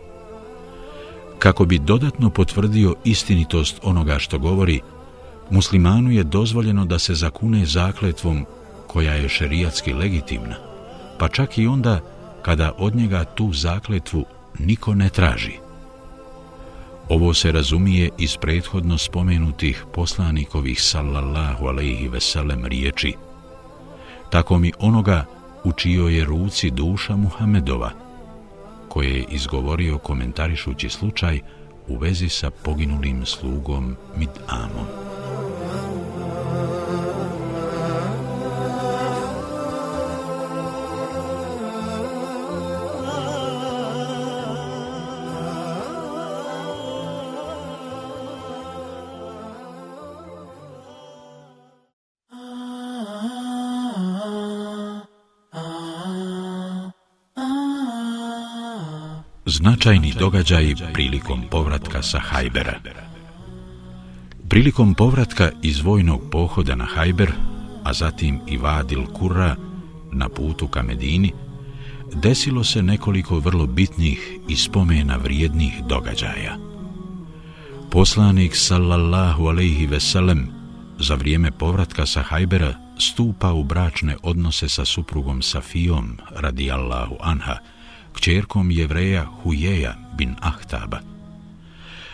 Kako 1.39 1.65
bi 1.65 1.79
dodatno 1.79 2.29
potvrdio 2.29 2.95
istinitost 3.03 3.79
onoga 3.83 4.19
što 4.19 4.39
govori, 4.39 4.81
muslimanu 5.49 6.11
je 6.11 6.23
dozvoljeno 6.23 6.85
da 6.85 6.99
se 6.99 7.13
zakune 7.13 7.65
zakletvom 7.65 8.45
koja 8.87 9.13
je 9.13 9.29
šerijatski 9.29 9.93
legitimna, 9.93 10.55
pa 11.17 11.27
čak 11.27 11.57
i 11.57 11.67
onda 11.67 11.99
kada 12.41 12.71
od 12.77 12.95
njega 12.95 13.23
tu 13.23 13.53
zakletvu 13.53 14.25
niko 14.59 14.95
ne 14.95 15.09
traži. 15.09 15.53
Ovo 17.09 17.33
se 17.33 17.51
razumije 17.51 18.09
iz 18.17 18.37
prethodno 18.37 18.97
spomenutih 18.97 19.85
poslanikovih 19.93 20.81
sallallahu 20.81 21.65
alaihi 21.65 22.07
veselem 22.07 22.65
riječi. 22.65 23.13
Tako 24.29 24.59
mi 24.59 24.71
onoga 24.79 25.25
u 25.63 25.71
čijoj 25.71 26.17
je 26.17 26.25
ruci 26.25 26.69
duša 26.69 27.15
Muhamedova, 27.15 27.91
koje 28.89 29.13
je 29.13 29.25
izgovorio 29.29 29.97
komentarišući 29.97 30.89
slučaj 30.89 31.39
u 31.87 31.97
vezi 31.97 32.29
sa 32.29 32.49
poginulim 32.49 33.25
slugom 33.25 33.95
Mid'amom. 34.17 35.18
Značajni 59.59 60.13
događaj 60.19 60.75
prilikom 60.93 61.41
povratka 61.51 62.01
sa 62.01 62.19
Hajbera 62.19 62.79
Prilikom 64.49 64.93
povratka 64.95 65.51
iz 65.61 65.81
vojnog 65.81 66.21
pohoda 66.31 66.75
na 66.75 66.85
Hajber, 66.85 67.31
a 67.83 67.93
zatim 67.93 68.39
i 68.47 68.57
Vadil 68.57 69.05
Kurra 69.05 69.55
na 70.11 70.29
putu 70.29 70.67
ka 70.67 70.81
Medini, 70.81 71.33
desilo 72.13 72.63
se 72.63 72.81
nekoliko 72.81 73.39
vrlo 73.39 73.67
bitnih 73.67 74.37
i 74.47 74.55
spomena 74.55 75.17
vrijednih 75.17 75.73
događaja. 75.89 76.57
Poslanik 77.91 78.55
sallallahu 78.55 79.47
alejhi 79.47 79.85
ve 79.85 79.99
sellem 79.99 80.49
za 80.99 81.15
vrijeme 81.15 81.51
povratka 81.51 82.05
sa 82.05 82.21
Hajbera 82.21 82.73
stupa 82.97 83.53
u 83.53 83.63
bračne 83.63 84.15
odnose 84.23 84.69
sa 84.69 84.85
suprugom 84.85 85.41
Safijom 85.41 86.17
radijallahu 86.35 87.15
anha, 87.21 87.57
kćerkom 88.13 88.71
jevreja 88.71 89.25
Hujeja 89.25 89.95
bin 90.17 90.35
Ahtaba. 90.39 90.99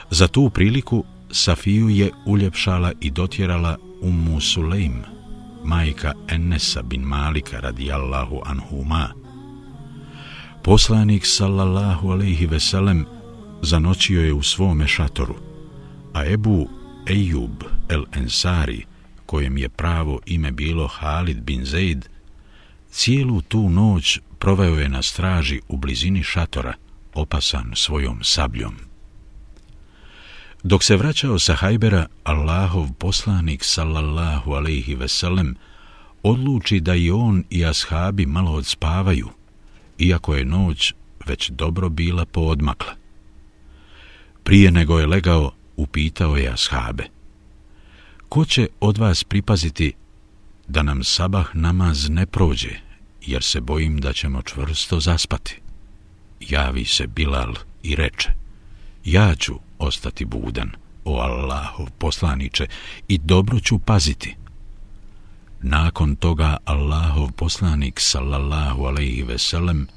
Za 0.09 0.27
tu 0.27 0.49
priliku 0.49 1.03
Safiju 1.31 1.89
je 1.89 2.11
uljepšala 2.25 2.91
i 3.01 3.11
dotjerala 3.11 3.77
Ummu 4.01 4.41
Sulejm, 4.41 5.01
majka 5.63 6.13
Enesa 6.27 6.81
bin 6.81 7.01
Malika 7.01 7.59
radijallahu 7.59 8.41
anhuma. 8.45 9.09
Poslanik 10.63 11.25
sallallahu 11.25 12.09
alaihi 12.09 12.45
veselem 12.45 13.05
zanoćio 13.61 14.21
je 14.21 14.33
u 14.33 14.43
svome 14.43 14.87
šatoru, 14.87 15.35
a 16.13 16.25
Ebu 16.25 16.69
Ejub 17.07 17.63
el 17.89 18.03
Ensari, 18.13 18.85
kojem 19.25 19.57
je 19.57 19.69
pravo 19.69 20.19
ime 20.25 20.51
bilo 20.51 20.87
Halid 20.87 21.41
bin 21.41 21.65
Zaid, 21.65 22.09
cijelu 22.89 23.41
tu 23.41 23.69
noć 23.69 24.19
proveo 24.45 24.75
je 24.75 24.89
na 24.89 25.01
straži 25.01 25.61
u 25.67 25.77
blizini 25.77 26.23
šatora, 26.23 26.73
opasan 27.13 27.71
svojom 27.75 28.23
sabljom. 28.23 28.75
Dok 30.63 30.83
se 30.83 30.97
vraćao 30.97 31.39
sa 31.39 31.55
Hajbera, 31.55 32.05
Allahov 32.23 32.91
poslanik, 32.97 33.63
sallallahu 33.63 34.51
alaihi 34.51 34.95
veselem, 34.95 35.55
odluči 36.23 36.79
da 36.79 36.95
i 36.95 37.11
on 37.11 37.43
i 37.49 37.65
ashabi 37.65 38.25
malo 38.25 38.51
odspavaju, 38.51 39.29
iako 39.97 40.35
je 40.35 40.45
noć 40.45 40.93
već 41.25 41.49
dobro 41.49 41.89
bila 41.89 42.25
poodmakla. 42.25 42.93
Prije 44.43 44.71
nego 44.71 44.99
je 44.99 45.07
legao, 45.07 45.51
upitao 45.75 46.37
je 46.37 46.49
ashabe. 46.49 47.03
Ko 48.29 48.45
će 48.45 48.67
od 48.79 48.97
vas 48.97 49.23
pripaziti 49.23 49.93
da 50.67 50.83
nam 50.83 51.03
sabah 51.03 51.49
namaz 51.53 52.09
ne 52.09 52.25
prođe, 52.25 52.84
jer 53.25 53.43
se 53.43 53.61
bojim 53.61 53.99
da 53.99 54.13
ćemo 54.13 54.41
čvrsto 54.41 54.99
zaspati? 54.99 55.61
Javi 56.39 56.85
se 56.85 57.07
Bilal 57.07 57.53
i 57.83 57.95
reče, 57.95 58.29
ja 59.05 59.35
ću 59.35 59.55
ostati 59.79 60.25
budan, 60.25 60.71
o 61.05 61.19
Allahov 61.19 61.87
poslaniče, 61.97 62.67
i 63.07 63.17
dobro 63.17 63.59
ću 63.59 63.79
paziti. 63.79 64.35
Nakon 65.61 66.15
toga 66.15 66.57
Allahov 66.65 67.31
poslanik, 67.31 67.99
sallallahu 67.99 68.85
alaihi 68.85 69.23
veselem, 69.23 69.87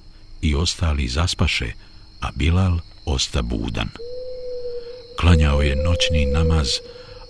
i 0.40 0.54
ostali 0.54 1.08
zaspaše, 1.08 1.72
a 2.20 2.28
Bilal 2.34 2.78
osta 3.06 3.42
budan. 3.42 3.88
Klanjao 5.20 5.62
je 5.62 5.76
noćni 5.76 6.26
namaz, 6.26 6.68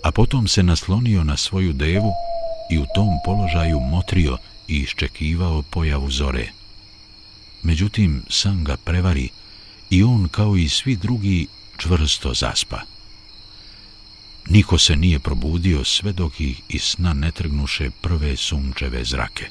a 0.03 0.11
potom 0.11 0.47
se 0.47 0.63
naslonio 0.63 1.23
na 1.23 1.37
svoju 1.37 1.73
devu 1.73 2.11
i 2.71 2.77
u 2.77 2.85
tom 2.95 3.09
položaju 3.25 3.79
motrio 3.79 4.37
i 4.69 4.77
iščekivao 4.77 5.61
pojavu 5.61 6.11
zore. 6.11 6.51
Međutim, 7.63 8.23
san 8.29 8.63
ga 8.63 8.77
prevari 8.77 9.29
i 9.89 10.03
on, 10.03 10.27
kao 10.27 10.57
i 10.57 10.69
svi 10.69 10.95
drugi, 10.95 11.47
čvrsto 11.77 12.33
zaspa. 12.33 12.81
Niko 14.49 14.77
se 14.77 14.95
nije 14.95 15.19
probudio 15.19 15.83
sve 15.83 16.13
dok 16.13 16.41
ih 16.41 16.61
iz 16.69 16.81
sna 16.81 17.13
ne 17.13 17.31
trgnuše 17.31 17.89
prve 18.01 18.37
sunčeve 18.37 19.03
zrake. 19.05 19.49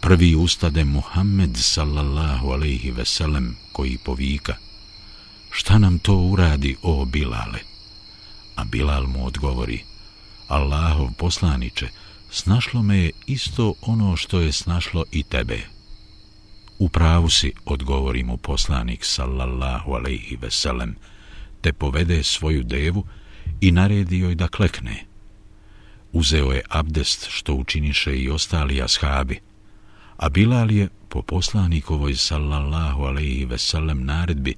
Prvi 0.00 0.34
ustade 0.34 0.84
Muhammed 0.84 1.56
sallallahu 1.56 2.50
alaihi 2.50 2.90
veselem 2.90 3.56
koji 3.72 3.98
povika 3.98 4.56
Šta 5.50 5.78
nam 5.78 5.98
to 5.98 6.14
uradi, 6.14 6.76
o 6.82 7.04
Bilale? 7.04 7.58
A 8.54 8.64
Bilal 8.64 9.06
mu 9.06 9.26
odgovori 9.26 9.84
Allahov 10.48 11.12
poslaniče, 11.16 11.88
snašlo 12.30 12.82
me 12.82 12.98
je 12.98 13.10
isto 13.26 13.74
ono 13.82 14.16
što 14.16 14.40
je 14.40 14.52
snašlo 14.52 15.04
i 15.12 15.22
tebe. 15.22 15.58
U 16.78 16.88
pravu 16.88 17.30
si, 17.30 17.52
odgovori 17.64 18.22
mu 18.22 18.36
poslanik 18.36 19.04
sallallahu 19.04 19.92
alaihi 19.92 20.36
veselem, 20.36 20.96
te 21.60 21.72
povede 21.72 22.22
svoju 22.22 22.62
devu 22.62 23.04
i 23.60 23.70
naredi 23.70 24.18
joj 24.18 24.34
da 24.34 24.48
klekne. 24.48 25.04
Uzeo 26.12 26.52
je 26.52 26.62
abdest 26.68 27.26
što 27.30 27.54
učiniše 27.54 28.18
i 28.18 28.30
ostali 28.30 28.82
ashabi, 28.82 29.40
a 30.16 30.28
Bilal 30.28 30.70
je 30.70 30.88
po 31.08 31.22
poslanikovoj 31.22 32.16
sallallahu 32.16 33.02
alaihi 33.02 33.44
veselem 33.44 34.04
naredbi 34.04 34.54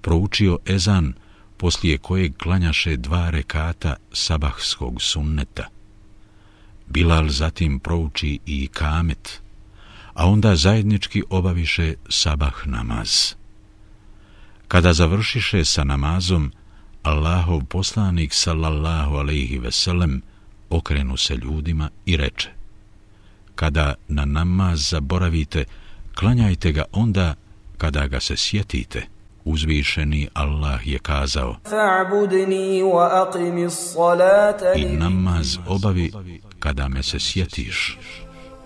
proučio 0.00 0.58
ezan 0.66 1.12
poslije 1.56 1.98
kojeg 1.98 2.36
klanjaše 2.36 2.96
dva 2.96 3.30
rekata 3.30 3.96
sabahskog 4.12 5.02
sunneta. 5.02 5.75
Bilal 6.88 7.28
zatim 7.28 7.78
prouči 7.78 8.38
i 8.46 8.68
kamet, 8.68 9.40
a 10.14 10.26
onda 10.26 10.56
zajednički 10.56 11.22
obaviše 11.30 11.94
sabah 12.08 12.66
namaz. 12.66 13.34
Kada 14.68 14.92
završiše 14.92 15.64
sa 15.64 15.84
namazom, 15.84 16.52
Allahov 17.02 17.64
poslanik 17.64 18.34
sallallahu 18.34 19.16
alaihi 19.16 19.58
veselem 19.58 20.22
okrenu 20.70 21.16
se 21.16 21.36
ljudima 21.36 21.90
i 22.06 22.16
reče 22.16 22.50
Kada 23.54 23.94
na 24.08 24.24
namaz 24.24 24.90
zaboravite, 24.90 25.64
klanjajte 26.14 26.72
ga 26.72 26.84
onda 26.92 27.34
kada 27.78 28.06
ga 28.06 28.20
se 28.20 28.36
sjetite. 28.36 29.06
Uzvišeni 29.44 30.28
Allah 30.34 30.86
je 30.86 30.98
kazao 30.98 31.56
I 34.76 34.84
namaz 34.84 35.58
obavi 35.66 36.12
kada 36.66 36.88
me 36.88 37.02
se 37.02 37.18
sjetiš. 37.20 37.98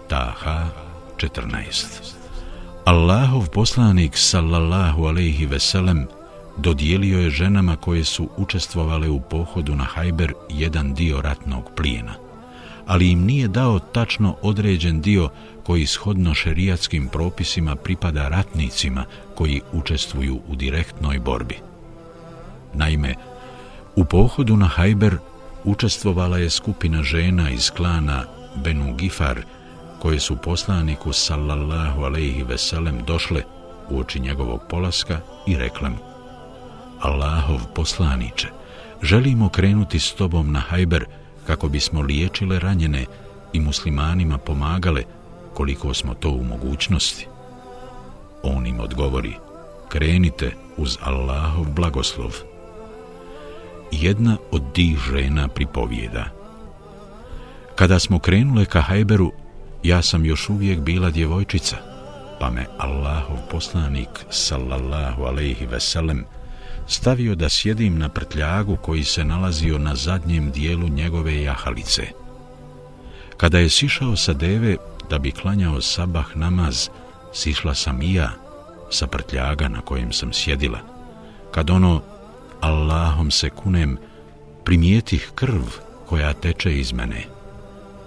Taha 0.08 0.72
14 1.16 2.16
Allahov 2.84 3.52
poslanik 3.52 4.16
sallallahu 4.16 5.04
alejhi 5.04 5.46
ve 5.46 5.60
sellem 5.60 6.06
dodijelio 6.56 7.20
je 7.20 7.30
ženama 7.30 7.76
koje 7.76 8.04
su 8.04 8.28
učestvovale 8.36 9.08
u 9.08 9.20
pohodu 9.20 9.76
na 9.76 9.84
Hajber 9.84 10.32
jedan 10.48 10.94
dio 10.94 11.20
ratnog 11.20 11.70
plijena, 11.76 12.14
ali 12.86 13.10
im 13.10 13.24
nije 13.24 13.48
dao 13.48 13.78
tačno 13.78 14.36
određen 14.42 15.00
dio 15.00 15.28
koji 15.62 15.86
shodno 15.86 16.34
šerijatskim 16.34 17.08
propisima 17.08 17.76
pripada 17.76 18.28
ratnicima 18.28 19.04
koji 19.34 19.60
učestvuju 19.72 20.40
u 20.48 20.56
direktnoj 20.56 21.18
borbi. 21.18 21.58
Naime, 22.74 23.14
u 23.96 24.04
pohodu 24.04 24.56
na 24.56 24.66
Hajber 24.66 25.18
učestvovala 25.64 26.38
je 26.38 26.50
skupina 26.50 27.02
žena 27.02 27.50
iz 27.50 27.70
klana 27.70 28.24
Benu 28.64 28.94
Gifar, 28.94 29.40
koje 29.98 30.20
su 30.20 30.36
poslaniku 30.36 31.12
sallallahu 31.12 32.02
alejhi 32.02 32.42
ve 32.42 32.58
sellem 32.58 32.98
došle 33.06 33.42
u 33.90 33.98
oči 33.98 34.20
njegovog 34.20 34.60
polaska 34.68 35.20
i 35.46 35.56
rekle 35.56 35.88
mu 35.88 35.98
Allahov 37.00 37.60
poslanice 37.74 38.46
želimo 39.02 39.48
krenuti 39.48 39.98
s 40.00 40.12
tobom 40.12 40.52
na 40.52 40.60
Hajber 40.60 41.04
kako 41.46 41.68
bismo 41.68 42.00
liječile 42.00 42.58
ranjene 42.58 43.06
i 43.52 43.60
muslimanima 43.60 44.38
pomagale 44.38 45.02
koliko 45.54 45.94
smo 45.94 46.14
to 46.14 46.30
u 46.30 46.44
mogućnosti. 46.44 47.26
On 48.42 48.66
im 48.66 48.80
odgovori, 48.80 49.32
krenite 49.88 50.52
uz 50.76 50.98
Allahov 51.00 51.64
blagoslov. 51.64 52.49
Jedna 53.92 54.36
od 54.50 54.72
tih 54.72 54.98
žena 55.12 55.48
pripovijeda. 55.48 56.24
Kada 57.74 57.98
smo 57.98 58.18
krenule 58.18 58.64
ka 58.64 58.80
Hajberu, 58.80 59.32
ja 59.82 60.02
sam 60.02 60.24
još 60.24 60.48
uvijek 60.48 60.80
bila 60.80 61.10
djevojčica, 61.10 61.76
pa 62.40 62.50
me 62.50 62.66
Allahov 62.78 63.38
poslanik, 63.50 64.08
sallallahu 64.30 65.22
alaihi 65.22 65.66
veselem, 65.66 66.24
stavio 66.86 67.34
da 67.34 67.48
sjedim 67.48 67.98
na 67.98 68.08
prtljagu 68.08 68.76
koji 68.76 69.04
se 69.04 69.24
nalazio 69.24 69.78
na 69.78 69.94
zadnjem 69.94 70.50
dijelu 70.50 70.88
njegove 70.88 71.42
jahalice. 71.42 72.06
Kada 73.36 73.58
je 73.58 73.68
sišao 73.68 74.16
sa 74.16 74.32
deve 74.32 74.76
da 75.10 75.18
bi 75.18 75.30
klanjao 75.30 75.80
sabah 75.80 76.36
namaz, 76.36 76.88
sišla 77.32 77.74
sam 77.74 78.02
i 78.02 78.14
ja 78.14 78.30
sa 78.90 79.06
prtljaga 79.06 79.68
na 79.68 79.80
kojem 79.80 80.12
sam 80.12 80.32
sjedila. 80.32 80.78
Kad 81.50 81.70
ono, 81.70 82.02
Allahom 82.60 83.30
se 83.30 83.50
kunem, 83.50 83.98
primijetih 84.64 85.30
krv 85.34 85.62
koja 86.06 86.32
teče 86.32 86.78
iz 86.78 86.92
mene, 86.92 87.24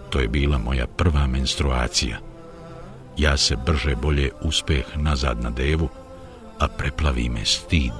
to 0.09 0.19
je 0.19 0.27
bila 0.27 0.57
moja 0.57 0.87
prva 0.87 1.27
menstruacija. 1.27 2.17
Ja 3.17 3.37
se 3.37 3.55
brže 3.65 3.95
bolje 3.95 4.31
uspeh 4.41 4.85
nazad 4.95 5.43
na 5.43 5.49
devu, 5.49 5.89
a 6.59 6.67
preplavi 6.67 7.29
me 7.29 7.45
stid. 7.45 7.93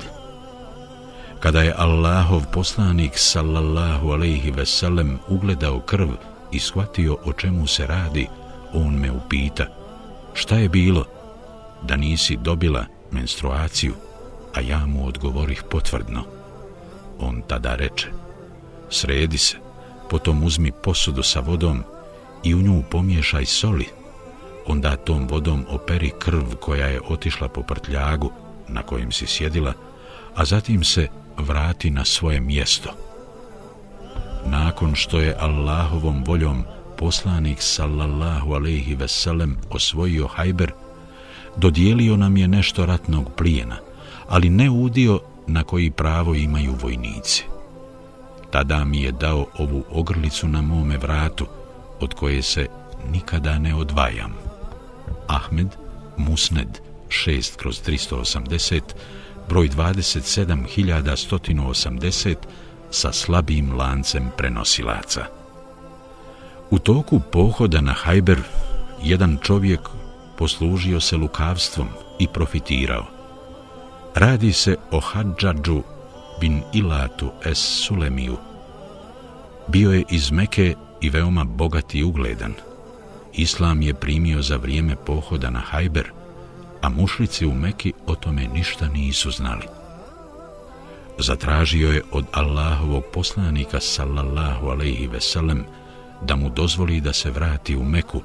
Kada 1.40 1.62
je 1.62 1.74
Allahov 1.78 2.46
poslanik 2.54 3.12
sallallahu 3.16 4.12
alaihi 4.12 4.52
ve 4.52 4.66
sellem 4.66 5.20
ugledao 5.28 5.80
krv 5.80 6.10
i 6.52 6.60
shvatio 6.60 7.18
o 7.26 7.34
čemu 7.34 7.68
se 7.68 7.88
radi, 7.88 8.28
on 8.74 8.96
me 8.96 9.12
upita: 9.12 9.66
"Šta 10.34 10.56
je 10.56 10.70
bilo 10.70 11.06
da 11.82 11.96
nisi 11.96 12.38
dobila 12.38 12.86
menstruaciju?" 13.12 13.94
A 14.56 14.62
ja 14.62 14.86
mu 14.86 15.08
odgovorih 15.08 15.64
potvrdno. 15.72 16.43
On 17.24 17.42
tada 17.48 17.76
reče: 17.76 18.08
"Sredi 18.90 19.38
se, 19.38 19.58
potom 20.10 20.44
uzmi 20.44 20.72
posudu 20.84 21.24
sa 21.24 21.40
vodom 21.40 21.84
i 22.44 22.56
u 22.56 22.62
nju 22.62 22.84
pomiješaj 22.92 23.46
soli." 23.46 24.04
onda 24.68 24.96
tom 24.96 25.28
vodom 25.28 25.66
operi 25.70 26.12
krv 26.20 26.56
koja 26.60 26.88
je 26.88 27.02
otišla 27.10 27.48
po 27.48 27.62
prtljagu 27.64 28.32
na 28.68 28.84
kojem 28.84 29.12
si 29.12 29.28
sjedila, 29.28 29.74
a 30.36 30.46
zatim 30.46 30.84
se 30.84 31.08
vrati 31.38 31.90
na 31.90 32.06
svoje 32.06 32.40
mjesto. 32.40 32.90
Nakon 34.46 34.96
što 34.96 35.20
je 35.20 35.36
Allahovom 35.40 36.24
voljom 36.24 36.64
poslanik 36.98 37.58
sallallahu 37.62 38.54
alaihi 38.54 38.96
veselem 38.96 39.58
osvojio 39.70 40.28
Hajber, 40.28 40.72
dodijelio 41.58 42.18
nam 42.18 42.38
je 42.38 42.48
nešto 42.48 42.86
ratnog 42.86 43.32
plijena, 43.38 43.78
ali 44.28 44.50
ne 44.50 44.70
udio 44.70 45.20
na 45.48 45.64
koji 45.64 45.92
pravo 45.92 46.36
imaju 46.36 46.76
vojnici. 46.82 47.44
Tada 48.52 48.86
mi 48.86 49.02
je 49.02 49.12
dao 49.12 49.46
ovu 49.58 49.84
ogrlicu 49.92 50.48
na 50.48 50.62
mome 50.62 50.98
vratu, 50.98 51.46
od 52.00 52.14
koje 52.14 52.42
se 52.42 52.68
nikada 53.12 53.60
ne 53.60 53.76
odvajam. 53.76 54.34
Ahmed, 55.28 55.68
Musned, 56.18 56.80
6 57.08 57.58
kroz 57.58 57.82
380, 57.88 58.82
broj 59.50 59.70
27180, 59.70 62.36
sa 62.92 63.12
slabim 63.12 63.74
lancem 63.74 64.32
prenosilaca. 64.38 65.26
U 66.70 66.80
toku 66.80 67.22
pohoda 67.32 67.82
na 67.82 67.94
Hajber, 67.94 68.42
jedan 69.04 69.38
čovjek 69.42 69.80
poslužio 70.38 71.00
se 71.00 71.18
lukavstvom 71.18 71.88
i 72.20 72.28
profitirao. 72.28 73.13
Radi 74.16 74.54
se 74.54 74.78
o 74.92 75.00
Hadžadžu 75.00 75.82
bin 76.40 76.62
Ilatu 76.74 77.32
es 77.46 77.58
Sulemiju. 77.58 78.38
Bio 79.68 79.92
je 79.92 80.04
iz 80.10 80.32
Meke 80.32 80.76
i 81.02 81.10
veoma 81.10 81.44
bogat 81.44 81.96
i 81.96 82.04
ugledan. 82.04 82.54
Islam 83.34 83.82
je 83.82 83.94
primio 83.94 84.42
za 84.42 84.58
vrijeme 84.58 84.96
pohoda 84.96 85.50
na 85.50 85.60
Hajber, 85.60 86.12
a 86.82 86.90
mušlici 86.90 87.46
u 87.46 87.54
Meki 87.54 87.94
o 88.06 88.16
tome 88.16 88.48
ništa 88.48 88.88
nisu 88.88 89.32
znali. 89.32 89.66
Zatražio 91.18 91.92
je 91.92 92.02
od 92.12 92.26
Allahovog 92.32 93.04
poslanika 93.14 93.80
sallallahu 93.80 94.68
alaihi 94.68 95.08
veselem 95.08 95.66
da 96.22 96.36
mu 96.36 96.50
dozvoli 96.50 97.02
da 97.02 97.14
se 97.14 97.32
vrati 97.32 97.76
u 97.76 97.84
Meku 97.84 98.22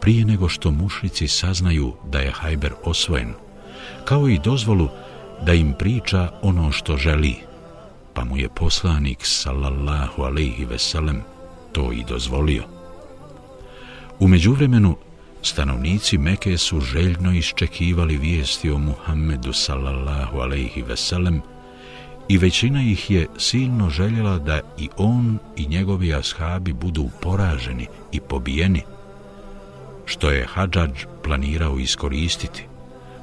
prije 0.00 0.24
nego 0.24 0.48
što 0.48 0.70
mušlici 0.70 1.28
saznaju 1.28 1.92
da 2.04 2.20
je 2.20 2.30
Hajber 2.30 2.72
osvojen, 2.84 3.34
kao 4.04 4.28
i 4.28 4.38
dozvolu 4.38 4.88
da 5.46 5.52
im 5.52 5.72
priča 5.78 6.28
ono 6.42 6.72
što 6.72 6.96
želi, 6.96 7.34
pa 8.14 8.24
mu 8.24 8.36
je 8.36 8.48
poslanik 8.48 9.18
sallallahu 9.22 10.22
alaihi 10.22 10.64
veselem 10.64 11.22
to 11.72 11.92
i 11.92 12.04
dozvolio. 12.08 12.64
U 14.20 14.28
međuvremenu, 14.28 14.96
stanovnici 15.42 16.18
Meke 16.18 16.58
su 16.58 16.80
željno 16.80 17.32
iščekivali 17.32 18.16
vijesti 18.16 18.70
o 18.70 18.78
Muhammedu 18.78 19.52
sallallahu 19.52 20.38
alaihi 20.38 20.82
veselem 20.82 21.42
i 22.28 22.38
većina 22.38 22.82
ih 22.82 23.10
je 23.10 23.26
silno 23.38 23.90
željela 23.90 24.38
da 24.38 24.60
i 24.78 24.88
on 24.96 25.38
i 25.56 25.66
njegovi 25.66 26.14
ashabi 26.14 26.72
budu 26.72 27.08
poraženi 27.20 27.86
i 28.12 28.20
pobijeni, 28.20 28.82
što 30.04 30.30
je 30.30 30.46
Hadžadž 30.46 31.04
planirao 31.24 31.78
iskoristiti, 31.78 32.64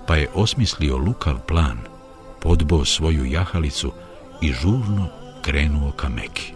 pa 0.07 0.15
je 0.15 0.30
osmislio 0.34 0.97
lukav 0.97 1.39
plan, 1.47 1.78
podbo 2.41 2.85
svoju 2.85 3.25
jahalicu 3.25 3.91
i 4.41 4.51
žurno 4.53 5.07
krenuo 5.41 5.91
ka 5.91 6.09
Meki. 6.09 6.53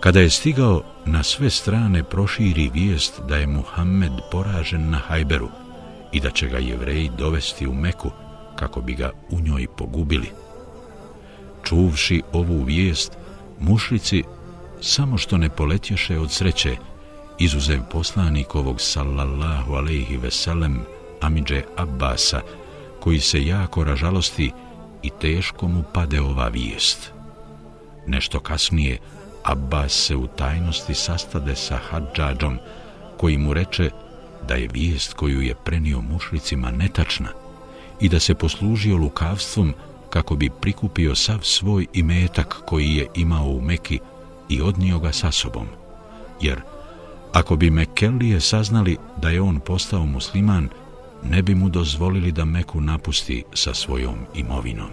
Kada 0.00 0.20
je 0.20 0.30
stigao, 0.30 0.82
na 1.06 1.22
sve 1.22 1.50
strane 1.50 2.04
proširi 2.04 2.70
vijest 2.74 3.20
da 3.28 3.36
je 3.36 3.46
Muhammed 3.46 4.12
poražen 4.32 4.90
na 4.90 4.98
Hajberu 4.98 5.48
i 6.12 6.20
da 6.20 6.30
će 6.30 6.48
ga 6.48 6.58
jevreji 6.58 7.10
dovesti 7.18 7.66
u 7.66 7.74
Meku 7.74 8.10
kako 8.56 8.80
bi 8.80 8.94
ga 8.94 9.10
u 9.30 9.40
njoj 9.40 9.66
pogubili. 9.76 10.30
Čuvši 11.64 12.22
ovu 12.32 12.62
vijest, 12.62 13.12
mušlici 13.58 14.24
samo 14.80 15.18
što 15.18 15.38
ne 15.38 15.50
poletješe 15.50 16.18
od 16.18 16.32
sreće, 16.32 16.76
izuzev 17.38 17.80
poslanikovog 17.92 18.80
sallallahu 18.80 19.74
alaihi 19.74 20.16
veselem 20.16 20.80
Amidže 21.20 21.62
Abbasa, 21.76 22.40
koji 23.00 23.20
se 23.20 23.44
jako 23.44 23.84
ražalosti 23.84 24.52
i 25.02 25.10
teško 25.20 25.68
mu 25.68 25.82
pade 25.92 26.20
ova 26.20 26.48
vijest. 26.48 27.12
Nešto 28.06 28.40
kasnije, 28.40 28.98
Abbas 29.42 29.92
se 29.92 30.16
u 30.16 30.26
tajnosti 30.26 30.94
sastade 30.94 31.56
sa 31.56 31.78
Hadžađom, 31.90 32.58
koji 33.16 33.38
mu 33.38 33.52
reče 33.52 33.90
da 34.48 34.54
je 34.54 34.68
vijest 34.72 35.12
koju 35.12 35.40
je 35.40 35.54
prenio 35.54 36.00
mušlicima 36.00 36.70
netačna 36.70 37.28
i 38.00 38.08
da 38.08 38.20
se 38.20 38.34
poslužio 38.34 38.96
lukavstvom 38.96 39.74
kako 40.10 40.36
bi 40.36 40.50
prikupio 40.60 41.14
sav 41.14 41.38
svoj 41.42 41.86
imetak 41.92 42.62
koji 42.66 42.94
je 42.94 43.06
imao 43.14 43.44
u 43.44 43.60
Meki 43.60 43.98
i 44.48 44.60
odnio 44.60 44.98
ga 44.98 45.12
sa 45.12 45.32
sobom. 45.32 45.66
Jer 46.40 46.60
ako 47.32 47.56
bi 47.56 47.70
Mekelije 47.70 48.40
saznali 48.40 48.96
da 49.16 49.28
je 49.28 49.40
on 49.40 49.60
postao 49.60 50.06
musliman, 50.06 50.68
ne 51.22 51.42
bi 51.42 51.54
mu 51.54 51.68
dozvolili 51.68 52.32
da 52.32 52.44
Meku 52.44 52.80
napusti 52.80 53.44
sa 53.54 53.74
svojom 53.74 54.18
imovinom. 54.34 54.90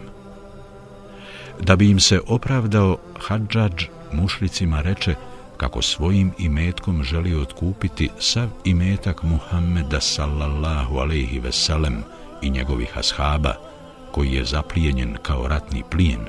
Da 1.61 1.75
bi 1.75 1.89
im 1.89 1.99
se 1.99 2.19
opravdao, 2.27 2.97
Hadžadž 3.19 3.83
mušlicima 4.13 4.81
reče 4.81 5.15
kako 5.57 5.81
svojim 5.81 6.31
imetkom 6.37 7.03
želi 7.03 7.35
otkupiti 7.35 8.09
sav 8.19 8.49
imetak 8.63 9.23
Muhammeda 9.23 10.01
sallallahu 10.01 10.97
alaihi 10.97 11.39
veselem 11.39 12.03
i 12.41 12.49
njegovih 12.49 12.97
ashaba, 12.97 13.55
koji 14.11 14.31
je 14.31 14.45
zaplijenjen 14.45 15.17
kao 15.21 15.47
ratni 15.47 15.83
plijen, 15.91 16.25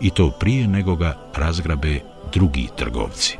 i 0.00 0.10
to 0.10 0.30
prije 0.30 0.68
nego 0.68 0.96
ga 0.96 1.18
razgrabe 1.34 2.00
drugi 2.32 2.68
trgovci. 2.76 3.38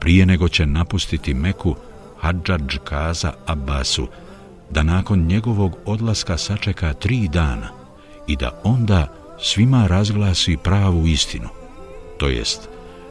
Prije 0.00 0.26
nego 0.26 0.48
će 0.48 0.66
napustiti 0.66 1.34
Meku, 1.34 1.76
Hadžadž 2.20 2.76
kaza 2.84 3.32
Abbasu 3.46 4.08
da 4.70 4.82
nakon 4.82 5.26
njegovog 5.26 5.76
odlaska 5.84 6.38
sačeka 6.38 6.92
tri 6.92 7.28
dana 7.28 7.68
i 8.26 8.36
da 8.36 8.60
onda 8.64 9.06
svima 9.40 9.86
razglasi 9.86 10.56
pravu 10.56 11.06
istinu, 11.06 11.48
to 12.18 12.28
jest 12.28 12.68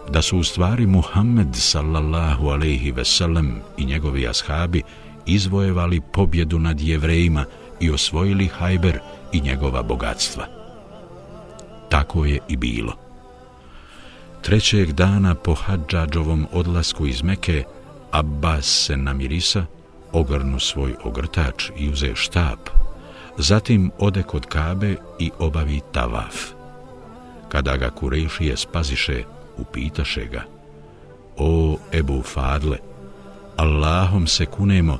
da 0.09 0.21
su 0.21 0.37
u 0.37 0.43
stvari 0.43 0.85
Muhammed 0.85 1.55
sallallahu 1.55 2.47
alaihi 2.47 2.93
sellem 3.03 3.61
i 3.77 3.85
njegovi 3.85 4.27
ashabi 4.27 4.81
izvojevali 5.25 6.01
pobjedu 6.13 6.59
nad 6.59 6.81
jevrejima 6.81 7.45
i 7.79 7.91
osvojili 7.91 8.47
Hajber 8.47 8.99
i 9.31 9.41
njegova 9.41 9.83
bogatstva. 9.83 10.45
Tako 11.89 12.25
je 12.25 12.39
i 12.47 12.57
bilo. 12.57 12.93
Trećeg 14.41 14.91
dana 14.91 15.35
po 15.35 15.53
Hadžađovom 15.53 16.47
odlasku 16.51 17.07
iz 17.07 17.23
Meke, 17.23 17.63
Abbas 18.15 18.65
se 18.65 18.97
namirisa, 18.97 19.65
ogrnu 20.11 20.59
svoj 20.59 20.95
ogrtač 21.03 21.69
i 21.77 21.89
uze 21.89 22.15
štap, 22.15 22.69
zatim 23.37 23.91
ode 23.99 24.23
kod 24.23 24.45
Kabe 24.45 24.95
i 25.19 25.31
obavi 25.39 25.81
tavaf. 25.91 26.35
Kada 27.49 27.77
ga 27.77 27.89
Kurešije 27.89 28.57
spaziše, 28.57 29.23
upitaše 29.57 30.25
ga, 30.25 30.43
O 31.37 31.77
Ebu 31.91 32.21
Fadle, 32.21 32.77
Allahom 33.57 34.27
se 34.27 34.45
kunemo 34.45 34.97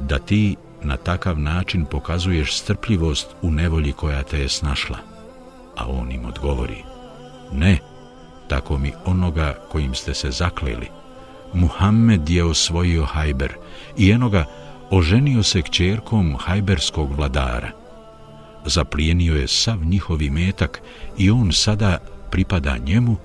da 0.00 0.18
ti 0.18 0.56
na 0.82 0.96
takav 0.96 1.38
način 1.38 1.84
pokazuješ 1.84 2.56
strpljivost 2.56 3.26
u 3.42 3.50
nevolji 3.50 3.92
koja 3.92 4.22
te 4.22 4.40
je 4.40 4.48
snašla. 4.48 4.98
A 5.76 5.86
on 5.86 6.12
im 6.12 6.24
odgovori, 6.24 6.84
ne, 7.52 7.78
tako 8.48 8.78
mi 8.78 8.92
onoga 9.04 9.54
kojim 9.72 9.94
ste 9.94 10.14
se 10.14 10.30
zakleli. 10.30 11.03
Muhammed 11.54 12.30
je 12.30 12.44
osvojio 12.44 13.04
Hajber 13.04 13.52
i 13.98 14.10
enoga 14.10 14.44
oženio 14.90 15.42
se 15.42 15.62
kćerkom 15.62 16.36
hajberskog 16.38 17.16
vladara 17.16 17.84
zaplijenio 18.64 19.34
je 19.34 19.48
sav 19.48 19.84
njihovi 19.84 20.30
metak 20.30 20.82
i 21.18 21.30
on 21.30 21.52
sada 21.52 21.98
pripada 22.30 22.76
njemu 22.78 23.16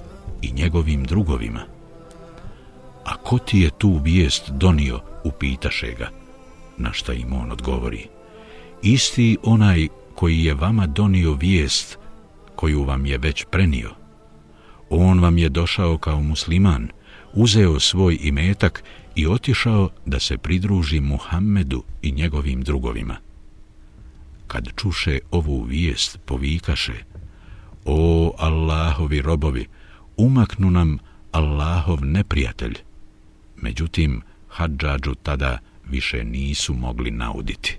i 0.41 0.51
njegovim 0.51 1.03
drugovima. 1.03 1.59
A 3.05 3.15
ko 3.15 3.37
ti 3.37 3.59
je 3.59 3.69
tu 3.77 3.99
vijest 4.03 4.49
donio, 4.49 4.99
upitaše 5.23 5.93
ga, 5.97 6.09
na 6.77 6.93
šta 6.93 7.13
im 7.13 7.33
on 7.33 7.51
odgovori. 7.51 8.07
isti 8.81 9.37
onaj 9.43 9.87
koji 10.15 10.43
je 10.43 10.53
vama 10.53 10.87
donio 10.87 11.33
vijest 11.33 11.97
koju 12.55 12.83
vam 12.83 13.05
je 13.05 13.17
već 13.17 13.45
prenio. 13.51 13.89
On 14.89 15.19
vam 15.19 15.37
je 15.37 15.49
došao 15.49 15.97
kao 15.97 16.21
musliman, 16.21 16.87
uzeo 17.33 17.79
svoj 17.79 18.17
imetak 18.21 18.83
i 19.15 19.27
otišao 19.27 19.89
da 20.05 20.19
se 20.19 20.37
pridruži 20.37 20.99
Muhammedu 20.99 21.83
i 22.01 22.11
njegovim 22.11 22.61
drugovima. 22.61 23.17
Kad 24.47 24.67
čuše 24.75 25.19
ovu 25.31 25.63
vijest, 25.63 26.19
povikaše, 26.25 26.93
O 27.85 28.33
Allahovi 28.37 29.21
robovi, 29.21 29.65
umaknu 30.17 30.71
nam 30.71 30.97
Allahov 31.31 32.05
neprijatelj. 32.05 32.77
Međutim, 33.55 34.21
Hadžađu 34.47 35.15
tada 35.23 35.59
više 35.89 36.23
nisu 36.23 36.73
mogli 36.73 37.11
nauditi. 37.11 37.77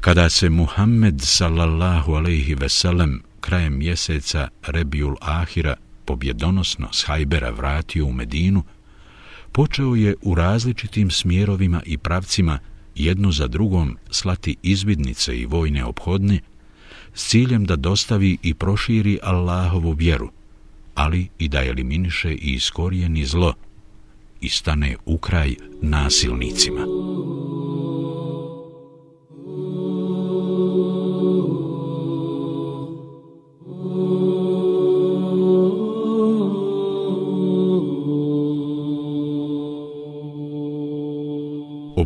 Kada 0.00 0.30
se 0.30 0.50
Muhammed 0.50 1.20
sallallahu 1.20 2.12
alaihi 2.12 2.54
veselem 2.54 3.22
krajem 3.40 3.78
mjeseca 3.78 4.48
Rebiul 4.66 5.16
Ahira 5.20 5.76
pobjedonosno 6.10 6.88
s 6.92 7.04
Hajbera 7.06 7.50
vratio 7.50 8.06
u 8.06 8.12
Medinu, 8.12 8.62
počeo 9.52 9.94
je 9.94 10.14
u 10.22 10.34
različitim 10.34 11.10
smjerovima 11.10 11.82
i 11.86 11.98
pravcima 11.98 12.58
jednu 12.94 13.32
za 13.32 13.46
drugom 13.46 13.96
slati 14.10 14.56
izvidnice 14.62 15.38
i 15.38 15.46
vojne 15.46 15.84
obhodne 15.84 16.40
s 17.14 17.28
ciljem 17.28 17.64
da 17.64 17.76
dostavi 17.76 18.38
i 18.42 18.54
proširi 18.54 19.18
Allahovu 19.22 19.92
vjeru, 19.92 20.30
ali 20.94 21.28
i 21.38 21.48
da 21.48 21.64
eliminiše 21.64 22.32
i 22.32 22.54
iskorijeni 22.54 23.24
zlo 23.26 23.54
i 24.40 24.48
stane 24.48 24.96
u 25.06 25.18
kraj 25.18 25.54
nasilnicima. 25.82 26.86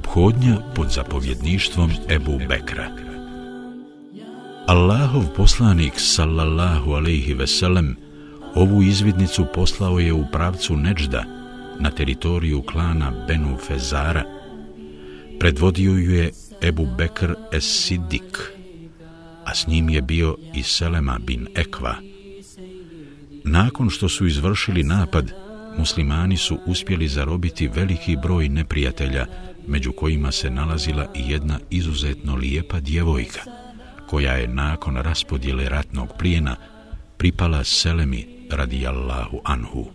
Obhodnja 0.05 0.57
pod 0.74 0.90
zapovjedništvom 0.90 1.90
Ebu 2.09 2.38
Bekra 2.48 2.88
Allahov 4.66 5.22
poslanik 5.36 5.92
sallallahu 5.96 6.92
alaihi 6.92 7.34
veselem 7.34 7.96
ovu 8.55 8.82
izvidnicu 8.82 9.46
poslao 9.55 9.98
je 9.98 10.12
u 10.12 10.24
pravcu 10.32 10.76
Neđda 10.76 11.24
na 11.80 11.90
teritoriju 11.90 12.62
klana 12.62 13.12
Benu 13.28 13.57
Fezara. 13.57 14.24
Predvodio 15.40 15.92
ju 15.92 16.14
je 16.14 16.30
Ebu 16.62 16.86
Bekr 16.98 17.34
es-Siddik, 17.52 18.38
a 19.44 19.55
s 19.55 19.66
njim 19.66 19.90
je 19.90 20.02
bio 20.02 20.36
i 20.55 20.62
Selema 20.62 21.18
bin 21.18 21.46
Ekva. 21.55 21.94
Nakon 23.44 23.90
što 23.90 24.09
su 24.09 24.26
izvršili 24.26 24.82
napad, 24.82 25.32
muslimani 25.78 26.36
su 26.36 26.59
uspjeli 26.66 27.09
zarobiti 27.09 27.68
veliki 27.68 28.16
broj 28.22 28.48
neprijatelja, 28.48 29.26
među 29.66 29.92
kojima 29.92 30.32
se 30.32 30.50
nalazila 30.50 31.06
i 31.14 31.30
jedna 31.30 31.58
izuzetno 31.70 32.36
lijepa 32.36 32.80
djevojka, 32.80 33.40
koja 34.06 34.32
je 34.32 34.48
nakon 34.48 34.96
raspodjele 34.96 35.68
ratnog 35.68 36.08
plijena 36.18 36.56
pripala 37.16 37.64
Selemi 37.64 38.26
radijallahu 38.50 39.40
anhu. 39.44 39.86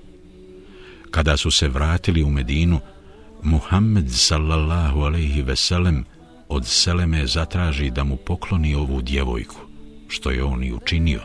Kada 1.11 1.37
su 1.37 1.51
se 1.51 1.67
vratili 1.67 2.23
u 2.23 2.29
Medinu, 2.29 2.79
Muhammed 3.43 4.11
sallallahu 4.11 5.01
alaihi 5.01 5.41
veselem 5.41 6.05
od 6.47 6.65
Seleme 6.65 7.27
zatraži 7.27 7.89
da 7.89 8.03
mu 8.03 8.17
pokloni 8.17 8.75
ovu 8.75 9.01
djevojku, 9.01 9.55
što 10.07 10.31
je 10.31 10.43
on 10.43 10.63
i 10.63 10.73
učinio, 10.73 11.21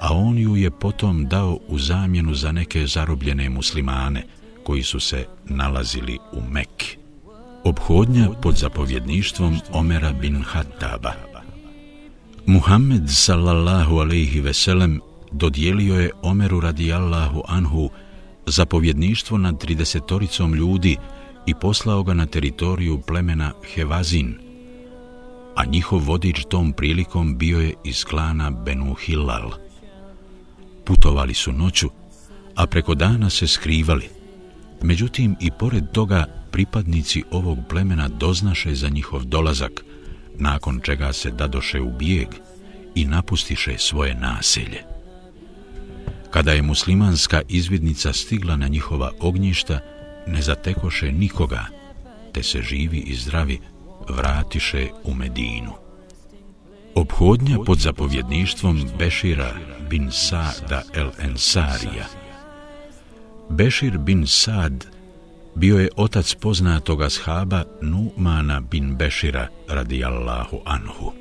a 0.00 0.14
on 0.14 0.38
ju 0.38 0.56
je 0.56 0.70
potom 0.70 1.26
dao 1.26 1.58
u 1.68 1.78
zamjenu 1.78 2.34
za 2.34 2.52
neke 2.52 2.86
zarobljene 2.86 3.48
muslimane 3.48 4.22
koji 4.64 4.82
su 4.82 5.00
se 5.00 5.26
nalazili 5.44 6.18
u 6.32 6.40
Mekki. 6.50 7.05
Obhodnja 7.66 8.28
pod 8.42 8.56
zapovjedništvom 8.56 9.58
Omera 9.72 10.12
bin 10.12 10.42
Hattaba. 10.42 11.12
Muhammed 12.46 13.02
sallallahu 13.06 13.98
alaihi 13.98 14.40
veselem 14.40 15.00
dodijelio 15.32 16.00
je 16.00 16.10
Omeru 16.22 16.60
radijallahu 16.60 17.42
anhu 17.48 17.90
zapovjedništvo 18.46 19.38
nad 19.38 19.60
tridesetoricom 19.60 20.54
ljudi 20.54 20.96
i 21.46 21.54
poslao 21.54 22.02
ga 22.02 22.14
na 22.14 22.26
teritoriju 22.26 23.00
plemena 23.06 23.52
Hevazin, 23.74 24.38
a 25.56 25.64
njihov 25.64 25.98
vodič 25.98 26.44
tom 26.48 26.72
prilikom 26.72 27.38
bio 27.38 27.60
je 27.60 27.74
iz 27.84 28.04
klana 28.04 28.50
Benu 28.50 28.94
Hilal. 28.94 29.50
Putovali 30.84 31.34
su 31.34 31.52
noću, 31.52 31.90
a 32.54 32.66
preko 32.66 32.94
dana 32.94 33.30
se 33.30 33.46
skrivali. 33.46 34.08
Međutim, 34.82 35.36
i 35.40 35.50
pored 35.58 35.90
toga 35.92 36.35
pripadnici 36.50 37.24
ovog 37.30 37.58
plemena 37.68 38.08
doznaše 38.08 38.74
za 38.74 38.88
njihov 38.88 39.24
dolazak, 39.24 39.84
nakon 40.38 40.80
čega 40.82 41.12
se 41.12 41.30
dadoše 41.30 41.80
u 41.80 41.90
bijeg 41.98 42.28
i 42.94 43.04
napustiše 43.04 43.78
svoje 43.78 44.14
naselje. 44.14 44.82
Kada 46.30 46.52
je 46.52 46.62
muslimanska 46.62 47.42
izvidnica 47.48 48.12
stigla 48.12 48.56
na 48.56 48.68
njihova 48.68 49.10
ognjišta, 49.20 49.80
ne 50.26 50.42
zatekoše 50.42 51.12
nikoga, 51.12 51.66
te 52.32 52.42
se 52.42 52.62
živi 52.62 52.98
i 52.98 53.14
zdravi 53.14 53.60
vratiše 54.08 54.88
u 55.04 55.14
Medinu. 55.14 55.72
Obhodnja 56.94 57.58
pod 57.66 57.78
zapovjedništvom 57.78 58.88
Bešira 58.98 59.54
bin 59.90 60.10
Sada 60.12 60.82
el 60.94 61.10
Ensarija. 61.18 62.06
Bešir 63.50 63.98
bin 63.98 64.26
Sad 64.26 64.95
bio 65.56 65.78
je 65.78 65.88
otac 65.96 66.34
poznatoga 66.34 67.10
shaba 67.10 67.64
Numana 67.82 68.60
bin 68.60 68.96
Bešira 68.96 69.48
radijallahu 69.68 70.60
anhu. 70.64 71.12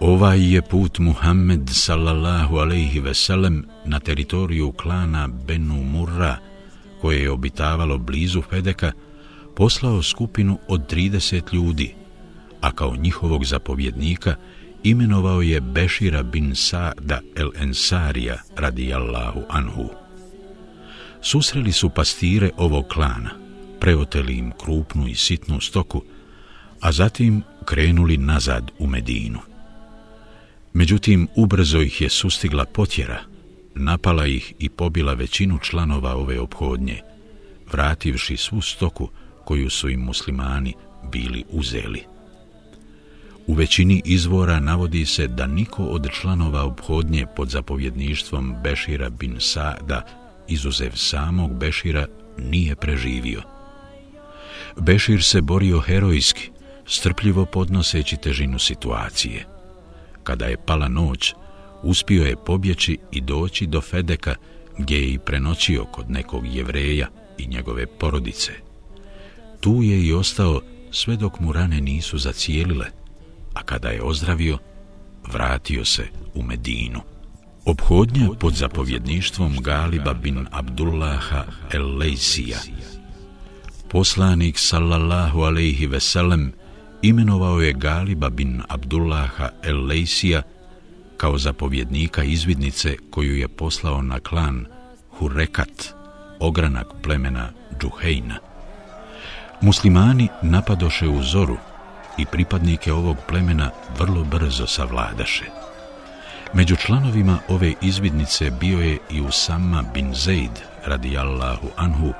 Ovaj 0.00 0.54
je 0.54 0.62
put 0.62 0.98
Muhammed 0.98 1.70
sallallahu 1.72 2.56
alaihi 2.56 3.00
veselem 3.00 3.64
na 3.84 4.00
teritoriju 4.00 4.72
klana 4.72 5.28
Benu 5.28 5.84
Murra, 5.84 6.36
koje 7.00 7.22
je 7.22 7.30
obitavalo 7.30 7.98
blizu 7.98 8.42
Fedeka, 8.42 8.92
poslao 9.56 10.02
skupinu 10.02 10.58
od 10.68 10.92
30 10.92 11.54
ljudi, 11.54 11.94
a 12.60 12.72
kao 12.72 12.96
njihovog 12.96 13.44
zapovjednika 13.44 14.34
imenovao 14.82 15.42
je 15.42 15.60
Bešira 15.60 16.22
bin 16.22 16.54
Sa'da 16.54 17.20
el 17.36 17.50
Ensarija 17.62 18.36
radijallahu 18.56 19.42
anhu. 19.48 20.05
Susreli 21.26 21.72
su 21.72 21.90
pastire 21.90 22.50
ovog 22.56 22.88
klana, 22.88 23.30
preoteli 23.80 24.34
im 24.34 24.52
krupnu 24.60 25.08
i 25.08 25.14
sitnu 25.14 25.60
stoku, 25.60 26.02
a 26.80 26.92
zatim 26.92 27.42
krenuli 27.64 28.16
nazad 28.16 28.70
u 28.78 28.86
Medinu. 28.86 29.38
Međutim, 30.72 31.28
ubrzo 31.34 31.80
ih 31.80 32.00
je 32.00 32.08
sustigla 32.08 32.64
potjera, 32.64 33.20
napala 33.74 34.26
ih 34.26 34.52
i 34.58 34.68
pobila 34.68 35.14
većinu 35.14 35.58
članova 35.58 36.16
ove 36.16 36.40
obhodnje, 36.40 37.00
vrativši 37.72 38.36
svu 38.36 38.60
stoku 38.60 39.08
koju 39.44 39.70
su 39.70 39.88
im 39.88 40.00
muslimani 40.00 40.74
bili 41.12 41.44
uzeli. 41.50 42.04
U 43.46 43.54
većini 43.54 44.02
izvora 44.04 44.60
navodi 44.60 45.06
se 45.06 45.26
da 45.26 45.46
niko 45.46 45.84
od 45.84 46.08
članova 46.20 46.64
obhodnje 46.64 47.26
pod 47.36 47.48
zapovjedništvom 47.48 48.54
Bešira 48.62 49.10
bin 49.10 49.36
Sada, 49.40 50.25
izuzev 50.48 50.92
samog 50.94 51.54
Bešira, 51.54 52.06
nije 52.38 52.76
preživio. 52.76 53.42
Bešir 54.76 55.22
se 55.22 55.40
borio 55.40 55.80
herojski, 55.80 56.50
strpljivo 56.86 57.44
podnoseći 57.44 58.16
težinu 58.16 58.58
situacije– 58.58 59.46
kada 60.26 60.46
je 60.46 60.56
pala 60.66 60.88
noć, 60.88 61.34
uspio 61.82 62.24
je 62.24 62.36
pobjeći 62.36 62.98
i 63.12 63.20
doći 63.20 63.66
do 63.66 63.80
Fedeka, 63.80 64.34
gdje 64.78 64.96
je 64.96 65.12
i 65.12 65.18
prenoćio 65.18 65.84
kod 65.84 66.10
nekog 66.10 66.46
jevreja 66.46 67.08
i 67.38 67.46
njegove 67.46 67.86
porodice. 67.86 68.52
Tu 69.60 69.82
je 69.82 70.06
i 70.06 70.12
ostao 70.12 70.60
sve 70.90 71.16
dok 71.16 71.40
mu 71.40 71.52
rane 71.52 71.80
nisu 71.80 72.18
zacijelile, 72.18 72.86
a 73.54 73.62
kada 73.62 73.88
je 73.88 74.02
ozdravio, 74.02 74.58
vratio 75.32 75.84
se 75.84 76.06
u 76.34 76.42
Medinu. 76.42 77.00
Obhodnja 77.66 78.28
pod 78.40 78.54
zapovjedništvom 78.54 79.56
Galiba 79.60 80.12
bin 80.14 80.46
Abdullaha 80.50 81.44
el 81.72 81.96
Lejsija. 81.98 82.58
Poslanik 83.88 84.58
sallallahu 84.58 85.40
alaihi 85.40 85.86
veselem 85.86 86.52
imenovao 87.02 87.60
je 87.60 87.72
Galiba 87.72 88.30
bin 88.30 88.62
Abdullaha 88.68 89.48
el 89.62 89.86
Lejsija 89.86 90.42
kao 91.16 91.38
zapovjednika 91.38 92.22
izvidnice 92.22 92.96
koju 93.10 93.36
je 93.36 93.48
poslao 93.48 94.02
na 94.02 94.20
klan 94.20 94.66
Hurekat, 95.10 95.94
ogranak 96.40 96.86
plemena 97.02 97.48
Džuhejna. 97.80 98.38
Muslimani 99.60 100.28
napadoše 100.42 101.08
u 101.08 101.22
zoru 101.22 101.56
i 102.18 102.26
pripadnike 102.26 102.92
ovog 102.92 103.16
plemena 103.28 103.70
vrlo 103.98 104.24
brzo 104.24 104.66
savladaše. 104.66 105.65
Među 106.56 106.76
članovima 106.76 107.38
ove 107.48 107.74
izvidnice 107.82 108.50
bio 108.60 108.80
je 108.80 108.98
i 109.10 109.20
Usama 109.20 109.84
bin 109.94 110.14
Zaid, 110.14 110.50
radijallahu 110.84 111.68
anhu, 111.76 112.12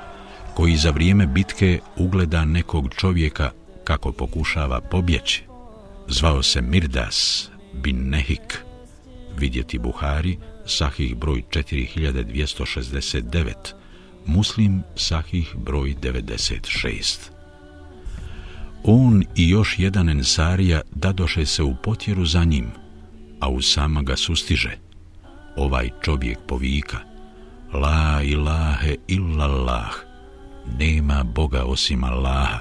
koji 0.55 0.77
za 0.77 0.91
vrijeme 0.91 1.27
bitke 1.27 1.81
ugleda 1.97 2.45
nekog 2.45 2.95
čovjeka 2.95 3.51
kako 3.85 4.13
pokušava 4.13 4.81
pobjeći. 4.81 5.43
Zvao 6.09 6.43
se 6.43 6.63
Mirdas 6.63 7.51
bin 7.73 8.09
Nehik, 8.09 8.59
vidjeti 9.39 9.79
Buhari, 9.79 10.39
sahih 10.67 11.17
broj 11.17 11.43
4269, 11.51 13.53
muslim 14.27 14.83
sahih 14.97 15.55
broj 15.57 15.95
96. 16.03 17.19
On 18.85 19.25
i 19.35 19.49
još 19.49 19.79
jedan 19.79 20.09
ensarija 20.09 20.81
dadoše 20.95 21.47
se 21.47 21.63
u 21.63 21.77
potjeru 21.83 22.27
za 22.27 22.45
njim, 22.45 22.71
a 23.41 23.49
u 23.49 23.63
sama 23.63 24.03
ga 24.03 24.17
sustiže. 24.17 24.79
Ovaj 25.57 25.91
čovjek 26.05 26.39
povika, 26.47 26.99
La 27.73 28.23
ilahe 28.23 28.97
illallah, 29.09 29.91
nema 30.79 31.23
Boga 31.25 31.65
osim 31.65 32.05
Allaha, 32.05 32.59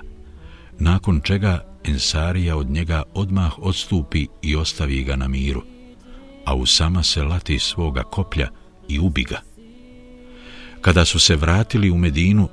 nakon 0.80 1.22
čega 1.24 1.66
ensarija 1.84 2.58
od 2.58 2.70
njega 2.70 3.04
odmah 3.14 3.60
odstupi 3.60 4.28
i 4.42 4.56
ostavi 4.56 5.04
ga 5.04 5.16
na 5.16 5.28
miru, 5.28 5.64
a 6.46 6.56
u 6.56 6.66
sama 6.66 7.04
se 7.04 7.24
lati 7.24 7.60
svoga 7.60 8.04
koplja 8.04 8.50
i 8.88 9.00
ubi 9.00 9.24
ga. 9.24 9.42
Kada 10.82 11.06
su 11.06 11.20
se 11.20 11.36
vratili 11.36 11.92
u 11.92 11.98
Medinu, 11.98 12.50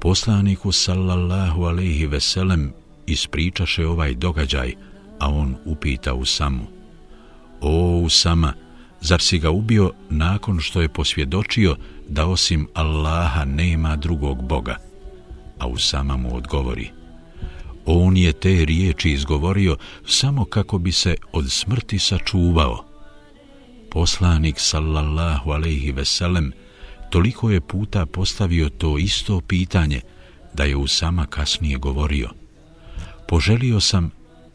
poslaniku 0.00 0.72
sallallahu 0.72 1.62
alaihi 1.62 2.06
veselem 2.06 2.72
ispričaše 3.06 3.86
ovaj 3.86 4.14
događaj, 4.14 4.74
a 5.18 5.28
on 5.28 5.56
upita 5.64 6.14
u 6.14 6.24
samu. 6.24 6.79
O, 7.60 8.00
Usama, 8.04 8.52
zar 9.00 9.20
si 9.20 9.38
ga 9.38 9.50
ubio 9.50 9.92
nakon 10.10 10.60
što 10.60 10.80
je 10.80 10.88
posvjedočio 10.88 11.76
da 12.08 12.26
osim 12.26 12.68
Allaha 12.74 13.44
nema 13.44 13.96
drugog 13.96 14.42
Boga? 14.42 14.76
A 15.58 15.66
Usama 15.66 16.16
mu 16.16 16.36
odgovori. 16.36 16.90
On 17.86 18.16
je 18.16 18.32
te 18.32 18.64
riječi 18.64 19.10
izgovorio 19.10 19.76
samo 20.06 20.44
kako 20.44 20.78
bi 20.78 20.92
se 20.92 21.16
od 21.32 21.50
smrti 21.50 21.98
sačuvao. 21.98 22.84
Poslanik 23.90 24.54
sallallahu 24.58 25.50
alaihi 25.50 25.92
veselem 25.92 26.52
toliko 27.10 27.50
je 27.50 27.60
puta 27.60 28.06
postavio 28.06 28.68
to 28.68 28.98
isto 28.98 29.40
pitanje 29.40 30.00
da 30.54 30.64
je 30.64 30.76
Usama 30.76 31.26
kasnije 31.26 31.78
govorio. 31.78 32.28
Poželio 33.28 33.80
sam 33.80 34.10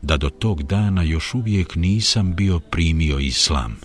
da 0.05 0.17
do 0.17 0.29
tog 0.29 0.63
dana 0.63 1.03
još 1.03 1.33
uvijek 1.33 1.75
nisam 1.75 2.35
bio 2.35 2.59
primio 2.59 3.19
islam. 3.19 3.79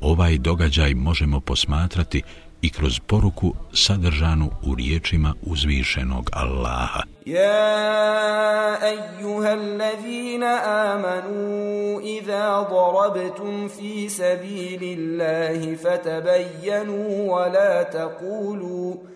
Ovaj 0.00 0.38
događaj 0.38 0.94
možemo 0.94 1.40
posmatrati 1.40 2.22
i 2.62 2.70
kroz 2.70 3.00
poruku 3.06 3.54
sadržanu 3.72 4.50
u 4.62 4.74
riječima 4.74 5.34
uzvišenog 5.42 6.30
Allaha. 6.32 7.02
Ja 7.26 8.78
ejuha 8.82 9.48
allazina 9.48 10.60
amanu 10.64 12.00
iza 12.02 12.66
darabtum 12.70 13.68
fi 13.68 14.08
sabilillahi 14.10 15.76
fatabayyanu 15.76 17.26
wa 17.28 17.52
la 17.54 17.84
taqulu 17.92 19.15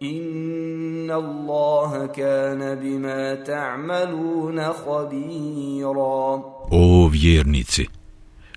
Inna 0.00 1.14
Allaha 1.14 2.06
kana 2.14 2.76
bima 2.76 3.36
ta'maluna 3.44 4.72
khabira. 4.72 6.42
O 6.70 7.08
vjernici, 7.08 7.86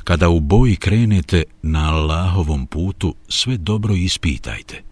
kada 0.04 0.30
u 0.30 0.40
boji 0.40 0.76
krenete 0.76 1.44
na 1.62 1.94
Allahovom 1.94 2.66
putu, 2.66 3.16
sve 3.28 3.58
dobro 3.58 3.94
ispitajte. 3.94 4.84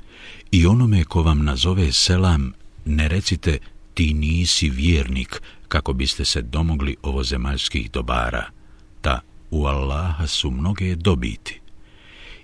I 0.51 0.65
onome 0.65 1.03
ko 1.03 1.21
vam 1.23 1.43
nazove 1.45 1.91
selam, 1.91 2.53
ne 2.85 3.07
recite 3.07 3.57
ti 3.93 4.13
nisi 4.13 4.69
vjernik 4.69 5.41
kako 5.67 5.93
biste 5.93 6.25
se 6.25 6.41
domogli 6.41 6.95
ovozemaljskih 7.03 7.91
dobara. 7.91 8.45
Ta 9.01 9.19
u 9.51 9.65
Allaha 9.65 10.27
su 10.27 10.51
mnoge 10.51 10.95
dobiti. 10.95 11.61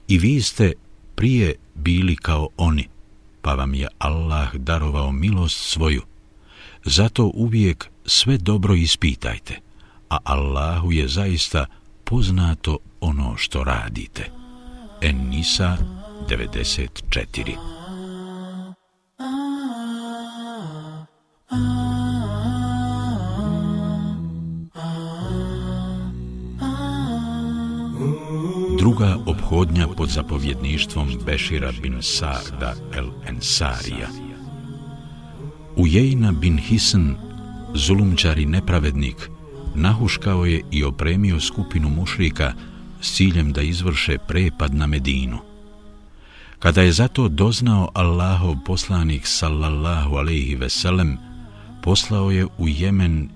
I 0.08 0.18
vi 0.18 0.41
ste 0.41 0.74
prije 1.16 1.56
bili 1.76 2.16
kao 2.16 2.49
oni, 2.58 2.88
pa 3.46 3.54
vam 3.54 3.74
je 3.74 3.88
Allah 3.98 4.56
darovao 4.56 5.12
milost 5.12 5.70
svoju. 5.70 6.01
Zato 6.86 7.32
uvijek 7.34 7.89
sve 8.05 8.38
dobro 8.38 8.76
ispitajte, 8.76 9.59
a 10.09 10.17
Allahu 10.24 10.92
je 10.92 11.08
zaista 11.08 11.66
poznato 12.04 12.78
ono 13.01 13.38
što 13.38 13.63
radite. 13.63 14.32
En 15.01 15.30
Nisa 15.30 15.78
94 16.30 17.55
druga 28.78 29.18
obhodnja 29.26 29.88
pod 29.88 30.10
zapovjedništvom 30.10 31.10
Bešira 31.26 31.72
bin 31.82 31.97
Sa'da 32.02 32.74
el 32.96 33.10
Ensarija. 33.28 34.08
Ujejna 35.76 36.32
bin 36.32 36.58
Hisn, 36.58 37.12
zulumčari 37.74 38.46
nepravednik, 38.46 39.30
nahuškao 39.76 40.46
je 40.46 40.62
i 40.72 40.84
opremio 40.84 41.39
skupinu 41.39 41.89
mušrika 41.89 42.54
s 43.02 43.16
ciljem 43.16 43.54
da 43.54 43.62
izvrše 43.62 44.18
prepad 44.28 44.76
na 44.76 44.88
Medinu. 44.88 45.38
Kada 46.60 46.82
je 46.82 46.92
zato 46.92 47.28
doznao 47.28 47.89
Allahov 47.93 48.56
poslanik 48.66 49.28
sallallahu 49.28 50.16
alaihi 50.16 50.56
veselem, 50.56 51.18
poslao 51.84 52.32
je 52.32 52.46
u 52.58 52.68
Jemen 52.68 53.30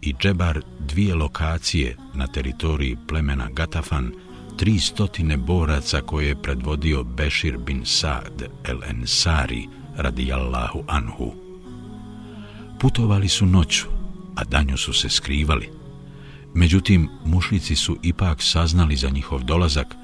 i 0.00 0.14
Džebar 0.20 0.60
dvije 0.80 1.14
lokacije 1.14 1.96
na 2.14 2.26
teritoriji 2.26 2.96
plemena 3.08 3.48
Gatafan, 3.52 4.12
tri 4.58 4.78
stotine 4.78 5.36
boraca 5.36 6.00
koje 6.00 6.28
je 6.28 6.42
predvodio 6.42 7.04
Bešir 7.04 7.58
bin 7.58 7.82
Sad 7.84 8.42
el 8.64 8.78
Ensari 8.90 9.68
radijallahu 9.96 10.84
anhu. 10.86 11.34
Putovali 12.80 13.28
su 13.28 13.46
noću, 13.46 13.86
a 14.36 14.44
danju 14.44 14.76
su 14.76 14.92
se 14.92 15.08
skrivali. 15.08 15.68
Međutim, 16.54 17.08
mušlici 17.24 17.76
su 17.76 17.98
ipak 18.02 18.42
saznali 18.42 18.96
za 18.96 19.08
njihov 19.08 19.44
dolazak, 19.44 19.94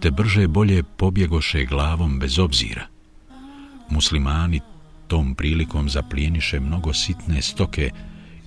te 0.00 0.10
brže 0.10 0.48
bolje 0.48 0.82
pobjegoše 0.82 1.64
glavom 1.64 2.18
bez 2.18 2.38
obzira. 2.38 2.86
Muslimani 3.90 4.60
tom 5.08 5.34
prilikom 5.34 5.88
zaplijeniše 5.88 6.60
mnogo 6.60 6.92
sitne 6.92 7.42
stoke 7.42 7.90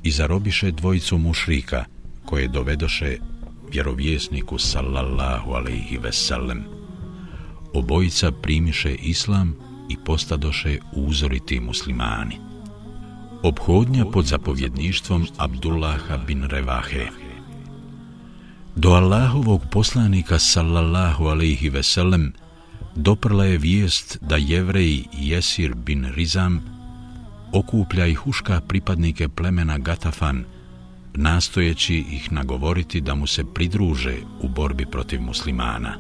i 0.04 0.12
zarobiše 0.12 0.72
dvojicu 0.72 1.18
mušrika 1.18 1.86
koje 2.26 2.48
dovedoše 2.48 3.18
vjerovjesniku 3.72 4.58
sallallahu 4.60 5.52
alaihi 5.52 5.98
veselem. 5.98 6.64
Obojica 7.74 8.32
primiše 8.32 8.96
islam 8.96 9.56
i 9.90 9.98
postadoše 10.06 10.80
uzoriti 10.94 11.60
muslimani. 11.60 12.38
Obhodnja 13.44 14.06
pod 14.06 14.26
zapovjedništvom 14.26 15.28
Abdullaha 15.38 16.18
bin 16.18 16.44
Revahe. 16.44 17.08
Do 18.76 18.90
Allahovog 18.90 19.62
poslanika 19.72 20.40
sallallahu 20.40 21.26
alaihi 21.26 21.70
veselem 21.70 22.34
doprla 22.96 23.46
je 23.46 23.58
vijest 23.58 24.18
da 24.22 24.36
jevreji 24.36 25.06
Jesir 25.14 25.76
bin 25.76 26.06
Rizam 26.16 26.62
okuplja 27.54 28.06
i 28.06 28.14
huška 28.14 28.62
pripadnike 28.62 29.30
plemena 29.30 29.78
Gatafan– 29.78 30.44
nastojeći 31.18 32.06
ih 32.12 32.32
nagovoriti 32.32 33.02
da 33.02 33.16
mu 33.16 33.28
se 33.28 33.44
pridruže 33.54 34.16
u 34.42 34.48
borbi 34.48 34.86
protiv 34.86 35.22
muslimana. 35.22 35.98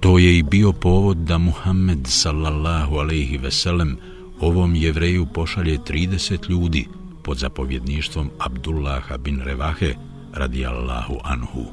To 0.00 0.18
je 0.18 0.38
i 0.38 0.42
bio 0.42 0.72
povod 0.72 1.16
da 1.16 1.38
Muhammed 1.38 2.06
sallallahu 2.06 2.96
alaihi 2.96 3.36
veselem 3.36 3.96
ovom 4.40 4.74
jevreju 4.74 5.26
pošalje 5.26 5.78
30 5.78 6.50
ljudi 6.50 6.86
pod 7.24 7.38
zapovjedništvom 7.38 8.30
Abdullaha 8.38 9.16
bin 9.16 9.40
Revahe 9.40 9.94
radijallahu 10.32 11.18
anhu. 11.24 11.64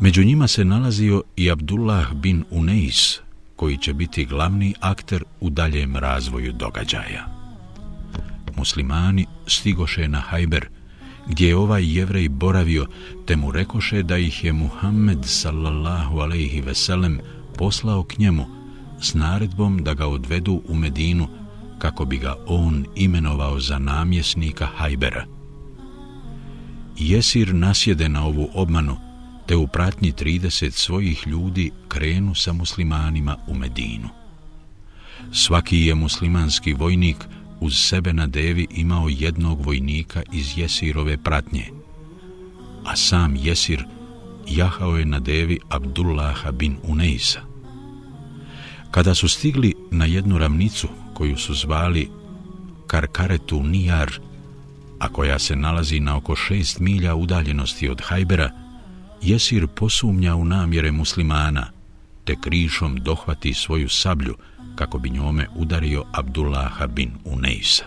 Među 0.00 0.24
njima 0.24 0.48
se 0.48 0.64
nalazio 0.64 1.22
i 1.36 1.50
Abdullah 1.50 2.12
bin 2.12 2.44
Uneis, 2.50 3.20
koji 3.56 3.76
će 3.76 3.94
biti 3.94 4.24
glavni 4.24 4.74
akter 4.80 5.24
u 5.40 5.50
daljem 5.50 5.96
razvoju 5.96 6.52
događaja. 6.52 7.26
Muslimani 8.56 9.26
stigoše 9.46 10.08
na 10.08 10.20
Hajber, 10.20 10.68
gdje 11.28 11.48
je 11.48 11.56
ovaj 11.56 11.96
jevrej 11.96 12.28
boravio, 12.28 12.86
te 13.26 13.36
mu 13.36 13.52
rekoše 13.52 14.02
da 14.02 14.18
ih 14.18 14.44
je 14.44 14.52
Muhammed 14.52 15.18
sallallahu 15.24 16.18
alaihi 16.18 16.60
veselem 16.60 17.20
poslao 17.56 18.02
k 18.02 18.18
njemu 18.18 18.46
s 19.00 19.14
naredbom 19.14 19.78
da 19.78 19.94
ga 19.94 20.06
odvedu 20.06 20.62
u 20.68 20.74
Medinu 20.74 21.28
kako 21.78 22.04
bi 22.04 22.18
ga 22.18 22.36
on 22.46 22.86
imenovao 22.96 23.60
za 23.60 23.78
namjesnika 23.78 24.66
Hajbera. 24.66 25.26
Jesir 26.98 27.54
nasjede 27.54 28.08
na 28.08 28.26
ovu 28.26 28.48
obmanu, 28.54 28.96
te 29.46 29.56
u 29.56 29.66
pratnji 29.66 30.12
30 30.12 30.70
svojih 30.70 31.26
ljudi 31.26 31.70
krenu 31.88 32.34
sa 32.34 32.52
muslimanima 32.52 33.36
u 33.46 33.54
Medinu. 33.54 34.08
Svaki 35.32 35.78
je 35.78 35.94
muslimanski 35.94 36.72
vojnik 36.72 37.16
uz 37.60 37.74
sebe 37.76 38.12
na 38.12 38.26
devi 38.26 38.66
imao 38.70 39.08
jednog 39.08 39.64
vojnika 39.66 40.22
iz 40.32 40.58
Jesirove 40.58 41.16
pratnje, 41.16 41.66
a 42.84 42.96
sam 42.96 43.36
Jesir 43.36 43.84
jahao 44.48 44.96
je 44.96 45.04
na 45.04 45.20
devi 45.20 45.58
Abdullaha 45.68 46.52
bin 46.52 46.76
Uneisa. 46.82 47.40
Kada 48.90 49.14
su 49.14 49.28
stigli 49.28 49.74
na 49.90 50.04
jednu 50.04 50.38
ravnicu 50.38 50.88
koju 51.14 51.36
su 51.36 51.54
zvali 51.54 52.08
Karkaretu 52.86 53.62
Nijar, 53.62 54.12
a 54.98 55.08
koja 55.08 55.38
se 55.38 55.56
nalazi 55.56 56.00
na 56.00 56.16
oko 56.16 56.36
šest 56.36 56.80
milja 56.80 57.14
udaljenosti 57.14 57.88
od 57.88 58.00
Hajbera, 58.04 58.50
Jesir 59.22 59.66
posumnja 59.66 60.36
u 60.36 60.44
namjere 60.44 60.92
muslimana, 60.92 61.70
te 62.24 62.36
krišom 62.40 62.96
dohvati 62.96 63.54
svoju 63.54 63.88
sablju 63.88 64.34
kako 64.78 64.98
bi 64.98 65.10
njome 65.10 65.46
udario 65.56 66.04
Abdullaha 66.12 66.86
bin 66.86 67.10
Uneisa. 67.24 67.84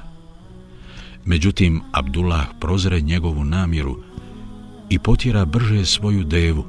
Međutim, 1.25 1.81
Abdullah 1.91 2.47
prozre 2.59 3.01
njegovu 3.01 3.45
namjeru 3.45 3.97
i 4.89 4.99
potjera 4.99 5.45
brže 5.45 5.85
svoju 5.85 6.23
devu, 6.23 6.65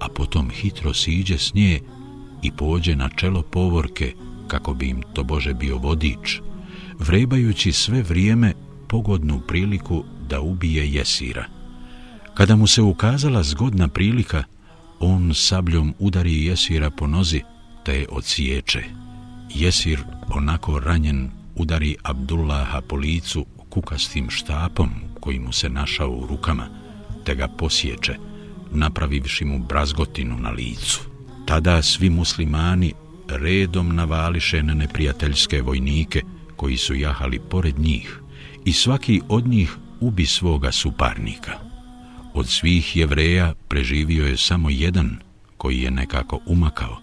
a 0.00 0.08
potom 0.08 0.50
hitro 0.50 0.94
siđe 0.94 1.38
s 1.38 1.54
nje 1.54 1.80
i 2.42 2.50
pođe 2.50 2.96
na 2.96 3.08
čelo 3.08 3.42
povorke 3.42 4.14
kako 4.46 4.74
bi 4.74 4.88
im 4.88 5.02
to 5.12 5.22
Bože 5.22 5.54
bio 5.54 5.76
vodič, 5.78 6.40
vrebajući 6.98 7.72
sve 7.72 8.02
vrijeme 8.02 8.54
pogodnu 8.88 9.40
priliku 9.40 10.04
da 10.28 10.40
ubije 10.40 10.92
Jesira. 10.92 11.44
Kada 12.34 12.56
mu 12.56 12.66
se 12.66 12.82
ukazala 12.82 13.42
zgodna 13.42 13.88
prilika, 13.88 14.44
on 15.00 15.34
sabljom 15.34 15.94
udari 15.98 16.44
Jesira 16.44 16.90
po 16.90 17.06
nozi, 17.06 17.40
te 17.84 17.94
je 17.94 18.06
odsječe. 18.10 19.01
Jesir, 19.54 20.04
onako 20.28 20.78
ranjen, 20.78 21.30
udari 21.56 21.96
Abdullaha 22.02 22.80
po 22.80 22.96
licu 22.96 23.46
kukastim 23.68 24.30
štapom 24.30 24.90
koji 25.20 25.38
mu 25.38 25.52
se 25.52 25.68
našao 25.68 26.10
u 26.10 26.26
rukama, 26.26 26.66
te 27.24 27.34
ga 27.34 27.48
posječe, 27.48 28.16
napravivši 28.70 29.44
mu 29.44 29.58
brazgotinu 29.58 30.38
na 30.38 30.50
licu. 30.50 31.00
Tada 31.46 31.82
svi 31.82 32.10
muslimani 32.10 32.92
redom 33.28 33.94
navališe 33.94 34.62
na 34.62 34.74
neprijateljske 34.74 35.62
vojnike 35.62 36.22
koji 36.56 36.76
su 36.76 36.94
jahali 36.94 37.40
pored 37.50 37.78
njih 37.78 38.20
i 38.64 38.72
svaki 38.72 39.20
od 39.28 39.46
njih 39.46 39.76
ubi 40.00 40.26
svoga 40.26 40.72
suparnika. 40.72 41.52
Od 42.34 42.48
svih 42.48 42.96
jevreja 42.96 43.54
preživio 43.68 44.26
je 44.26 44.36
samo 44.36 44.70
jedan 44.70 45.16
koji 45.56 45.80
je 45.80 45.90
nekako 45.90 46.40
umakao, 46.46 47.00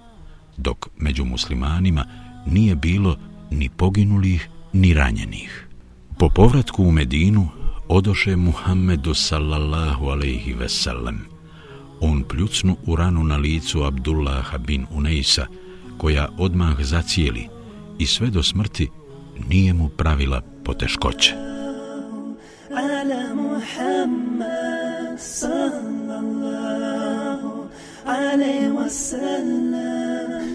dok 0.58 0.88
među 0.98 1.26
muslimanima 1.26 2.06
nije 2.46 2.76
bilo 2.76 3.18
ni 3.52 3.70
poginulih 3.70 4.50
ni 4.74 4.94
ranjenih. 4.94 5.68
Po 6.20 6.30
povratku 6.30 6.84
u 6.84 6.92
Medinu 6.92 7.50
odoše 7.88 8.36
Muhammedu 8.36 9.14
sallallahu 9.14 10.06
alaihi 10.06 10.54
veselem. 10.54 11.20
On 12.02 12.24
pljucnu 12.24 12.78
u 12.86 12.96
ranu 12.96 13.24
na 13.24 13.38
licu 13.38 13.84
Abdullaha 13.84 14.58
bin 14.58 14.86
Uneisa, 14.92 15.46
koja 15.98 16.30
odmah 16.38 16.76
zacijeli 16.80 17.48
i 18.00 18.06
sve 18.06 18.30
do 18.30 18.44
smrti 18.44 18.90
nije 19.50 19.74
mu 19.74 19.90
pravila 19.90 20.42
poteškoće. 20.64 21.34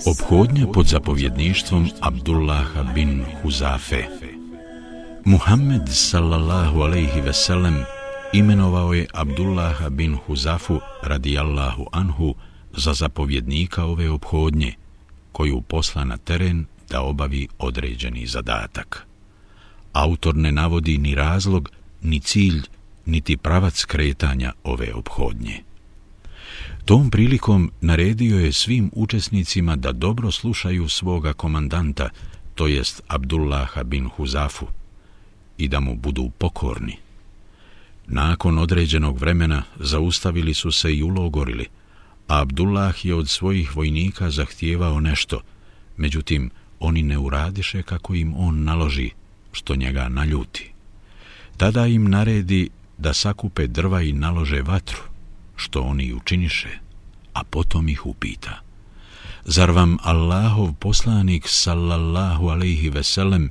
Obhodnja 0.02 0.66
pod 0.66 0.86
zapovjedništvom 0.86 1.90
Abdullaha 2.00 2.82
bin 2.82 3.24
Huzafe. 3.42 4.04
Muhammed 5.24 5.82
sallallahu 5.86 6.80
alaihi 6.80 7.20
veselem 7.20 7.84
imenovao 8.32 8.94
je 8.94 9.06
Abdullaha 9.12 9.88
bin 9.88 10.16
Huzafu 10.26 10.80
radijallahu 11.02 11.86
anhu 11.92 12.34
za 12.76 12.92
zapovjednika 12.92 13.84
ove 13.84 14.10
obhodnje, 14.10 14.74
koju 15.32 15.60
posla 15.60 16.04
na 16.04 16.16
teren 16.16 16.66
da 16.90 17.00
obavi 17.00 17.48
određeni 17.58 18.26
zadatak. 18.26 19.06
Autor 19.92 20.36
ne 20.36 20.52
navodi 20.52 20.98
ni 20.98 21.14
razlog, 21.14 21.70
ni 22.02 22.20
cilj, 22.20 22.62
niti 23.06 23.36
pravac 23.36 23.84
kretanja 23.84 24.52
ove 24.64 24.94
obhodnje. 24.94 25.62
Tom 26.84 27.10
prilikom 27.10 27.70
naredio 27.80 28.38
je 28.38 28.52
svim 28.52 28.90
učesnicima 28.94 29.76
da 29.76 29.92
dobro 29.92 30.30
slušaju 30.30 30.88
svoga 30.88 31.32
komandanta, 31.32 32.08
to 32.54 32.66
jest 32.66 33.02
Abdullaha 33.08 33.82
bin 33.82 34.08
Huzafu, 34.08 34.66
i 35.58 35.68
da 35.68 35.80
mu 35.80 35.96
budu 35.96 36.30
pokorni. 36.38 36.96
Nakon 38.06 38.58
određenog 38.58 39.18
vremena 39.18 39.62
zaustavili 39.80 40.54
su 40.54 40.72
se 40.72 40.94
i 40.94 41.02
ulogorili, 41.02 41.66
a 42.28 42.40
Abdullah 42.40 43.04
je 43.04 43.14
od 43.14 43.28
svojih 43.28 43.76
vojnika 43.76 44.30
zahtijevao 44.30 45.00
nešto, 45.00 45.40
međutim, 45.96 46.50
oni 46.80 47.02
ne 47.02 47.18
uradiše 47.18 47.82
kako 47.82 48.14
im 48.14 48.34
on 48.36 48.64
naloži, 48.64 49.10
što 49.52 49.76
njega 49.76 50.08
naljuti. 50.08 50.72
Tada 51.56 51.86
im 51.86 52.10
naredi 52.10 52.68
da 52.98 53.12
sakupe 53.12 53.66
drva 53.66 54.02
i 54.02 54.12
nalože 54.12 54.62
vatru, 54.62 55.13
što 55.56 55.80
oni 55.80 56.12
učiniše, 56.12 56.78
a 57.32 57.44
potom 57.44 57.88
ih 57.88 58.06
upita. 58.06 58.60
Zar 59.44 59.70
vam 59.70 59.96
Allahov 60.02 60.72
poslanik, 60.72 61.44
sallallahu 61.48 62.48
alaihi 62.48 62.88
veselem, 62.88 63.50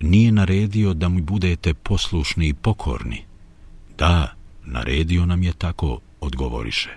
nije 0.00 0.32
naredio 0.32 0.94
da 0.94 1.08
mu 1.08 1.22
budete 1.22 1.74
poslušni 1.74 2.48
i 2.48 2.54
pokorni? 2.54 3.24
Da, 3.98 4.34
naredio 4.64 5.26
nam 5.26 5.42
je 5.42 5.52
tako, 5.52 6.00
odgovoriše. 6.20 6.90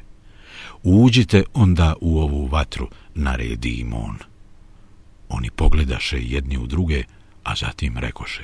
Uđite 0.83 1.43
onda 1.53 1.93
u 2.01 2.19
ovu 2.19 2.45
vatru, 2.47 2.89
naredi 3.15 3.69
im 3.69 3.93
on. 3.93 4.17
Oni 5.29 5.49
pogledaše 5.49 6.19
jedni 6.21 6.57
u 6.57 6.67
druge, 6.67 7.03
a 7.43 7.55
zatim 7.55 7.97
rekoše, 7.97 8.43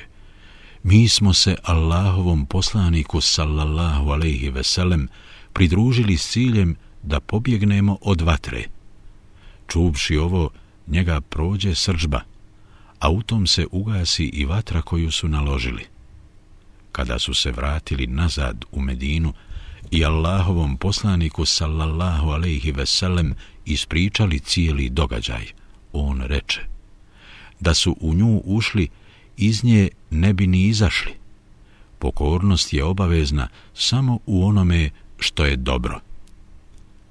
mi 0.84 1.08
smo 1.08 1.34
se 1.34 1.56
Allahovom 1.64 2.46
poslaniku, 2.46 3.22
sallallahu 3.22 4.10
alaihi 4.10 4.50
veselem, 4.50 5.08
pridružili 5.54 6.18
s 6.18 6.28
ciljem 6.32 6.76
da 7.04 7.20
pobjegnemo 7.20 7.98
od 8.02 8.22
vatre. 8.22 8.64
Čuvši 9.68 10.18
ovo, 10.18 10.50
njega 10.88 11.22
prođe 11.22 11.76
sržba, 11.76 12.22
a 13.00 13.10
u 13.10 13.22
tom 13.22 13.48
se 13.48 13.68
ugasi 13.72 14.24
i 14.24 14.46
vatra 14.46 14.82
koju 14.82 15.12
su 15.12 15.28
naložili. 15.28 15.86
Kada 16.92 17.20
su 17.20 17.34
se 17.34 17.52
vratili 17.52 18.08
nazad 18.08 18.66
u 18.72 18.82
Medinu, 18.82 19.34
i 19.92 20.06
Allahovom 20.06 20.78
poslaniku 20.78 21.46
sallallahu 21.46 22.30
alejhi 22.30 22.72
ve 22.72 22.86
sellem 22.86 23.36
ispričali 23.66 24.40
cijeli 24.40 24.90
događaj. 24.90 25.46
On 25.94 26.22
reče 26.22 26.62
da 27.60 27.74
su 27.74 27.98
u 28.00 28.14
nju 28.14 28.42
ušli, 28.46 28.88
iz 29.38 29.64
nje 29.64 29.90
ne 30.10 30.34
bi 30.34 30.48
ni 30.48 30.62
izašli. 30.64 31.12
Pokornost 32.00 32.74
je 32.74 32.84
obavezna 32.84 33.48
samo 33.74 34.20
u 34.26 34.46
onome 34.46 34.90
što 35.20 35.46
je 35.46 35.56
dobro. 35.56 36.00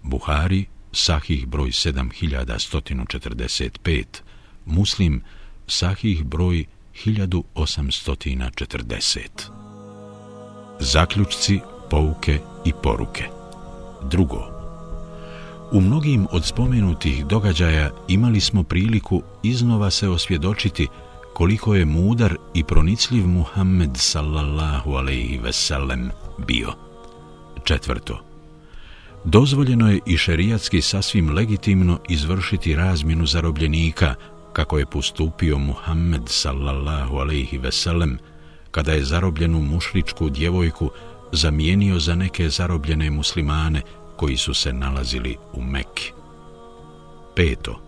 Buhari, 0.03 0.65
sahih 0.93 1.47
broj 1.47 1.69
7145, 1.69 4.05
Muslim, 4.67 5.23
sahih 5.67 6.25
broj 6.25 6.65
1840. 7.05 9.21
Zaključci 10.81 11.61
pouke 11.91 12.41
i 12.65 12.73
poruke. 12.83 13.25
Drugo, 14.11 14.59
u 15.73 15.81
mnogim 15.81 16.27
od 16.31 16.45
spomenutih 16.45 17.27
događaja 17.27 17.91
imali 18.09 18.41
smo 18.41 18.63
priliku 18.63 19.23
iznova 19.43 19.91
se 19.91 20.09
osvjedočiti 20.09 20.89
koliko 21.35 21.75
je 21.75 21.85
mudar 21.85 22.37
i 22.55 22.65
pronicljiv 22.65 23.27
Muhammed 23.27 23.91
sallallahu 23.95 24.93
alaihi 24.93 25.41
sellem 25.53 26.11
bio. 26.47 26.88
Četvrto, 27.69 28.19
Dozvoljeno 29.25 29.91
je 29.91 30.01
i 30.07 30.17
šerijatski 30.17 30.81
sasvim 30.83 31.31
legitimno 31.31 31.99
izvršiti 32.09 32.77
razmjenu 32.77 33.27
zarobljenika, 33.27 34.15
kako 34.53 34.79
je 34.79 34.87
postupio 34.87 35.59
Muhammed 35.59 36.23
sallallahu 36.27 37.17
alaihi 37.17 37.59
veselem, 37.59 38.19
kada 38.71 38.93
je 38.93 39.05
zarobljenu 39.05 39.61
mušličku 39.61 40.31
djevojku 40.31 40.91
zamijenio 41.33 41.99
za 41.99 42.15
neke 42.15 42.49
zarobljene 42.49 43.11
muslimane 43.11 43.83
koji 44.17 44.37
su 44.37 44.55
se 44.55 44.73
nalazili 44.73 45.37
u 45.53 45.63
Mekki. 45.63 46.13
Peto. 47.37 47.81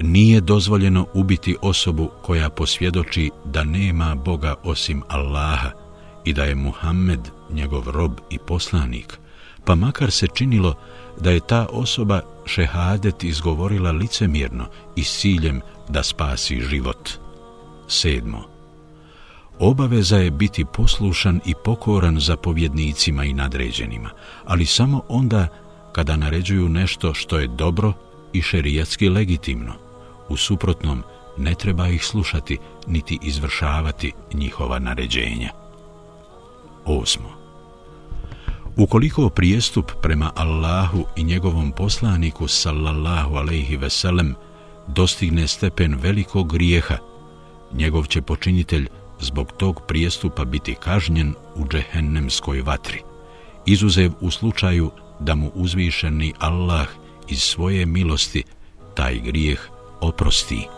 Nije 0.00 0.40
dozvoljeno 0.40 1.06
ubiti 1.14 1.56
osobu 1.62 2.10
koja 2.22 2.50
posvjedoči 2.50 3.30
da 3.44 3.64
nema 3.64 4.14
Boga 4.14 4.54
osim 4.62 5.02
Allaha 5.08 5.70
i 6.24 6.32
da 6.32 6.44
je 6.44 6.54
Muhammed 6.54 7.37
njegov 7.50 7.88
rob 7.90 8.12
i 8.30 8.38
poslanik, 8.38 9.18
pa 9.64 9.74
makar 9.74 10.10
se 10.10 10.26
činilo 10.34 10.74
da 11.20 11.30
je 11.30 11.40
ta 11.40 11.66
osoba 11.72 12.20
šehadet 12.46 13.24
izgovorila 13.24 13.90
licemirno 13.90 14.66
i 14.96 15.04
s 15.04 15.20
ciljem 15.20 15.60
da 15.88 16.02
spasi 16.02 16.60
život. 16.60 17.10
Sedmo. 17.88 18.44
Obaveza 19.58 20.16
je 20.16 20.30
biti 20.30 20.64
poslušan 20.64 21.40
i 21.46 21.54
pokoran 21.64 22.20
zapovjednicima 22.20 23.24
i 23.24 23.32
nadređenima, 23.32 24.10
ali 24.44 24.66
samo 24.66 25.02
onda 25.08 25.48
kada 25.92 26.16
naređuju 26.16 26.68
nešto 26.68 27.14
što 27.14 27.38
je 27.38 27.46
dobro 27.46 27.92
i 28.32 28.42
šerijatski 28.42 29.08
legitimno. 29.08 29.72
U 30.28 30.36
suprotnom, 30.36 31.02
ne 31.38 31.54
treba 31.54 31.88
ih 31.88 32.04
slušati 32.04 32.58
niti 32.86 33.18
izvršavati 33.22 34.12
njihova 34.34 34.78
naređenja. 34.78 35.50
Osmo. 36.84 37.37
Ukoliko 38.78 39.28
prijestup 39.28 39.92
prema 40.02 40.32
Allahu 40.36 41.04
i 41.16 41.24
njegovom 41.24 41.72
poslaniku 41.72 42.48
sallallahu 42.48 43.36
alejhi 43.36 43.76
ve 43.76 43.90
sellem 43.90 44.34
dostigne 44.86 45.48
stepen 45.48 45.98
velikog 46.02 46.52
grijeha, 46.52 46.96
njegov 47.72 48.06
će 48.06 48.22
počinitelj 48.22 48.86
zbog 49.20 49.52
tog 49.52 49.82
prijestupa 49.88 50.44
biti 50.44 50.74
kažnjen 50.74 51.34
u 51.54 51.66
džehennemskoj 51.68 52.60
vatri, 52.60 53.02
izuzev 53.66 54.12
u 54.20 54.30
slučaju 54.30 54.90
da 55.20 55.34
mu 55.34 55.50
uzvišeni 55.54 56.34
Allah 56.38 56.88
iz 57.28 57.42
svoje 57.42 57.86
milosti 57.86 58.44
taj 58.94 59.18
grijeh 59.18 59.60
oprosti. 60.00 60.77